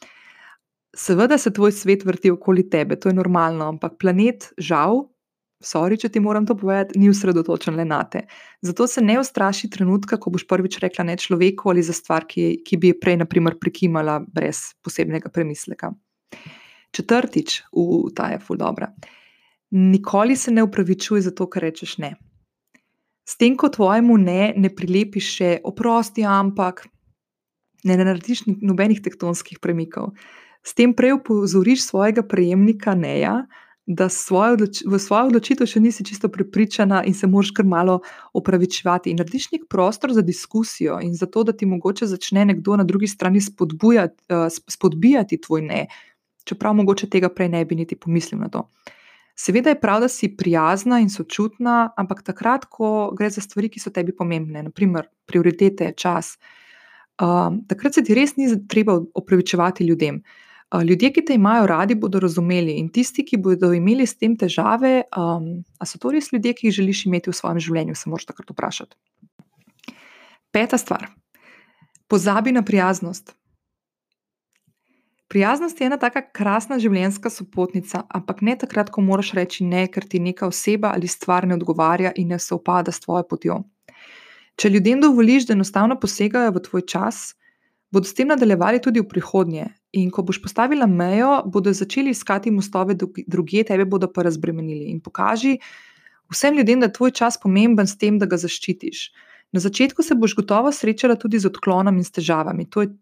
Seveda 0.96 1.38
se 1.38 1.52
tvoj 1.52 1.74
svet 1.76 2.06
vrti 2.08 2.32
okoli 2.32 2.64
tebe, 2.70 2.96
to 2.96 3.12
je 3.12 3.14
normalno, 3.14 3.68
ampak 3.68 3.98
planet, 4.00 4.48
žal, 4.58 5.04
sorry, 5.62 5.98
če 6.00 6.08
ti 6.12 6.20
moram 6.20 6.46
to 6.48 6.56
povedati, 6.56 6.98
ni 6.98 7.10
usredotočen 7.12 7.76
le 7.76 7.84
na 7.84 8.02
te. 8.08 8.24
Zato 8.64 8.86
se 8.88 9.04
ne 9.04 9.18
ustraši 9.20 9.70
trenutka, 9.72 10.18
ko 10.20 10.32
boš 10.32 10.46
prvič 10.48 10.80
rekla 10.82 11.06
ne 11.10 11.16
človeku 11.20 11.70
ali 11.72 11.84
za 11.84 11.94
stvar, 11.96 12.26
ki, 12.28 12.62
ki 12.64 12.80
bi 12.80 12.92
je 12.92 12.98
prej, 13.00 13.20
naprimer, 13.22 13.58
prikimala 13.60 14.18
brez 14.26 14.72
posebnega 14.84 15.32
premisleka. 15.32 15.92
Četrtič, 16.96 17.60
v 17.76 18.10
ta 18.16 18.30
je 18.32 18.40
ful 18.40 18.56
dobro. 18.56 18.88
Nikoli 19.70 20.36
se 20.36 20.50
ne 20.50 20.64
upravičuj 20.64 21.26
za 21.26 21.34
to, 21.34 21.48
kar 21.50 21.66
rečeš 21.68 21.98
ne. 21.98 22.14
S 23.26 23.36
tem, 23.36 23.56
ko 23.58 23.68
tvojemu 23.68 24.16
ne, 24.22 24.54
ne 24.56 24.70
prilepiš 24.70 25.30
še 25.38 25.50
oprosti, 25.66 26.22
ampak 26.24 26.86
ne, 27.84 27.96
ne 27.96 28.04
narediš 28.06 28.46
nobenih 28.46 29.02
tektonskih 29.02 29.58
premikov. 29.60 30.14
S 30.66 30.74
tem 30.78 30.94
prej 30.94 31.18
upozoriš 31.18 31.84
svojega 31.90 32.22
prejemnika 32.26 32.94
neja, 32.94 33.42
da 33.86 34.08
svojo 34.10 34.66
v 34.66 34.98
svojo 34.98 35.28
odločitev 35.30 35.68
še 35.70 35.80
nisi 35.80 36.04
čisto 36.04 36.26
prepričana 36.28 37.04
in 37.06 37.14
se 37.14 37.28
moraš 37.30 37.52
kar 37.54 37.66
malo 37.66 38.00
opravičevati. 38.34 39.12
In 39.12 39.20
narediš 39.22 39.52
nek 39.52 39.68
prostor 39.70 40.10
za 40.14 40.24
diskusijo 40.26 40.98
in 41.02 41.14
za 41.14 41.26
to, 41.30 41.44
da 41.46 41.54
ti 41.54 41.66
mogoče 41.70 42.08
začne 42.10 42.48
nekdo 42.50 42.76
na 42.76 42.84
drugi 42.84 43.06
strani 43.06 43.38
uh, 43.38 44.48
spodbijati 44.50 45.38
tvoj 45.40 45.62
ne, 45.62 45.86
čeprav 46.46 46.74
mogoče 46.78 47.10
tega 47.10 47.28
prej 47.28 47.50
ne 47.52 47.64
bi 47.64 47.78
niti 47.78 47.98
pomislil 47.98 48.40
na 48.40 48.48
to. 48.48 48.68
Seveda 49.36 49.74
je 49.74 49.80
prav, 49.80 50.00
da 50.00 50.08
si 50.08 50.30
prijazna 50.36 51.00
in 51.00 51.10
sočutna, 51.12 51.90
ampak 51.96 52.22
takrat, 52.24 52.64
ko 52.72 53.10
gre 53.16 53.28
za 53.30 53.42
stvari, 53.44 53.68
ki 53.68 53.82
so 53.82 53.92
tebi 53.92 54.14
pomembne, 54.16 54.62
naprimer 54.64 55.10
prioritete, 55.28 55.90
čas, 55.92 56.38
um, 57.20 57.60
takrat 57.68 57.98
se 57.98 58.04
ti 58.04 58.16
res 58.16 58.32
ni 58.40 58.48
treba 58.68 58.96
opravičevati 59.14 59.84
ljudem. 59.84 60.22
Uh, 60.72 60.80
ljudje, 60.82 61.12
ki 61.12 61.24
te 61.28 61.36
imajo 61.36 61.66
radi, 61.68 61.94
bodo 61.94 62.20
razumeli, 62.22 62.78
in 62.80 62.88
tisti, 62.88 63.26
ki 63.28 63.36
bodo 63.36 63.74
imeli 63.76 64.06
s 64.06 64.16
tem 64.16 64.38
težave, 64.40 65.02
um, 65.12 65.50
a 65.78 65.86
so 65.86 66.00
to 66.00 66.14
res 66.16 66.32
ljudje, 66.32 66.54
ki 66.56 66.70
jih 66.70 66.78
želiš 66.80 67.04
imeti 67.06 67.30
v 67.30 67.36
svojem 67.36 67.60
življenju, 67.60 67.94
se 67.94 68.10
moraš 68.10 68.30
takrat 68.32 68.56
vprašati. 68.56 68.96
Peta 70.50 70.80
stvar. 70.80 71.10
Pozabi 72.08 72.56
na 72.56 72.64
prijaznost. 72.64 73.36
Prijaznost 75.28 75.80
je 75.80 75.86
ena 75.86 75.96
tako 75.98 76.20
krasna 76.32 76.78
življenjska 76.78 77.30
sopotnica, 77.34 78.04
ampak 78.14 78.44
ne 78.46 78.54
takrat, 78.58 78.92
ko 78.94 79.02
moraš 79.02 79.32
reči 79.34 79.64
ne, 79.66 79.86
ker 79.90 80.06
ti 80.06 80.20
neka 80.22 80.46
oseba 80.46 80.92
ali 80.94 81.10
stvar 81.10 81.48
ne 81.48 81.56
odgovarja 81.58 82.12
in 82.14 82.30
ne 82.30 82.38
se 82.38 82.54
upada 82.54 82.94
s 82.94 83.02
tvojo 83.02 83.24
potjo. 83.26 83.56
Če 84.56 84.70
ljudem 84.70 85.02
dovoliš, 85.02 85.48
da 85.48 85.56
enostavno 85.56 85.98
posegajo 86.00 86.54
v 86.54 86.62
tvoj 86.68 86.86
čas, 86.88 87.34
bodo 87.92 88.08
s 88.08 88.14
tem 88.14 88.30
nadaljevali 88.30 88.80
tudi 88.82 89.02
v 89.02 89.08
prihodnje. 89.10 89.66
In 89.98 90.12
ko 90.14 90.22
boš 90.26 90.38
postavila 90.44 90.86
mejo, 90.86 91.42
bodo 91.52 91.72
začeli 91.74 92.14
iskati 92.14 92.52
mostove 92.54 92.94
druge, 92.94 93.64
tebe 93.66 93.84
bodo 93.84 94.08
pa 94.12 94.24
razbremenili. 94.26 94.92
In 94.92 95.00
pokaži 95.00 95.56
vsem 96.32 96.56
ljudem, 96.56 96.80
da 96.80 96.86
je 96.86 96.96
tvoj 96.98 97.12
čas 97.18 97.40
pomemben 97.42 97.86
s 97.86 97.98
tem, 97.98 98.18
da 98.18 98.30
ga 98.30 98.38
zaščitiš. 98.38 99.10
Na 99.52 99.60
začetku 99.60 100.02
se 100.02 100.14
boš 100.14 100.34
gotovo 100.36 100.72
srečala 100.72 101.16
tudi 101.16 101.38
z 101.38 101.50
odklonom 101.50 101.98
in 101.98 102.04
težavami. 102.04 102.66
To 102.70 102.82
je 102.82 102.94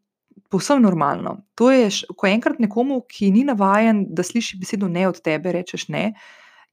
povsem 0.50 0.82
normalno. 0.82 1.38
To 1.54 1.70
je, 1.70 1.88
ko 2.16 2.28
enkrat 2.28 2.60
nekomu, 2.62 3.02
ki 3.08 3.30
ni 3.34 3.44
navaden, 3.44 4.04
da 4.14 4.22
sliši 4.22 4.58
besedo 4.60 4.88
ne 4.88 5.08
od 5.08 5.20
tebe, 5.24 5.52
rečeš 5.52 5.88
ne, 5.88 6.12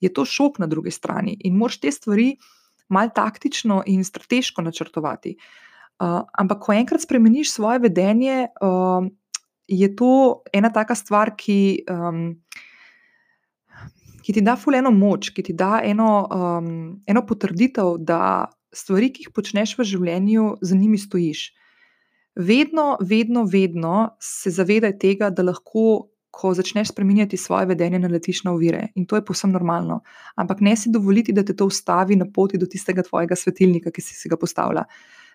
je 0.02 0.10
to 0.14 0.26
šok 0.26 0.60
na 0.60 0.68
drugi 0.68 0.92
strani 0.92 1.38
in 1.46 1.58
moraš 1.58 1.80
te 1.80 1.92
stvari 1.92 2.36
malo 2.90 3.10
taktično 3.16 3.84
in 3.88 4.04
strateško 4.04 4.62
načrtovati. 4.62 5.36
Uh, 6.02 6.22
ampak, 6.34 6.64
ko 6.66 6.74
enkrat 6.74 7.02
spremeniš 7.02 7.54
svoje 7.54 7.80
vedenje, 7.80 8.48
uh, 8.62 9.06
je 9.68 9.96
to 9.96 10.42
ena 10.54 10.72
taka 10.74 10.96
stvar, 10.96 11.36
ki, 11.38 11.86
um, 11.90 12.42
ki 14.26 14.34
ti 14.34 14.42
da 14.42 14.58
fuleno 14.58 14.92
moč, 14.92 15.30
ki 15.30 15.46
ti 15.46 15.54
da 15.54 15.80
eno, 15.86 16.26
um, 16.26 16.74
eno 17.08 17.24
potrditev, 17.26 18.00
da 18.02 18.50
stvari, 18.74 19.12
ki 19.14 19.28
jih 19.28 19.34
počneš 19.36 19.78
v 19.78 19.86
življenju, 19.94 20.56
za 20.62 20.76
njimi 20.76 20.98
stojiš 20.98 21.52
vedno, 22.36 22.98
vedno, 23.02 23.44
vedno 23.44 24.10
se 24.20 24.50
zavedaj 24.50 24.98
tega, 25.00 25.30
da 25.30 25.44
lahko, 25.44 26.08
ko 26.32 26.54
začneš 26.54 26.94
spremenjati 26.94 27.38
svoje 27.38 27.66
vedenje, 27.66 28.00
naletiš 28.00 28.44
na 28.44 28.54
ovire. 28.54 28.88
In 28.96 29.06
to 29.06 29.16
je 29.16 29.26
povsem 29.26 29.52
normalno. 29.52 30.02
Ampak 30.36 30.62
ne 30.62 30.76
si 30.76 30.90
dovoliti, 30.90 31.34
da 31.34 31.44
te 31.44 31.56
to 31.56 31.66
ustavi 31.66 32.16
na 32.16 32.26
poti 32.34 32.58
do 32.58 32.66
tistega 32.66 33.04
tvojega 33.04 33.36
svetilnika, 33.36 33.92
ki 33.92 34.02
si, 34.02 34.16
si 34.16 34.30
ga 34.30 34.38
postavlja. 34.40 34.86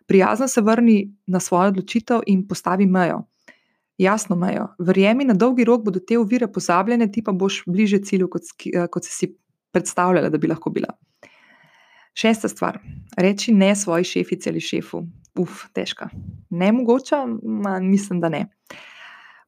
Prijazno 0.07 0.49
se 0.49 0.61
vrni 0.61 1.15
na 1.27 1.41
svojo 1.41 1.69
odločitev 1.69 2.23
in 2.27 2.47
postavi 2.49 2.87
mejo. 2.87 3.25
Jasno 3.99 4.37
mejo. 4.37 4.69
Verjemi, 4.79 5.25
na 5.25 5.35
dolgi 5.35 5.65
rok 5.65 5.85
bodo 5.85 6.01
te 6.01 6.19
ovire 6.19 6.49
pozabljene, 6.53 7.11
ti 7.13 7.23
pa 7.25 7.33
boš 7.33 7.63
bliže 7.67 7.99
cilju, 8.05 8.29
kot, 8.29 8.43
kot 8.91 9.05
si 9.05 9.13
si 9.13 9.35
predstavljala, 9.73 10.29
da 10.29 10.39
bi 10.39 10.49
lahko 10.49 10.71
bila. 10.71 10.95
Šesta 12.17 12.49
stvar. 12.49 12.81
Reči 13.17 13.53
ne 13.53 13.75
svoji 13.77 14.05
šefici 14.05 14.49
ali 14.49 14.61
šefu 14.61 15.05
uf, 15.39 15.67
težka. 15.73 16.09
Ne 16.51 16.73
mogoče, 16.73 17.17
mislim, 17.83 18.21
da 18.21 18.29
ne. 18.29 18.47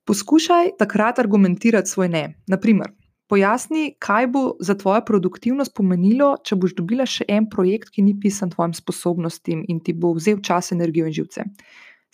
Poskušaj 0.04 0.70
takrat 0.78 1.18
argumentirati 1.18 1.88
svoj 1.88 2.08
ne. 2.08 2.22
Naprimer, 2.46 2.92
pojasni, 3.28 3.94
kaj 3.98 4.26
bo 4.26 4.42
za 4.60 4.74
tvojo 4.74 5.02
produktivnost 5.06 5.74
pomenilo, 5.74 6.34
če 6.44 6.56
boš 6.56 6.74
dobila 6.76 7.06
še 7.06 7.26
en 7.28 7.48
projekt, 7.50 7.92
ki 7.92 8.04
ni 8.04 8.16
pisan 8.20 8.50
tvojim 8.50 8.74
sposobnostim 8.76 9.64
in 9.68 9.80
ti 9.84 9.92
bo 9.92 10.14
vzel 10.16 10.40
čas, 10.44 10.72
energijo 10.72 11.08
in 11.08 11.16
živce. 11.16 11.44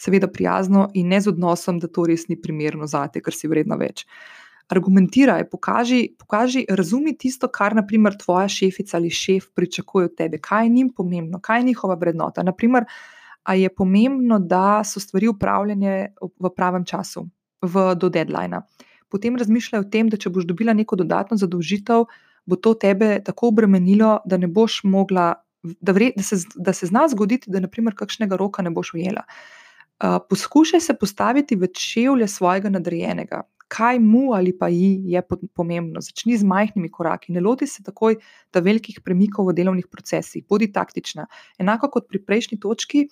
Seveda 0.01 0.27
prijazno 0.27 0.89
in 0.95 1.13
ne 1.15 1.21
z 1.23 1.31
odnosom, 1.31 1.79
da 1.79 1.89
to 1.89 2.07
res 2.11 2.27
ni 2.29 2.37
primerno 2.41 2.87
za 2.91 3.07
te, 3.09 3.23
ker 3.23 3.35
si 3.35 3.51
vredna 3.51 3.79
več. 3.79 4.07
Argumentiraj, 4.69 5.49
pokaži, 5.51 6.15
pokaži, 6.19 6.65
razumi 6.69 7.13
tisto, 7.19 7.49
kar 7.49 7.75
naprimer 7.77 8.17
tvoja 8.17 8.49
šefica 8.49 8.97
ali 8.97 9.11
šef 9.11 9.51
pričakuje 9.55 10.07
od 10.07 10.15
tebe, 10.17 10.39
kaj 10.39 10.65
je 10.65 10.69
njim 10.69 10.93
pomembno, 10.97 11.41
kaj 11.41 11.61
je 11.61 11.65
njihova 11.65 11.95
vrednota. 12.01 12.43
Naprimer, 12.43 12.85
ali 13.43 13.63
je 13.63 13.75
pomembno, 13.75 14.39
da 14.39 14.85
so 14.85 15.01
stvari 15.01 15.29
upravljene 15.29 16.15
v 16.41 16.51
pravem 16.57 16.85
času, 16.85 17.27
v, 17.63 17.95
do 17.95 18.09
deadline. 18.09 18.61
Potem 19.09 19.37
razmišljaj 19.37 19.81
o 19.81 19.89
tem, 19.91 20.09
da 20.09 20.17
če 20.17 20.33
boš 20.33 20.47
dobila 20.49 20.73
neko 20.73 20.97
dodatno 20.97 21.37
zadolžitev, 21.37 22.07
bo 22.47 22.57
to 22.57 22.75
tebe 22.75 23.19
tako 23.25 23.53
obremenilo, 23.53 24.19
da 24.25 24.37
ne 24.41 24.49
boš 24.49 24.81
mogla, 24.85 25.35
da, 25.63 25.93
vre, 25.93 26.11
da, 26.17 26.23
se, 26.23 26.41
da 26.57 26.73
se 26.73 26.89
zna 26.91 27.07
zgoditi, 27.13 27.53
da 27.53 27.61
naprimer 27.61 27.95
kakšnega 27.97 28.37
roka 28.41 28.65
ne 28.65 28.73
boš 28.75 28.95
ujela. 28.97 29.25
Uh, 30.03 30.19
poskušaj 30.29 30.81
se 30.81 30.97
postaviti 30.99 31.57
v 31.57 31.69
čevlje 31.71 32.27
svojega 32.29 32.73
nadrejenega, 32.75 33.45
kaj 33.75 33.99
mu 33.99 34.33
ali 34.35 34.53
pa 34.59 34.69
ji 34.71 35.01
je 35.11 35.23
pomembno. 35.55 36.01
Začni 36.01 36.39
z 36.39 36.47
majhnimi 36.47 36.91
koraki, 36.91 37.33
ne 37.35 37.43
loti 37.43 37.67
se 37.67 37.83
takoj 37.83 38.21
ta 38.55 38.63
velikih 38.63 39.01
premikov 39.05 39.51
v 39.51 39.57
delovnih 39.59 39.89
procesih, 39.91 40.45
bodi 40.49 40.71
taktična. 40.73 41.27
Enako 41.59 41.91
kot 41.97 42.09
pri 42.09 42.23
prejšnji 42.23 42.61
točki, 42.63 43.09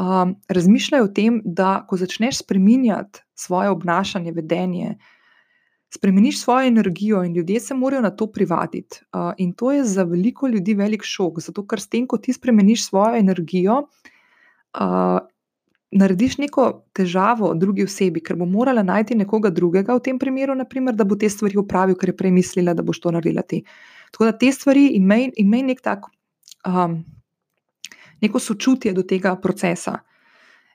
um, 0.00 0.34
razmišljaj 0.48 1.06
o 1.06 1.08
tem, 1.14 1.40
da 1.44 1.80
ko 1.88 1.98
začneš 2.00 2.42
spreminjati 2.42 3.22
svoje 3.34 3.70
obnašanje, 3.70 4.34
vedenje. 4.36 4.98
Spremeniš 5.90 6.44
svojo 6.44 6.68
energijo, 6.68 7.24
in 7.26 7.34
ljudje 7.34 7.60
se 7.60 7.74
morajo 7.74 8.02
na 8.02 8.10
to 8.10 8.28
privaditi. 8.30 9.00
Uh, 9.10 9.32
in 9.38 9.52
to 9.52 9.72
je 9.72 9.84
za 9.84 10.02
veliko 10.06 10.48
ljudi 10.48 10.74
velik 10.74 11.02
šok, 11.02 11.40
zato 11.40 11.66
ker 11.66 11.82
s 11.82 11.90
tem, 11.90 12.06
ko 12.06 12.18
ti 12.18 12.32
spremeniš 12.32 12.86
svojo 12.86 13.18
energijo, 13.18 13.82
uh, 13.82 15.18
narediš 15.90 16.38
neko 16.38 16.66
težavo 16.94 17.54
drugi 17.54 17.84
osebi, 17.84 18.22
ker 18.22 18.36
bo 18.38 18.46
morala 18.46 18.82
najti 18.86 19.16
nekoga 19.18 19.50
drugega 19.50 19.96
v 19.96 20.04
tem 20.04 20.18
primeru, 20.18 20.54
naprimer, 20.54 20.94
da 20.94 21.04
bo 21.04 21.16
te 21.18 21.28
stvari 21.30 21.58
upravil, 21.58 21.98
ker 21.98 22.12
je 22.12 22.16
prej 22.16 22.34
mislila, 22.34 22.74
da 22.74 22.82
boš 22.86 23.00
to 23.00 23.10
naredila 23.10 23.42
ti. 23.42 23.64
Tako 24.12 24.30
da 24.30 24.36
te 24.38 24.52
stvari 24.52 24.86
imej, 24.98 25.32
imej 25.42 25.66
nek 25.72 25.82
tak, 25.82 26.06
um, 26.66 27.00
neko 28.22 28.38
sočutje 28.38 28.92
do 28.94 29.02
tega 29.02 29.34
procesa. 29.36 29.98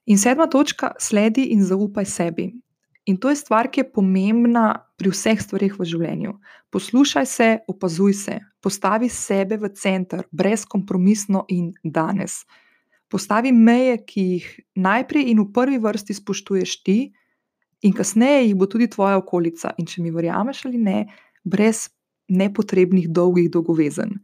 In 0.05 0.19
sedma 0.21 0.47
točka, 0.51 0.91
sledi 0.99 1.47
in 1.55 1.63
zaupaj 1.65 2.05
sebi. 2.05 2.51
In 3.05 3.17
to 3.17 3.29
je 3.29 3.37
stvar, 3.37 3.69
ki 3.69 3.81
je 3.81 3.91
pomembna 3.91 4.65
pri 4.97 5.11
vseh 5.13 5.41
stvarih 5.41 5.75
v 5.79 5.85
življenju. 5.85 6.33
Poslušaj 6.73 7.25
se, 7.25 7.49
opazuj 7.69 8.13
se, 8.17 8.39
postavi 8.61 9.09
sebe 9.09 9.59
v 9.61 9.69
center, 9.77 10.25
brezkompromisno 10.31 11.45
in 11.53 11.71
danes. 11.83 12.43
Postavi 13.15 13.53
meje, 13.55 13.99
ki 14.03 14.23
jih 14.33 14.47
najprej 14.75 15.29
in 15.31 15.39
v 15.39 15.51
prvi 15.55 15.79
vrsti 15.79 16.17
spoštuješ 16.17 16.71
ti, 16.83 16.97
in 17.87 17.93
kasneje 17.95 18.47
jih 18.47 18.55
bo 18.59 18.67
tudi 18.67 18.89
tvoja 18.91 19.19
okolica. 19.21 19.71
In 19.79 19.87
če 19.87 20.03
mi 20.03 20.11
verjameš 20.11 20.65
ali 20.67 20.81
ne, 20.81 20.97
brez 21.43 21.87
nepotrebnih 22.27 23.07
dolgih 23.13 23.47
dolgovezen. 23.53 24.17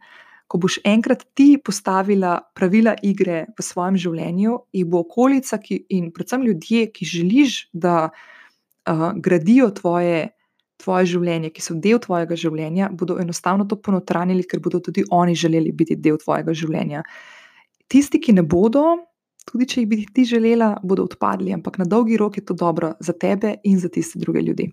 Ko 0.51 0.59
boš 0.59 0.81
enkrat 0.83 1.23
ti 1.37 1.55
postavila 1.63 2.33
pravila 2.57 2.97
igre 3.07 3.45
v 3.55 3.63
svojem 3.63 3.95
življenju, 4.01 4.57
jih 4.75 4.87
bo 4.89 5.05
okolica 5.05 5.61
ki, 5.61 5.85
in 5.95 6.11
predvsem 6.11 6.43
ljudje, 6.43 6.89
ki 6.91 7.07
želiš, 7.07 7.57
da 7.71 8.09
uh, 8.09 9.05
gradijo 9.15 9.69
tvoje, 9.77 10.33
tvoje 10.81 11.11
življenje, 11.13 11.53
ki 11.55 11.63
so 11.63 11.77
del 11.79 12.01
tvojega 12.03 12.35
življenja, 12.35 12.89
bodo 12.91 13.21
enostavno 13.21 13.69
to 13.69 13.77
ponotranili, 13.79 14.43
ker 14.43 14.59
bodo 14.59 14.81
tudi 14.83 15.05
oni 15.07 15.37
želeli 15.37 15.71
biti 15.71 15.95
del 15.95 16.19
tvojega 16.19 16.57
življenja. 16.57 17.05
Tisti, 17.91 18.21
ki 18.23 18.33
ne 18.37 18.43
bodo, 18.47 18.83
tudi 19.49 19.67
če 19.67 19.81
jih 19.81 19.89
bi 19.89 20.05
ti 20.15 20.23
želela, 20.27 20.77
bodo 20.83 21.03
odpadli, 21.09 21.51
ampak 21.51 21.81
na 21.81 21.87
dolgi 21.89 22.19
rok 22.19 22.37
je 22.39 22.45
to 22.45 22.55
dobro 22.55 22.93
za 23.03 23.13
tebe 23.13 23.57
in 23.67 23.79
za 23.79 23.89
tiste 23.91 24.19
druge 24.19 24.43
ljudi. 24.45 24.69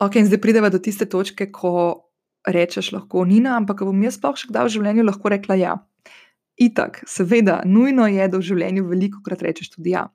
Ok, 0.00 0.16
in 0.16 0.28
zdaj 0.30 0.40
pridemo 0.40 0.70
do 0.70 0.78
tiste 0.78 1.08
točke, 1.10 1.50
ko 1.52 1.72
rečeš 2.46 2.92
lahko 2.94 3.24
Nina, 3.26 3.56
ampak 3.58 3.82
bom 3.84 4.02
jaz 4.02 4.16
sploh 4.16 4.38
še 4.38 4.48
kdaj 4.48 4.68
v 4.68 4.74
življenju 4.76 5.04
lahko 5.04 5.32
rekla 5.34 5.58
ja. 5.58 5.74
Itak, 6.58 7.02
seveda, 7.06 7.60
nujno 7.66 8.06
je, 8.10 8.24
da 8.30 8.38
v 8.38 8.46
življenju 8.46 8.86
veliko 8.88 9.20
krat 9.26 9.42
rečeš 9.44 9.74
tudi 9.74 9.92
ja. 9.92 10.06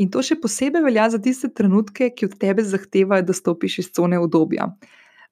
In 0.00 0.08
to 0.12 0.24
še 0.24 0.38
posebej 0.40 0.82
velja 0.82 1.06
za 1.12 1.20
tiste 1.20 1.52
trenutke, 1.52 2.08
ki 2.16 2.30
od 2.30 2.34
tebe 2.40 2.64
zahtevajo, 2.64 3.26
da 3.28 3.36
stopiš 3.36 3.78
iz 3.84 3.92
cone 3.96 4.18
obdobja. 4.18 4.70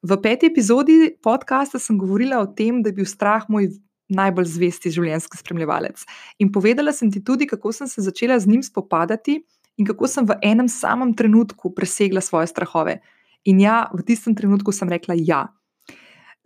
V 0.05 0.15
peti 0.21 0.47
epizodi 0.47 1.15
podcasta 1.21 1.81
sem 1.81 1.97
govorila 1.99 2.39
o 2.39 2.47
tem, 2.47 2.83
da 2.85 2.93
je 2.93 2.99
bil 3.01 3.09
strah 3.09 3.49
moj 3.49 3.73
najbolj 4.09 4.49
zvesti 4.49 4.91
življenjski 4.93 5.39
spremljevalec. 5.39 6.03
In 6.39 6.51
povedala 6.51 6.93
sem 6.95 7.11
ti 7.11 7.23
tudi, 7.23 7.47
kako 7.49 7.71
sem 7.75 7.87
se 7.87 8.03
začela 8.05 8.39
z 8.39 8.49
njim 8.49 8.63
spopadati 8.65 9.39
in 9.77 9.87
kako 9.87 10.07
sem 10.07 10.27
v 10.27 10.37
enem 10.43 10.67
samem 10.69 11.13
trenutku 11.15 11.73
presegla 11.75 12.21
svoje 12.21 12.49
strahove. 12.51 12.99
In 13.45 13.61
ja, 13.63 13.87
v 13.93 14.03
tistem 14.03 14.35
trenutku 14.35 14.73
sem 14.75 14.89
rekla 14.89 15.15
ja. 15.15 15.47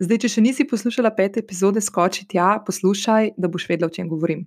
Zdaj, 0.02 0.24
če 0.24 0.28
še 0.28 0.42
nisi 0.42 0.66
poslušala 0.66 1.14
pete 1.14 1.40
epizode, 1.42 1.82
skoči 1.82 2.26
tja, 2.30 2.58
poslušaj, 2.66 3.34
da 3.38 3.50
boš 3.50 3.68
vedela, 3.70 3.90
o 3.90 3.94
čem 3.94 4.10
govorim. 4.10 4.44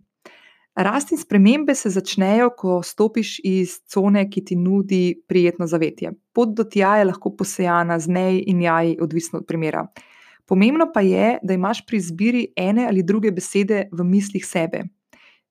Rast 0.78 1.12
in 1.12 1.18
spremembe 1.18 1.74
se 1.76 1.90
začnejo, 1.90 2.52
ko 2.54 2.82
stopiš 2.86 3.40
iz 3.48 3.80
cone, 3.90 4.28
ki 4.30 4.44
ti 4.46 4.56
nudi 4.60 5.16
prijetno 5.28 5.66
zavetje. 5.66 6.12
Pot 6.38 6.52
do 6.54 6.68
tja 6.68 7.00
je 7.00 7.08
lahko 7.10 7.32
posejana 7.34 7.98
z 8.00 8.14
nej 8.14 8.44
in 8.46 8.62
jaji, 8.62 9.00
odvisno 9.02 9.40
od 9.42 9.48
primera. 9.50 9.88
Pomembno 10.48 10.88
pa 10.94 11.02
je, 11.04 11.38
da 11.44 11.54
imaš 11.54 11.86
pri 11.86 11.98
izbiri 11.98 12.48
ene 12.56 12.86
ali 12.88 13.04
druge 13.04 13.32
besede 13.32 13.90
v 13.92 14.04
mislih 14.04 14.46
sebe. 14.46 14.84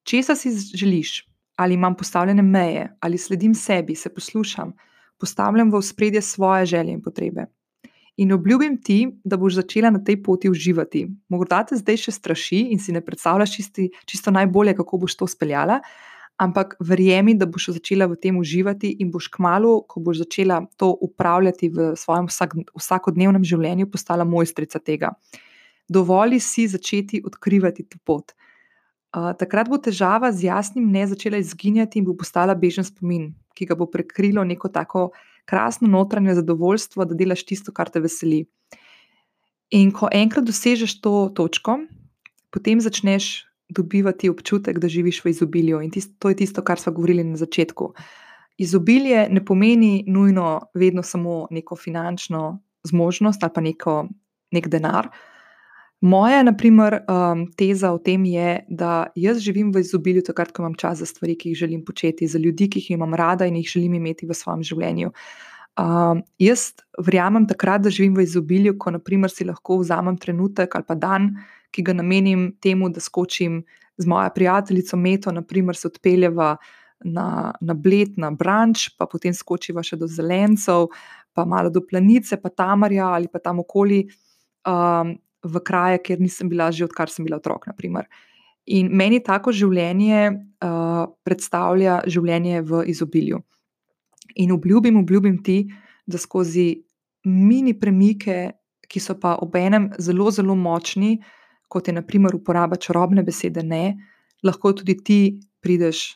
Česa 0.03 0.34
si 0.34 0.51
želiš? 0.74 1.26
Ali 1.57 1.74
imam 1.74 1.97
postavljene 1.97 2.42
meje, 2.42 2.97
ali 3.01 3.18
sledim 3.18 3.55
sebi, 3.55 3.94
se 3.94 4.14
poslušam, 4.14 4.72
postavljam 5.20 5.72
v 5.72 5.82
spredje 5.82 6.22
svoje 6.22 6.66
želje 6.66 6.92
in 6.92 7.03
potrebe. 7.03 7.47
In 8.16 8.32
obljubim 8.32 8.80
ti, 8.82 9.09
da 9.24 9.36
boš 9.36 9.55
začela 9.55 9.90
na 9.90 10.05
tej 10.05 10.22
poti 10.22 10.51
uživati. 10.51 11.07
Morda 11.28 11.62
te 11.68 11.76
zdaj 11.76 11.97
še 12.01 12.12
straši 12.12 12.61
in 12.72 12.80
si 12.80 12.92
ne 12.92 13.01
predstavljaš 13.05 13.57
čisti, 13.57 13.90
čisto 14.09 14.30
najbolje, 14.30 14.76
kako 14.76 14.99
boš 15.05 15.16
to 15.16 15.28
speljala, 15.28 15.80
ampak 16.37 16.76
verjemi, 16.80 17.34
da 17.34 17.47
boš 17.49 17.70
začela 17.78 18.07
v 18.07 18.16
tem 18.20 18.37
uživati 18.37 18.93
in 19.01 19.11
boš 19.11 19.28
kmalo, 19.32 19.80
ko 19.89 20.01
boš 20.01 20.22
začela 20.24 20.61
to 20.76 20.93
upravljati 21.01 21.68
v 21.72 21.93
svojem 21.97 22.28
vsak, 22.28 22.57
vsakodnevnem 22.76 23.45
življenju, 23.45 23.89
postala 23.91 24.24
mojstrica 24.24 24.78
tega. 24.78 25.14
Dovoli 25.89 26.41
si 26.41 26.66
začeti 26.68 27.22
odkrivati 27.24 27.87
to 27.87 27.99
pot. 28.05 28.34
Uh, 29.16 29.32
takrat 29.39 29.70
bo 29.70 29.78
težava 29.80 30.28
z 30.34 30.51
jasnim 30.51 30.91
ne 30.93 31.07
začela 31.09 31.39
izginjati 31.41 32.03
in 32.03 32.05
bo 32.05 32.16
postala 32.18 32.55
bežen 32.59 32.84
spomin, 32.84 33.30
ki 33.57 33.70
ga 33.70 33.78
bo 33.78 33.87
prekrilo 33.89 34.45
neko 34.45 34.68
tako 34.68 35.11
krasno 35.47 35.89
notranje 35.89 36.34
zadovoljstvo, 36.37 37.07
da 37.07 37.14
delaš 37.14 37.47
tisto, 37.47 37.72
kar 37.72 37.89
te 37.89 38.03
veseli. 38.03 38.45
In 39.72 39.93
ko 39.95 40.11
enkrat 40.12 40.45
dosežeš 40.45 40.99
to 41.01 41.30
točko, 41.34 41.78
potem 42.51 42.82
začneš 42.82 43.47
dobivati 43.68 44.28
občutek, 44.28 44.78
da 44.78 44.88
živiš 44.88 45.24
v 45.24 45.30
izobilju. 45.30 45.80
In 45.82 45.90
tisto, 45.90 46.14
to 46.18 46.28
je 46.28 46.36
tisto, 46.36 46.62
kar 46.62 46.78
smo 46.78 46.92
govorili 46.92 47.24
na 47.24 47.36
začetku. 47.36 47.92
Izobilje 48.58 49.28
ne 49.30 49.44
pomeni 49.44 50.04
nujno 50.06 50.60
vedno 50.74 51.02
samo 51.02 51.46
neko 51.50 51.76
finančno 51.76 52.60
zmožnost 52.84 53.42
ali 53.42 53.52
pa 53.54 53.60
neko, 53.60 54.08
nek 54.52 54.68
denar. 54.68 55.10
Moja, 56.00 56.42
naprimer, 56.42 57.00
um, 57.08 57.46
teza 57.56 57.90
o 57.92 57.98
tem 57.98 58.24
je, 58.24 58.66
da 58.68 59.06
jaz 59.16 59.40
živim 59.40 59.72
v 59.72 59.80
izobilju, 59.80 60.22
takrat, 60.22 60.52
ko 60.52 60.62
imam 60.62 60.74
čas 60.76 61.00
za 61.00 61.06
stvari, 61.08 61.38
ki 61.40 61.50
jih 61.50 61.58
želim 61.64 61.84
početi, 61.84 62.28
za 62.28 62.38
ljudi, 62.38 62.68
ki 62.70 62.78
jih 62.78 62.90
imam 62.98 63.14
rada 63.14 63.46
in 63.48 63.56
jih 63.56 63.68
želim 63.68 63.94
imeti 63.94 64.28
v 64.28 64.36
svojem 64.36 64.62
življenju. 64.62 65.10
Um, 65.80 66.22
jaz 66.38 66.70
verjamem 67.00 67.46
takrat, 67.48 67.82
da 67.84 67.90
živim 67.90 68.14
v 68.16 68.26
izobilju, 68.28 68.76
ko 68.78 68.92
naprimer, 68.92 69.32
si 69.32 69.44
lahko 69.44 69.80
vzamem 69.80 70.16
trenutek 70.20 70.76
ali 70.76 70.84
pa 70.88 70.94
dan, 70.94 71.32
ki 71.70 71.82
ga 71.82 71.94
namenim 71.96 72.50
temu, 72.62 72.90
da 72.90 73.00
skočim 73.00 73.62
z 73.96 74.06
mojo 74.06 74.30
prijateljico 74.34 74.96
Meto, 74.96 75.32
naprimer, 75.32 75.76
se 75.76 75.88
odpeljeva 75.88 76.56
na, 77.04 77.52
na 77.60 77.74
Bled, 77.74 78.16
na 78.16 78.30
Branč, 78.30 78.90
pa 78.98 79.06
potem 79.06 79.34
skočiva 79.34 79.84
še 79.84 79.98
do 80.00 80.08
Zelencev, 80.08 80.88
pa 81.36 81.44
malo 81.44 81.70
do 81.70 81.82
Planice, 81.84 82.38
pa 82.40 82.48
Tamarja 82.48 83.12
ali 83.12 83.28
pa 83.28 83.38
tam 83.38 83.60
okoli. 83.64 84.06
Um, 84.66 85.16
v 85.46 85.60
kraje, 85.62 86.00
kjer 86.02 86.20
nisem 86.20 86.48
bila 86.50 86.70
že 86.74 86.84
odkar 86.84 87.10
sem 87.12 87.24
bila 87.24 87.38
otrok. 87.38 87.68
Naprimer. 87.70 88.08
In 88.66 88.90
meni 88.90 89.20
tako 89.22 89.52
življenje 89.54 90.32
uh, 90.32 91.06
predstavlja 91.22 92.02
življenje 92.10 92.64
v 92.66 92.82
izobilju. 92.90 93.38
In 94.42 94.52
obljubim, 94.52 94.98
obljubim 94.98 95.38
ti, 95.42 95.70
da 96.06 96.18
skozi 96.18 96.82
mini 97.26 97.74
premike, 97.78 98.56
ki 98.86 99.02
so 99.02 99.16
pa 99.18 99.36
ob 99.42 99.54
enem 99.58 99.90
zelo, 100.02 100.30
zelo 100.30 100.54
močni, 100.58 101.16
kot 101.68 101.88
je 101.88 101.94
naprimer 101.94 102.34
uporaba 102.34 102.76
čarobne 102.76 103.22
besede 103.26 103.62
ne, 103.62 103.96
lahko 104.44 104.72
tudi 104.72 104.96
ti 105.02 105.20
prideš 105.60 106.14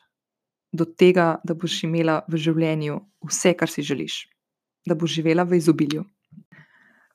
do 0.73 0.85
tega, 0.85 1.41
da 1.45 1.55
boš 1.55 1.83
imela 1.89 2.21
v 2.31 2.39
življenju 2.39 3.01
vse, 3.27 3.55
kar 3.59 3.71
si 3.71 3.83
želiš, 3.83 4.23
da 4.87 4.95
boš 4.95 5.19
živela 5.19 5.45
v 5.45 5.59
izobilju. 5.59 6.05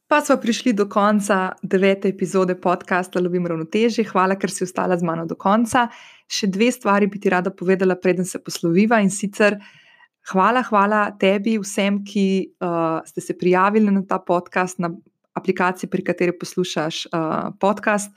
Pa 0.08 0.20
smo 0.22 0.36
prišli 0.38 0.74
do 0.74 0.86
konca 0.90 1.56
devete 1.64 2.12
epizode 2.12 2.54
podcasta 2.62 3.20
Lovim 3.20 3.48
ravnoteže. 3.48 4.04
Hvala, 4.06 4.36
ker 4.38 4.52
si 4.54 4.62
ostala 4.64 4.98
z 4.98 5.08
mano 5.08 5.26
do 5.26 5.34
konca. 5.34 5.88
Še 6.30 6.52
dve 6.54 6.68
stvari 6.70 7.10
bi 7.10 7.18
ti 7.18 7.32
rada 7.34 7.50
povedala, 7.50 7.98
preden 7.98 8.28
se 8.28 8.38
posloviva 8.38 9.00
in 9.02 9.10
sicer. 9.10 9.58
Hvala, 10.30 10.62
hvala 10.70 11.00
tebi, 11.22 11.56
vsem, 11.62 12.04
ki 12.06 12.28
uh, 12.62 13.02
ste 13.06 13.22
se 13.22 13.34
prijavili 13.38 13.90
na 13.94 14.04
ta 14.06 14.20
podcast, 14.22 14.78
na 14.78 14.92
aplikaciji, 15.46 15.90
pri 15.90 16.04
kateri 16.04 16.34
poslušaš 16.34 17.06
uh, 17.06 17.54
podcast 17.62 18.10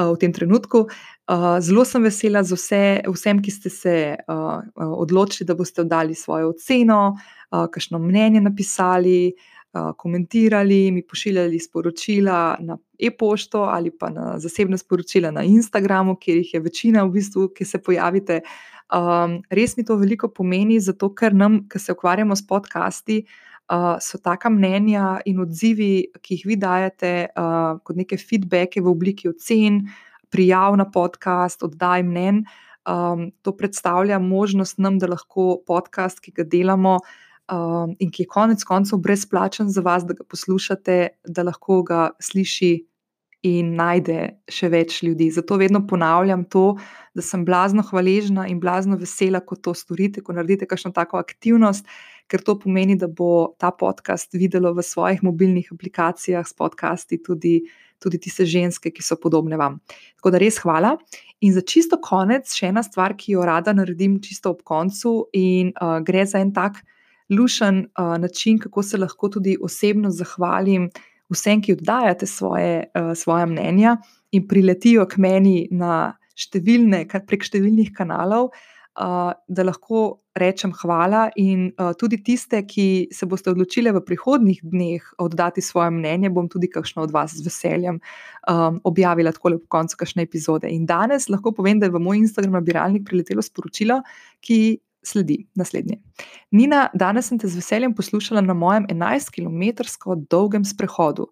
uh, 0.00 0.12
v 0.14 0.16
tem 0.16 0.32
trenutku. 0.32 0.88
Uh, 1.28 1.60
zelo 1.60 1.84
sem 1.84 2.02
vesela 2.02 2.42
za 2.42 2.56
vse, 2.56 3.02
vsem, 3.04 3.42
ki 3.44 3.50
ste 3.52 3.70
se 3.70 3.96
uh, 4.16 4.64
odločili, 4.76 5.46
da 5.46 5.54
boste 5.54 5.84
dali 5.84 6.16
svojo 6.16 6.54
oceno, 6.56 7.12
uh, 7.12 7.66
kakšno 7.68 7.98
mnenje 7.98 8.40
napisali. 8.40 9.34
Uh, 9.72 9.94
komentirali, 9.96 10.90
mi 10.92 11.00
pošiljali 11.00 11.56
sporočila 11.58 12.58
na 12.60 12.76
e-pošto 13.00 13.62
ali 13.72 13.88
pa 13.88 14.10
na 14.12 14.34
zasebne 14.36 14.76
sporočila 14.76 15.30
na 15.32 15.46
Instagramu, 15.48 16.18
kjer 16.20 16.42
jih 16.42 16.50
je 16.54 16.60
večina, 16.60 17.04
v 17.04 17.14
bistvu, 17.14 17.46
ki 17.56 17.64
se 17.64 17.80
pojavite. 17.80 18.42
Um, 18.92 19.38
res 19.48 19.72
mi 19.78 19.84
to 19.88 19.96
veliko 19.96 20.28
pomeni, 20.28 20.76
zato 20.76 21.08
ker 21.16 21.32
nam, 21.32 21.62
ki 21.72 21.80
se 21.80 21.96
ukvarjamo 21.96 22.36
s 22.36 22.44
podcasti, 22.46 23.22
uh, 23.24 23.51
so 24.00 24.18
taka 24.18 24.50
mnenja 24.50 25.20
in 25.26 25.40
odzivi, 25.40 26.08
ki 26.20 26.36
jih 26.36 26.46
vi 26.46 26.56
dajete, 26.60 27.12
uh, 27.36 27.78
kot 27.84 27.96
neke 27.96 28.18
feedbacke 28.20 28.82
v 28.82 28.90
obliki 28.90 29.28
ocen, 29.30 29.82
prijav 30.32 30.76
na 30.76 30.88
podcast, 30.88 31.62
oddaj 31.62 32.02
mnen. 32.02 32.44
Um, 32.88 33.30
to 33.42 33.54
predstavlja 33.56 34.18
možnost 34.18 34.78
nam, 34.78 34.98
da 34.98 35.06
lahko 35.06 35.62
podcast, 35.66 36.20
ki 36.20 36.32
ga 36.34 36.44
delamo, 36.44 36.98
um, 37.52 37.94
in 37.98 38.10
ki 38.10 38.24
je 38.24 38.30
konec 38.30 38.64
koncev 38.64 38.98
brezplačen 38.98 39.70
za 39.70 39.84
vas, 39.84 40.06
da 40.06 40.16
ga 40.18 40.24
poslušate, 40.24 40.96
da 41.24 41.44
lahko 41.46 41.82
ga 41.86 42.08
sliši 42.20 42.74
in 43.46 43.74
najde 43.74 44.18
še 44.50 44.70
več 44.70 45.00
ljudi. 45.02 45.28
Zato 45.34 45.58
vedno 45.58 45.82
ponavljam 45.86 46.44
to, 46.50 46.76
da 47.14 47.22
sem 47.26 47.44
blazno 47.44 47.82
hvaležna 47.86 48.46
in 48.50 48.60
blazno 48.62 48.96
vesela, 48.98 49.42
ko 49.42 49.58
to 49.58 49.74
storite, 49.74 50.22
ko 50.22 50.34
naredite 50.36 50.68
kakšno 50.70 50.92
tako 50.94 51.18
aktivnost, 51.18 51.86
ker 52.32 52.40
to 52.40 52.56
pomeni, 52.56 52.96
da 52.96 53.10
bo 53.12 53.52
ta 53.60 53.70
podcast 53.76 54.32
videlo 54.32 54.72
v 54.72 54.84
svojih 54.86 55.20
mobilnih 55.22 55.68
aplikacijah 55.74 56.46
s 56.48 56.56
podcasti 56.56 57.20
tudi. 57.22 57.60
Tudi 58.02 58.18
tiste 58.18 58.42
ženske, 58.42 58.90
ki 58.90 58.98
so 58.98 59.14
podobne 59.14 59.54
vam. 59.54 59.76
Tako 60.18 60.32
da 60.34 60.38
res 60.42 60.56
hvala. 60.58 60.96
In 61.46 61.52
za 61.54 61.60
čisto 61.62 62.00
konec, 62.02 62.50
še 62.50 62.72
ena 62.72 62.82
stvar, 62.82 63.12
ki 63.14 63.36
jo 63.36 63.44
rada 63.46 63.70
naredim, 63.70 64.16
čisto 64.18 64.50
ob 64.50 64.64
koncu, 64.66 65.28
in 65.38 65.70
uh, 65.76 66.00
gre 66.02 66.24
za 66.26 66.40
en 66.42 66.50
tak 66.50 66.80
lušen 67.30 67.78
uh, 67.86 68.16
način, 68.18 68.58
kako 68.58 68.82
se 68.82 68.98
lahko 68.98 69.30
tudi 69.30 69.54
osebno 69.54 70.10
zahvalim 70.10 70.90
vsem, 71.30 71.62
ki 71.62 71.76
oddajate 71.78 72.26
svoje, 72.26 72.88
uh, 72.90 73.14
svoje 73.14 73.46
mnenja 73.54 73.94
in 74.34 74.50
priletijo 74.50 75.06
k 75.06 75.22
meni 75.22 75.68
na 75.70 76.16
številne, 76.34 77.04
prek 77.06 77.46
številnih 77.46 77.94
kanalov, 77.94 78.50
uh, 78.50 78.71
da 78.96 79.62
lahko 79.64 80.20
rečem 80.36 80.72
hvala. 80.72 81.30
In 81.36 81.70
tudi 82.00 82.18
tiste, 82.24 82.62
ki 82.68 83.08
se 83.12 83.26
boste 83.28 83.50
odločili 83.52 83.92
v 83.92 84.00
prihodnih 84.04 84.60
dneh 84.64 85.02
oddati 85.20 85.64
svoje 85.64 85.90
mnenje, 85.92 86.30
bom 86.32 86.48
tudi 86.48 86.68
kakšno 86.72 87.02
od 87.06 87.12
vas 87.12 87.34
z 87.36 87.44
veseljem 87.46 88.00
objavila 88.84 89.32
tako 89.32 89.56
po 89.58 89.68
koncu 89.78 89.96
kakšne 89.96 90.22
epizode. 90.22 90.68
In 90.68 90.86
danes 90.86 91.28
lahko 91.28 91.52
povem, 91.52 91.80
da 91.80 91.88
je 91.88 91.96
v 91.96 92.00
moj 92.00 92.24
Instagram 92.24 92.56
nabiralnik 92.60 93.04
priletelo 93.08 93.42
sporočilo, 93.42 94.02
ki 94.40 94.80
sledi 95.02 95.40
naslednje. 95.58 95.98
Nina, 96.54 96.86
danes 96.94 97.26
sem 97.26 97.38
te 97.38 97.48
z 97.50 97.58
veseljem 97.58 97.94
poslušala 97.94 98.40
na 98.40 98.54
mojem 98.54 98.86
11-kilometrsko 98.86 100.14
dolgem 100.30 100.64
sprehodu. 100.64 101.26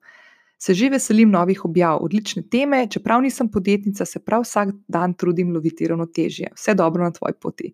Se 0.61 0.75
že 0.75 0.91
veselim 0.93 1.31
novih 1.33 1.65
objav, 1.65 2.03
odlične 2.05 2.43
teme, 2.51 2.85
čeprav 2.91 3.23
nisem 3.25 3.49
podjetnica, 3.49 4.05
se 4.05 4.21
prav 4.21 4.45
vsak 4.45 4.75
dan 4.89 5.15
trudim 5.15 5.55
loviti 5.55 5.89
ravnotežje. 5.89 6.51
Vse 6.55 6.75
dobro 6.75 7.05
na 7.05 7.11
tvoji 7.17 7.35
poti. 7.41 7.73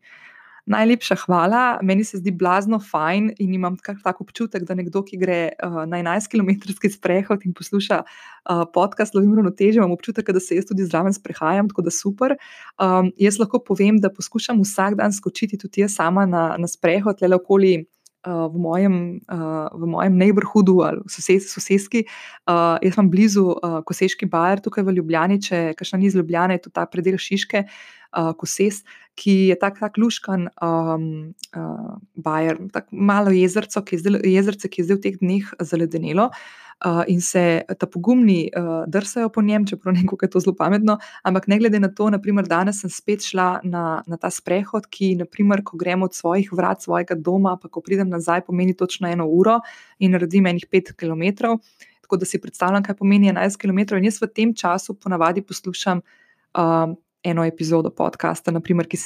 Najlepša 0.66 1.14
hvala. 1.26 1.78
Meni 1.82 2.04
se 2.04 2.18
zdi 2.18 2.30
blazno 2.30 2.78
fajn 2.90 3.30
in 3.38 3.54
imam 3.54 3.76
tako 3.78 4.24
občutek, 4.24 4.64
da 4.66 4.74
nekdo, 4.74 5.04
ki 5.06 5.18
gre 5.18 5.38
uh, 5.62 5.82
na 5.86 6.00
11-kilometrski 6.02 6.90
sprehod 6.90 7.46
in 7.46 7.54
posluša 7.54 8.00
uh, 8.02 8.64
podcast 8.74 9.14
Lovim 9.14 9.34
ravnoteže, 9.34 9.78
imam 9.78 9.94
občutek, 9.94 10.30
da 10.34 10.42
se 10.42 10.58
jaz 10.58 10.66
tudi 10.66 10.86
zraven 10.86 11.14
sprehajam, 11.14 11.68
tako 11.70 11.86
da 11.86 11.94
super. 11.94 12.34
Um, 12.82 13.12
jaz 13.18 13.38
lahko 13.38 13.62
povem, 13.62 14.00
da 14.02 14.10
poskušam 14.10 14.62
vsak 14.62 14.98
dan 14.98 15.14
skočiti 15.14 15.58
tudi 15.58 15.86
jaz 15.86 15.94
sama 15.94 16.26
na, 16.26 16.48
na 16.58 16.70
sprehod, 16.70 17.22
le 17.22 17.38
okoli 17.38 17.76
uh, 18.26 18.46
v 18.52 18.58
mojem, 18.58 18.96
uh, 19.32 19.66
v 19.72 19.90
mojem 19.90 20.18
neighborhoodu 20.18 20.80
ali 20.84 21.04
sosed, 21.10 21.48
sosedski. 21.48 22.04
Uh, 22.44 22.76
jaz 22.84 22.98
sem 22.98 23.10
blizu 23.10 23.48
uh, 23.54 23.80
Koseški 23.86 24.28
Bajer, 24.30 24.60
tukaj 24.64 24.84
v 24.86 24.96
Ljubljani, 24.98 25.40
če 25.42 25.62
kašna 25.78 26.02
ni 26.02 26.10
iz 26.10 26.18
Ljubljane, 26.18 26.58
je 26.58 26.66
to 26.66 26.74
ta 26.74 26.86
predel 26.90 27.18
Šiške, 27.20 27.66
uh, 28.16 28.32
Koses, 28.36 28.82
ki 29.16 29.50
je 29.52 29.56
tak, 29.56 29.80
tak 29.80 29.96
luškan 29.96 30.48
um, 30.60 31.34
uh, 31.56 31.96
Bajer, 32.14 32.58
tako 32.72 32.88
malo 32.92 33.32
jezerco, 33.32 33.82
ki 33.82 33.96
je 33.96 34.04
zdaj, 34.04 34.20
jezerce, 34.24 34.68
ki 34.68 34.82
je 34.82 34.86
zdaj 34.90 34.98
v 34.98 35.04
teh 35.06 35.18
dneh 35.22 35.50
zaledenelo. 35.60 36.30
Uh, 36.84 37.00
in 37.08 37.22
se 37.24 37.64
ta 37.80 37.86
pogumni 37.88 38.50
uh, 38.52 38.82
drsajo 38.84 39.30
po 39.32 39.40
njem, 39.40 39.64
čeprav 39.64 39.94
ne 39.96 40.02
kako 40.04 40.24
je 40.26 40.30
to 40.30 40.40
zelo 40.44 40.52
pametno. 40.54 40.98
Ampak 41.24 41.46
ne 41.48 41.56
glede 41.58 41.80
na 41.80 41.88
to, 41.88 42.10
naprimer, 42.12 42.44
danes 42.44 42.82
sem 42.84 42.92
spet 42.92 43.24
šla 43.24 43.62
na, 43.64 44.02
na 44.06 44.18
ta 44.20 44.28
sprehod, 44.30 44.84
ki, 44.92 45.14
naprimer, 45.22 45.64
ko 45.64 45.80
grem 45.80 46.04
od 46.04 46.12
svojih 46.12 46.52
vrat, 46.52 46.84
svojega 46.84 47.16
doma, 47.16 47.56
pa 47.56 47.72
ko 47.72 47.80
pridem 47.80 48.12
nazaj, 48.12 48.44
pomeni 48.44 48.76
točno 48.76 49.08
eno 49.08 49.24
uro 49.24 49.62
in 49.98 50.12
naredim 50.12 50.52
enih 50.52 50.68
pet 50.68 50.92
km. 51.00 51.56
Tako 52.04 52.20
da 52.20 52.28
si 52.28 52.42
predstavljam, 52.44 52.84
kaj 52.84 53.00
pomeni 53.00 53.32
11 53.32 53.56
km. 53.56 53.96
In 53.96 54.10
jaz 54.10 54.20
v 54.20 54.28
tem 54.28 54.52
času 54.54 55.00
ponavadi 55.00 55.40
poslušam. 55.40 56.04
Uh, 56.52 56.92
Eno 57.26 57.42
epizodo 57.44 57.90
podcasta, 57.90 58.52
naprimer, 58.54 58.86
ki 58.86 58.98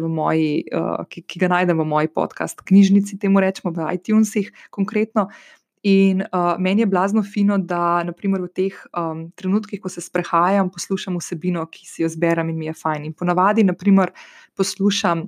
v 0.00 0.08
moji, 0.08 0.64
uh, 0.72 1.04
ki, 1.12 1.22
ki 1.28 1.40
ga 1.42 1.50
najdem 1.52 1.82
v 1.82 1.84
moji 1.84 2.08
podcast 2.08 2.62
knjižnici, 2.64 3.18
temu 3.20 3.42
rečemo 3.44 3.72
v 3.76 3.84
iTunesih, 3.98 4.48
konkretno. 4.70 5.28
In 5.84 6.24
uh, 6.24 6.56
meni 6.58 6.82
je 6.82 6.86
blazno 6.86 7.22
fino, 7.22 7.58
da 7.58 8.00
naprimer, 8.02 8.40
v 8.40 8.48
teh 8.48 8.78
um, 8.96 9.26
trenutkih, 9.36 9.82
ko 9.82 9.92
se 9.92 10.00
sprehajam, 10.00 10.72
poslušam 10.72 11.20
vsebino, 11.20 11.66
ki 11.68 11.84
si 11.84 12.02
jo 12.02 12.08
zberem 12.08 12.48
in 12.48 12.56
mi 12.58 12.70
je 12.70 12.74
fajn. 12.80 13.04
In 13.04 13.12
ponavadi, 13.12 13.66
naprimer, 13.68 14.14
poslušam 14.56 15.26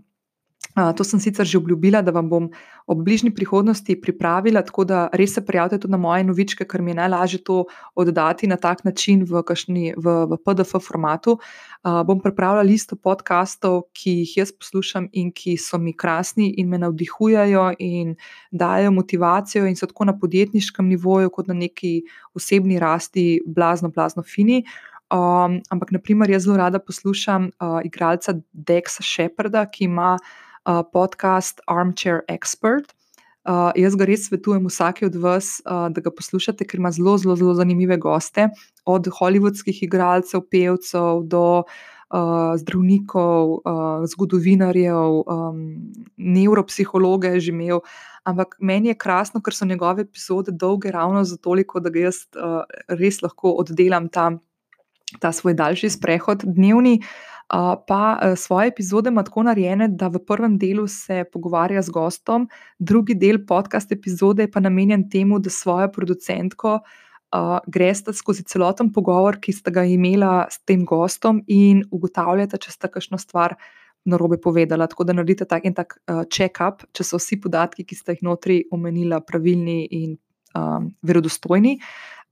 To 0.76 1.04
sem 1.04 1.20
sicer 1.20 1.46
že 1.46 1.58
obljubila, 1.58 2.02
da 2.02 2.12
vam 2.14 2.28
bom 2.28 2.50
ob 2.86 3.00
bližnji 3.04 3.32
prihodnosti 3.34 4.00
pripravila, 4.00 4.62
tako 4.62 4.84
da 4.84 5.08
res 5.12 5.34
se 5.34 5.44
prijavite 5.44 5.78
tudi 5.78 5.92
na 5.92 5.98
moje 5.98 6.24
novičke, 6.24 6.64
ker 6.64 6.82
mi 6.82 6.90
je 6.90 6.94
najlažje 6.94 7.40
to 7.44 7.64
oddati 7.94 8.46
na 8.46 8.56
tak 8.56 8.84
način 8.84 9.24
v, 9.28 9.42
kašni, 9.42 9.94
v, 9.96 10.14
v 10.30 10.38
PDF 10.44 10.78
formatu. 10.86 11.38
Uh, 11.82 12.02
bom 12.06 12.20
pripravila 12.20 12.62
listo 12.62 12.96
podkastov, 12.96 13.88
ki 13.92 14.22
jih 14.22 14.36
jaz 14.42 14.52
poslušam 14.52 15.08
in 15.12 15.32
ki 15.32 15.56
so 15.56 15.78
mi 15.78 15.92
krasni 15.92 16.52
in 16.56 16.68
me 16.68 16.78
navdihujajo 16.78 17.72
in 17.78 18.16
dajo 18.50 18.90
motivacijo 18.92 19.66
in 19.66 19.76
so 19.76 19.86
tako 19.86 20.04
na 20.04 20.16
podjetniškem 20.18 20.88
nivoju, 20.88 21.30
kot 21.30 21.48
na 21.48 21.54
neki 21.54 22.02
osebni 22.34 22.78
rasti, 22.78 23.40
blazno, 23.46 23.88
blazno 23.88 24.22
fini. 24.22 24.64
Um, 25.10 25.62
ampak, 25.70 25.90
naprimer, 25.92 26.30
jaz 26.30 26.44
zelo 26.44 26.56
rada 26.56 26.78
poslušam 26.78 27.48
uh, 27.48 27.80
igralca 27.84 28.34
Dexa 28.52 29.02
Sheparda, 29.02 29.64
ki 29.64 29.84
ima 29.84 30.18
uh, 30.20 30.36
podcast 30.92 31.60
Armchair 31.66 32.22
Expert. 32.28 32.92
Uh, 33.48 33.70
jaz 33.80 33.94
ga 33.96 34.04
res 34.04 34.26
svetujem 34.28 34.66
vsake 34.68 35.06
od 35.08 35.14
vas, 35.22 35.54
uh, 35.64 35.86
da 35.88 36.02
ga 36.04 36.10
poslušate, 36.12 36.66
ker 36.68 36.82
ima 36.82 36.90
zelo, 36.92 37.14
zelo, 37.16 37.36
zelo 37.40 37.54
zanimive 37.56 37.96
goste, 37.96 38.50
od 38.84 39.08
holivudskih 39.08 39.78
igralcev, 39.86 40.42
pevcev 40.52 41.22
do 41.32 41.62
uh, 41.64 42.52
zdravnikov, 42.60 43.54
uh, 43.62 44.04
zgodovinarjev, 44.12 45.22
um, 45.24 45.62
neuropsihologe 46.16 47.38
je 47.38 47.46
že 47.46 47.54
imel. 47.54 47.80
Ampak 48.28 48.58
meni 48.60 48.92
je 48.92 48.98
krasno, 49.00 49.40
ker 49.40 49.56
so 49.56 49.64
njegove 49.64 50.04
epizode 50.04 50.52
dolge, 50.52 50.92
ravno 50.92 51.24
zato, 51.24 51.56
da 51.80 51.88
ga 51.88 52.04
jaz 52.10 52.26
uh, 52.36 52.68
res 52.88 53.22
lahko 53.24 53.56
oddelam 53.64 54.12
ta, 54.12 54.34
ta 55.24 55.32
svoj 55.32 55.56
daljši 55.56 55.96
sprehod 55.96 56.44
dnevni. 56.44 56.98
Uh, 57.00 57.37
pa 57.86 58.18
e, 58.22 58.36
svoje 58.36 58.68
epizode 58.68 59.08
ima 59.08 59.22
tako 59.24 59.42
narejene, 59.42 59.88
da 59.88 60.08
v 60.08 60.20
prvem 60.26 60.58
delu 60.58 60.86
se 60.86 61.24
pogovarja 61.32 61.82
z 61.82 61.90
gostom, 61.90 62.48
drugi 62.78 63.14
del 63.14 63.40
podcast 63.46 63.92
epizode 63.92 64.50
pa 64.50 64.60
je 64.60 64.68
namenjen 64.68 65.08
temu, 65.10 65.38
da 65.38 65.50
svojo 65.50 65.88
producentko. 65.92 66.80
Uh, 67.28 67.58
greste 67.68 68.12
skozi 68.16 68.40
celoten 68.48 68.88
pogovor, 68.92 69.36
ki 69.36 69.52
ste 69.52 69.68
ga 69.70 69.82
imeli 69.84 70.24
s 70.48 70.62
tem 70.64 70.86
gostom, 70.88 71.42
in 71.46 71.82
ugotavljate, 71.92 72.56
če 72.56 72.72
ste 72.72 72.88
kakšno 72.88 73.18
stvar 73.20 73.52
na 74.08 74.16
robe 74.16 74.38
povedali. 74.40 74.86
Tako 74.88 75.04
da 75.04 75.12
naredite 75.12 75.44
tak 75.44 75.66
in 75.68 75.76
tak 75.76 75.98
uh, 76.08 76.22
check-up, 76.24 76.86
če 76.96 77.04
so 77.04 77.20
vsi 77.20 77.36
podatki, 77.44 77.84
ki 77.84 77.98
ste 78.00 78.16
jih 78.16 78.24
notri 78.24 78.62
omenili, 78.72 79.20
pravilni 79.28 79.82
in 79.90 80.16
um, 80.56 80.88
verodostojni. 81.02 81.76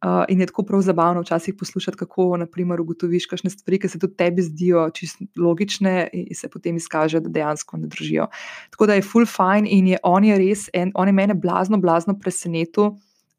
Uh, 0.04 0.24
in 0.28 0.40
je 0.40 0.46
tako 0.46 0.62
prav 0.62 0.82
zabavno 0.84 1.20
včasih 1.20 1.54
poslušati, 1.58 1.96
kako 1.96 2.36
naprimer, 2.36 2.80
ugotoviš 2.80 3.26
kakšne 3.30 3.50
stvari, 3.50 3.78
ki 3.80 3.88
se 3.88 3.98
tudi 3.98 4.16
tebi 4.16 4.42
zdijo 4.44 4.90
čisto 4.92 5.24
logične, 5.40 6.10
in 6.12 6.34
se 6.36 6.50
potem 6.52 6.76
izkaže, 6.76 7.20
da 7.24 7.32
dejansko 7.32 7.80
ne 7.80 7.88
držijo. 7.88 8.26
Tako 8.70 8.86
da 8.86 8.94
je 8.94 9.02
full 9.02 9.24
fine 9.26 9.64
in 9.64 9.88
je 9.94 9.98
on 10.04 10.24
je 10.24 10.36
res, 10.38 10.66
en, 10.74 10.92
on 10.94 11.08
je 11.08 11.16
mene 11.16 11.34
blazno, 11.34 11.80
blazno 11.80 12.18
presenetil. 12.20 12.92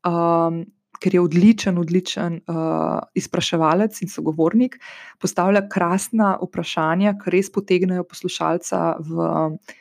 Um, 0.07 0.65
Ker 0.97 1.13
je 1.13 1.21
odličen, 1.21 1.75
odličen 1.77 2.39
uh, 2.49 3.03
izpraševalec 3.13 3.99
in 4.01 4.09
sogovornik, 4.09 4.79
postavlja 5.21 5.67
krasna 5.69 6.31
vprašanja, 6.41 7.13
ki 7.21 7.33
res 7.35 7.51
potegnejo 7.53 8.01
poslušalca 8.09 8.95
v, 9.05 9.27
uh, 9.27 9.75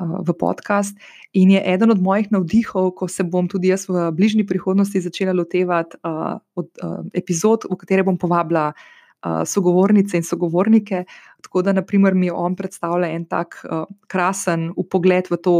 v 0.00 0.32
podcast. 0.32 0.96
In 1.32 1.50
je 1.50 1.60
eden 1.64 1.90
od 1.90 2.00
mojih 2.00 2.32
navdihov, 2.32 2.94
ko 2.96 3.08
se 3.08 3.24
bom 3.24 3.48
tudi 3.48 3.68
jaz 3.68 3.88
v 3.88 4.10
bližnji 4.12 4.46
prihodnosti 4.46 5.00
začela 5.00 5.32
lotevati 5.32 5.96
uh, 6.04 6.40
od, 6.56 6.68
uh, 6.82 7.04
epizod, 7.14 7.68
v 7.68 7.76
katere 7.76 8.04
bom 8.04 8.16
povabila 8.18 8.72
uh, 8.72 9.42
sogovornice 9.44 10.16
in 10.16 10.24
sogovornike. 10.24 11.04
Tako 11.42 11.62
da, 11.62 11.72
naprimer, 11.72 12.14
mi 12.14 12.30
on 12.30 12.56
predstavlja 12.56 13.12
en 13.12 13.24
tak 13.28 13.60
uh, 13.64 13.84
krasen 14.08 14.72
upogled 14.76 15.28
v 15.30 15.36
to, 15.36 15.56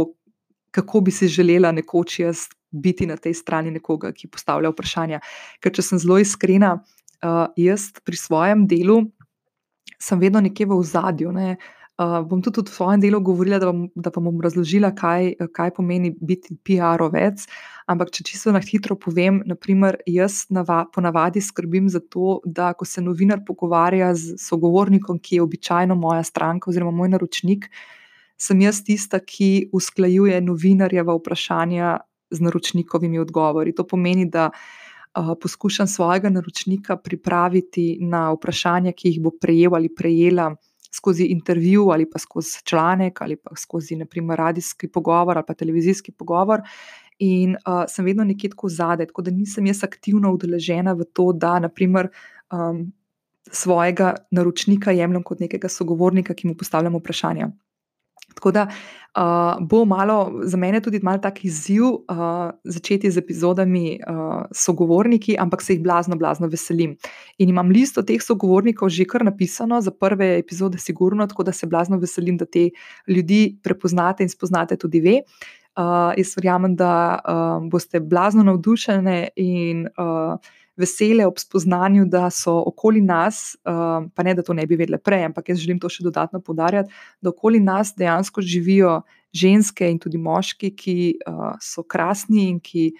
kako 0.73 1.01
bi 1.05 1.11
si 1.13 1.29
želela 1.29 1.71
nekoč 1.71 2.19
jaz 2.19 2.47
biti 2.73 3.05
na 3.05 3.17
tej 3.17 3.37
strani 3.37 3.69
nekoga, 3.71 4.09
ki 4.11 4.31
postavlja 4.33 4.73
vprašanja. 4.73 5.21
Ker, 5.61 5.73
če 5.73 5.85
sem 5.85 6.01
zelo 6.01 6.17
iskrena, 6.17 6.79
uh, 7.21 7.45
jaz 7.57 7.91
pri 8.01 8.17
svojem 8.17 8.65
delu 8.65 9.03
sem 10.01 10.19
vedno 10.19 10.41
nekje 10.41 10.65
v 10.67 10.75
ozadju. 10.75 11.31
Ne? 11.31 11.53
Uh, 11.53 11.82
Uh, 11.93 12.23
bom 12.25 12.41
tudi 12.41 12.65
v 12.65 12.73
svojem 12.73 13.01
delu 13.03 13.19
govorila, 13.21 13.59
da, 13.61 13.67
bom, 13.69 13.85
da 13.93 14.09
vam 14.15 14.25
bom 14.25 14.39
razložila, 14.41 14.89
kaj, 14.97 15.35
kaj 15.53 15.73
pomeni 15.77 16.09
biti 16.09 16.55
PR-ovec. 16.65 17.43
Ampak, 17.85 18.09
če 18.09 18.25
čisto 18.25 18.49
na 18.49 18.63
hitro 18.65 18.97
povem, 18.97 19.43
naprimer, 19.45 19.99
jaz 20.09 20.47
nava, 20.49 20.87
ponavadi 20.89 21.37
skrbim 21.37 21.91
za 21.93 22.01
to, 22.01 22.39
da 22.49 22.71
ko 22.73 22.87
se 22.89 23.03
novinar 23.05 23.43
pogovarja 23.45 24.09
z 24.17 24.39
sogovornikom, 24.41 25.21
ki 25.21 25.37
je 25.37 25.45
običajno 25.45 25.93
moja 25.93 26.25
stranka 26.25 26.73
oziroma 26.73 26.95
moj 26.97 27.13
naročnik, 27.13 27.69
sem 28.41 28.65
jaz 28.65 28.81
tista, 28.81 29.21
ki 29.21 29.69
usklajuje 29.69 30.41
novinarjeva 30.41 31.13
vprašanja 31.21 31.99
z 32.33 32.41
naročnikovimi 32.41 33.21
odgovori. 33.21 33.75
To 33.77 33.85
pomeni, 33.85 34.25
da. 34.25 34.49
Uh, 35.13 35.35
poskušam 35.37 35.85
svojega 35.85 36.31
naročnika 36.33 36.95
pripraviti 36.97 37.99
na 38.01 38.31
vprašanja, 38.33 38.95
ki 38.97 39.11
jih 39.11 39.19
bo 39.21 39.29
prejel 39.37 39.75
ali 39.77 39.91
prejela 39.93 40.55
skozi 40.95 41.25
intervju 41.33 41.89
ali 41.89 42.09
pa 42.09 42.19
skozi 42.19 42.63
članek 42.63 43.21
ali 43.21 43.35
pa 43.35 43.55
skozi 43.55 43.95
naprimer 43.95 44.37
radijski 44.37 44.87
pogovor 44.87 45.37
ali 45.37 45.45
pa 45.47 45.53
televizijski 45.53 46.11
pogovor. 46.11 46.61
In 47.19 47.55
uh, 47.55 47.83
sem 47.87 48.05
vedno 48.05 48.23
nekje 48.23 48.49
tako 48.49 48.69
zadaj, 48.69 49.07
tako 49.07 49.21
da 49.21 49.31
nisem 49.31 49.65
jaz 49.65 49.83
aktivno 49.83 50.33
udeležena 50.33 50.93
v 50.93 51.05
to, 51.13 51.31
da 51.33 51.59
naprimer, 51.59 52.09
um, 52.51 52.91
svojega 53.51 54.15
naročnika 54.31 54.91
jemljem 54.91 55.23
kot 55.23 55.39
nekega 55.39 55.69
sogovornika, 55.69 56.33
ki 56.33 56.47
mu 56.47 56.55
postavljam 56.57 56.95
vprašanja. 56.95 57.49
Tako 58.33 58.51
da 58.51 58.67
uh, 58.67 59.67
bo 59.67 59.85
malo, 59.85 60.41
za 60.43 60.57
mene 60.57 60.81
tudi 60.81 60.99
malo 61.03 61.17
tak 61.17 61.45
izziv 61.45 61.83
uh, 61.83 62.51
začeti 62.63 63.11
z 63.11 63.17
epizodami 63.17 63.99
uh, 64.07 64.43
sogovorniki, 64.51 65.37
ampak 65.39 65.61
se 65.61 65.73
jih 65.73 65.83
blazno, 65.83 66.15
blazno 66.15 66.47
veselim. 66.47 66.95
In 67.37 67.49
imam 67.49 67.69
listo 67.69 68.03
teh 68.03 68.21
sogovornikov 68.21 68.89
že 68.89 69.05
kar 69.05 69.25
napisano 69.25 69.81
za 69.81 69.91
prve 69.91 70.37
epizode, 70.39 70.77
sigurno, 70.77 71.27
tako 71.27 71.43
da 71.43 71.51
se 71.51 71.67
blazno 71.67 71.97
veselim, 71.97 72.37
da 72.37 72.45
te 72.45 72.69
ljudi 73.07 73.57
prepoznate 73.63 74.23
in 74.23 74.29
spoznate 74.29 74.77
tudi 74.77 74.99
vi. 74.99 75.21
Uh, 75.73 76.11
jaz 76.17 76.35
verjamem, 76.37 76.75
da 76.77 77.17
uh, 77.17 77.63
boste 77.69 77.99
blazno 77.99 78.43
navdušene 78.45 79.33
in 79.41 79.87
uh, 79.97 80.35
vesele 80.77 81.25
ob 81.25 81.39
spoznanju, 81.41 82.05
da 82.09 82.27
so 82.29 82.53
okoli 82.67 83.01
nas, 83.01 83.55
uh, 83.65 84.05
pa 84.13 84.25
ne 84.25 84.35
da 84.37 84.45
to 84.45 84.53
ne 84.53 84.65
bi 84.69 84.77
vedele 84.77 84.99
prej, 85.01 85.25
ampak 85.29 85.49
jaz 85.49 85.61
želim 85.63 85.79
to 85.81 85.89
še 85.89 86.05
dodatno 86.05 86.41
podarjati, 86.45 86.93
da 87.21 87.33
okoli 87.33 87.61
nas 87.61 87.93
dejansko 87.97 88.41
živijo 88.41 88.99
ženske 89.33 89.89
in 89.89 89.97
tudi 90.01 90.21
moški, 90.21 90.73
ki 90.77 90.97
uh, 91.25 91.55
so 91.61 91.81
krasni 91.83 92.47
in 92.51 92.61
ki 92.61 92.91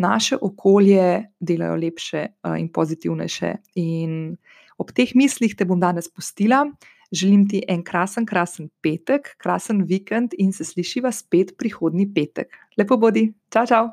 naše 0.00 0.36
okolje 0.40 1.26
delajo 1.40 1.76
lepše 1.80 2.26
uh, 2.28 2.56
in 2.60 2.68
pozitivnejše. 2.72 3.54
In 3.80 4.36
ob 4.80 4.92
teh 4.96 5.12
mislih 5.16 5.56
te 5.56 5.64
bom 5.68 5.80
danes 5.80 6.08
pustila. 6.08 6.66
Želim 7.12 7.48
ti 7.48 7.62
en 7.68 7.82
krasen, 7.82 8.26
krasen 8.26 8.68
petek, 8.82 9.34
krasen 9.38 9.82
vikend 9.82 10.34
in 10.38 10.52
se 10.52 10.64
slišiva 10.64 11.10
spet 11.12 11.56
prihodnji 11.58 12.06
petek. 12.14 12.54
Lepo 12.78 12.96
bodi, 12.96 13.32
čau, 13.50 13.66
čau! 13.66 13.88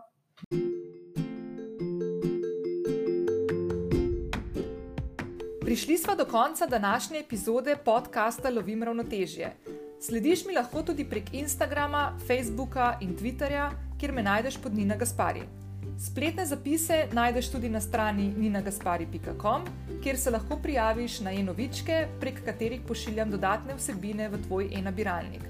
Prišli 5.65 5.97
smo 5.97 6.15
do 6.15 6.26
konca 6.26 6.65
današnje 6.65 7.20
epizode 7.20 7.76
podcasta 7.86 8.49
Lovim 8.49 8.84
ravnotežje. 8.84 9.53
Slediš 9.99 10.45
mi 10.45 10.53
lahko 10.53 10.84
tudi 10.84 11.09
prek 11.09 11.34
Instagrama, 11.34 12.18
Facebooka 12.28 12.97
in 13.01 13.18
Twitterja, 13.18 13.72
kjer 13.99 14.13
me 14.13 14.24
najdeš 14.24 14.61
pod 14.61 14.78
Nina 14.78 14.95
Gaspari. 14.95 15.66
Spletne 15.98 16.45
zapise 16.45 17.08
najdeš 17.12 17.50
tudi 17.50 17.70
na 17.70 17.82
strani 17.82 18.34
ninagaspari.com, 18.38 19.64
kjer 20.04 20.18
se 20.18 20.32
lahko 20.32 20.60
prijaviš 20.62 21.20
na 21.20 21.32
e-novičke, 21.34 22.08
prek 22.20 22.43
katerih 22.45 22.82
pošiljam 22.88 23.32
dodatne 23.32 23.76
vsebine 23.76 24.30
v 24.30 24.41
tvoj 24.43 24.70
e-nabiralnik. 24.78 25.48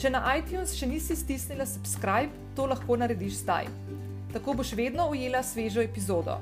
Če 0.00 0.10
na 0.10 0.22
iTunes 0.38 0.72
še 0.78 0.88
nisi 0.88 1.16
stisnila 1.16 1.66
subscribe, 1.68 2.32
to 2.56 2.64
lahko 2.66 2.96
narediš 2.96 3.42
zdaj. 3.42 3.68
Tako 4.32 4.56
boš 4.62 4.72
vedno 4.72 5.10
ujela 5.12 5.44
svežo 5.44 5.84
epizodo. 5.84 6.40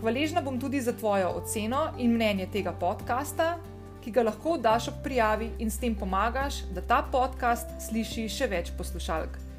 Hvaležna 0.00 0.40
bom 0.40 0.56
tudi 0.60 0.80
za 0.80 0.96
tvojo 0.96 1.28
oceno 1.42 1.90
in 1.98 2.16
mnenje 2.16 2.48
tega 2.56 2.72
podcasta, 2.72 3.58
ki 4.00 4.10
ga 4.10 4.24
lahko 4.24 4.56
daš 4.56 4.88
ob 4.88 5.04
prijavi 5.04 5.52
in 5.58 5.70
s 5.70 5.76
tem 5.78 5.94
pomagaš, 5.94 6.64
da 6.72 6.80
ta 6.80 7.04
podcast 7.12 7.68
sliši 7.84 8.30
še 8.32 8.48
več 8.48 8.72
poslušalk. 8.80 9.51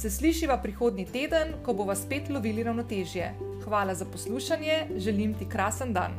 Se 0.00 0.10
slišiva 0.10 0.56
prihodnji 0.62 1.04
teden, 1.12 1.50
ko 1.64 1.74
bova 1.76 1.92
spet 1.94 2.30
lovili 2.32 2.62
ravnotežje. 2.64 3.34
Hvala 3.64 3.94
za 3.94 4.04
poslušanje, 4.04 4.86
želim 4.96 5.34
ti 5.34 5.48
krasen 5.48 5.92
dan. 5.92 6.16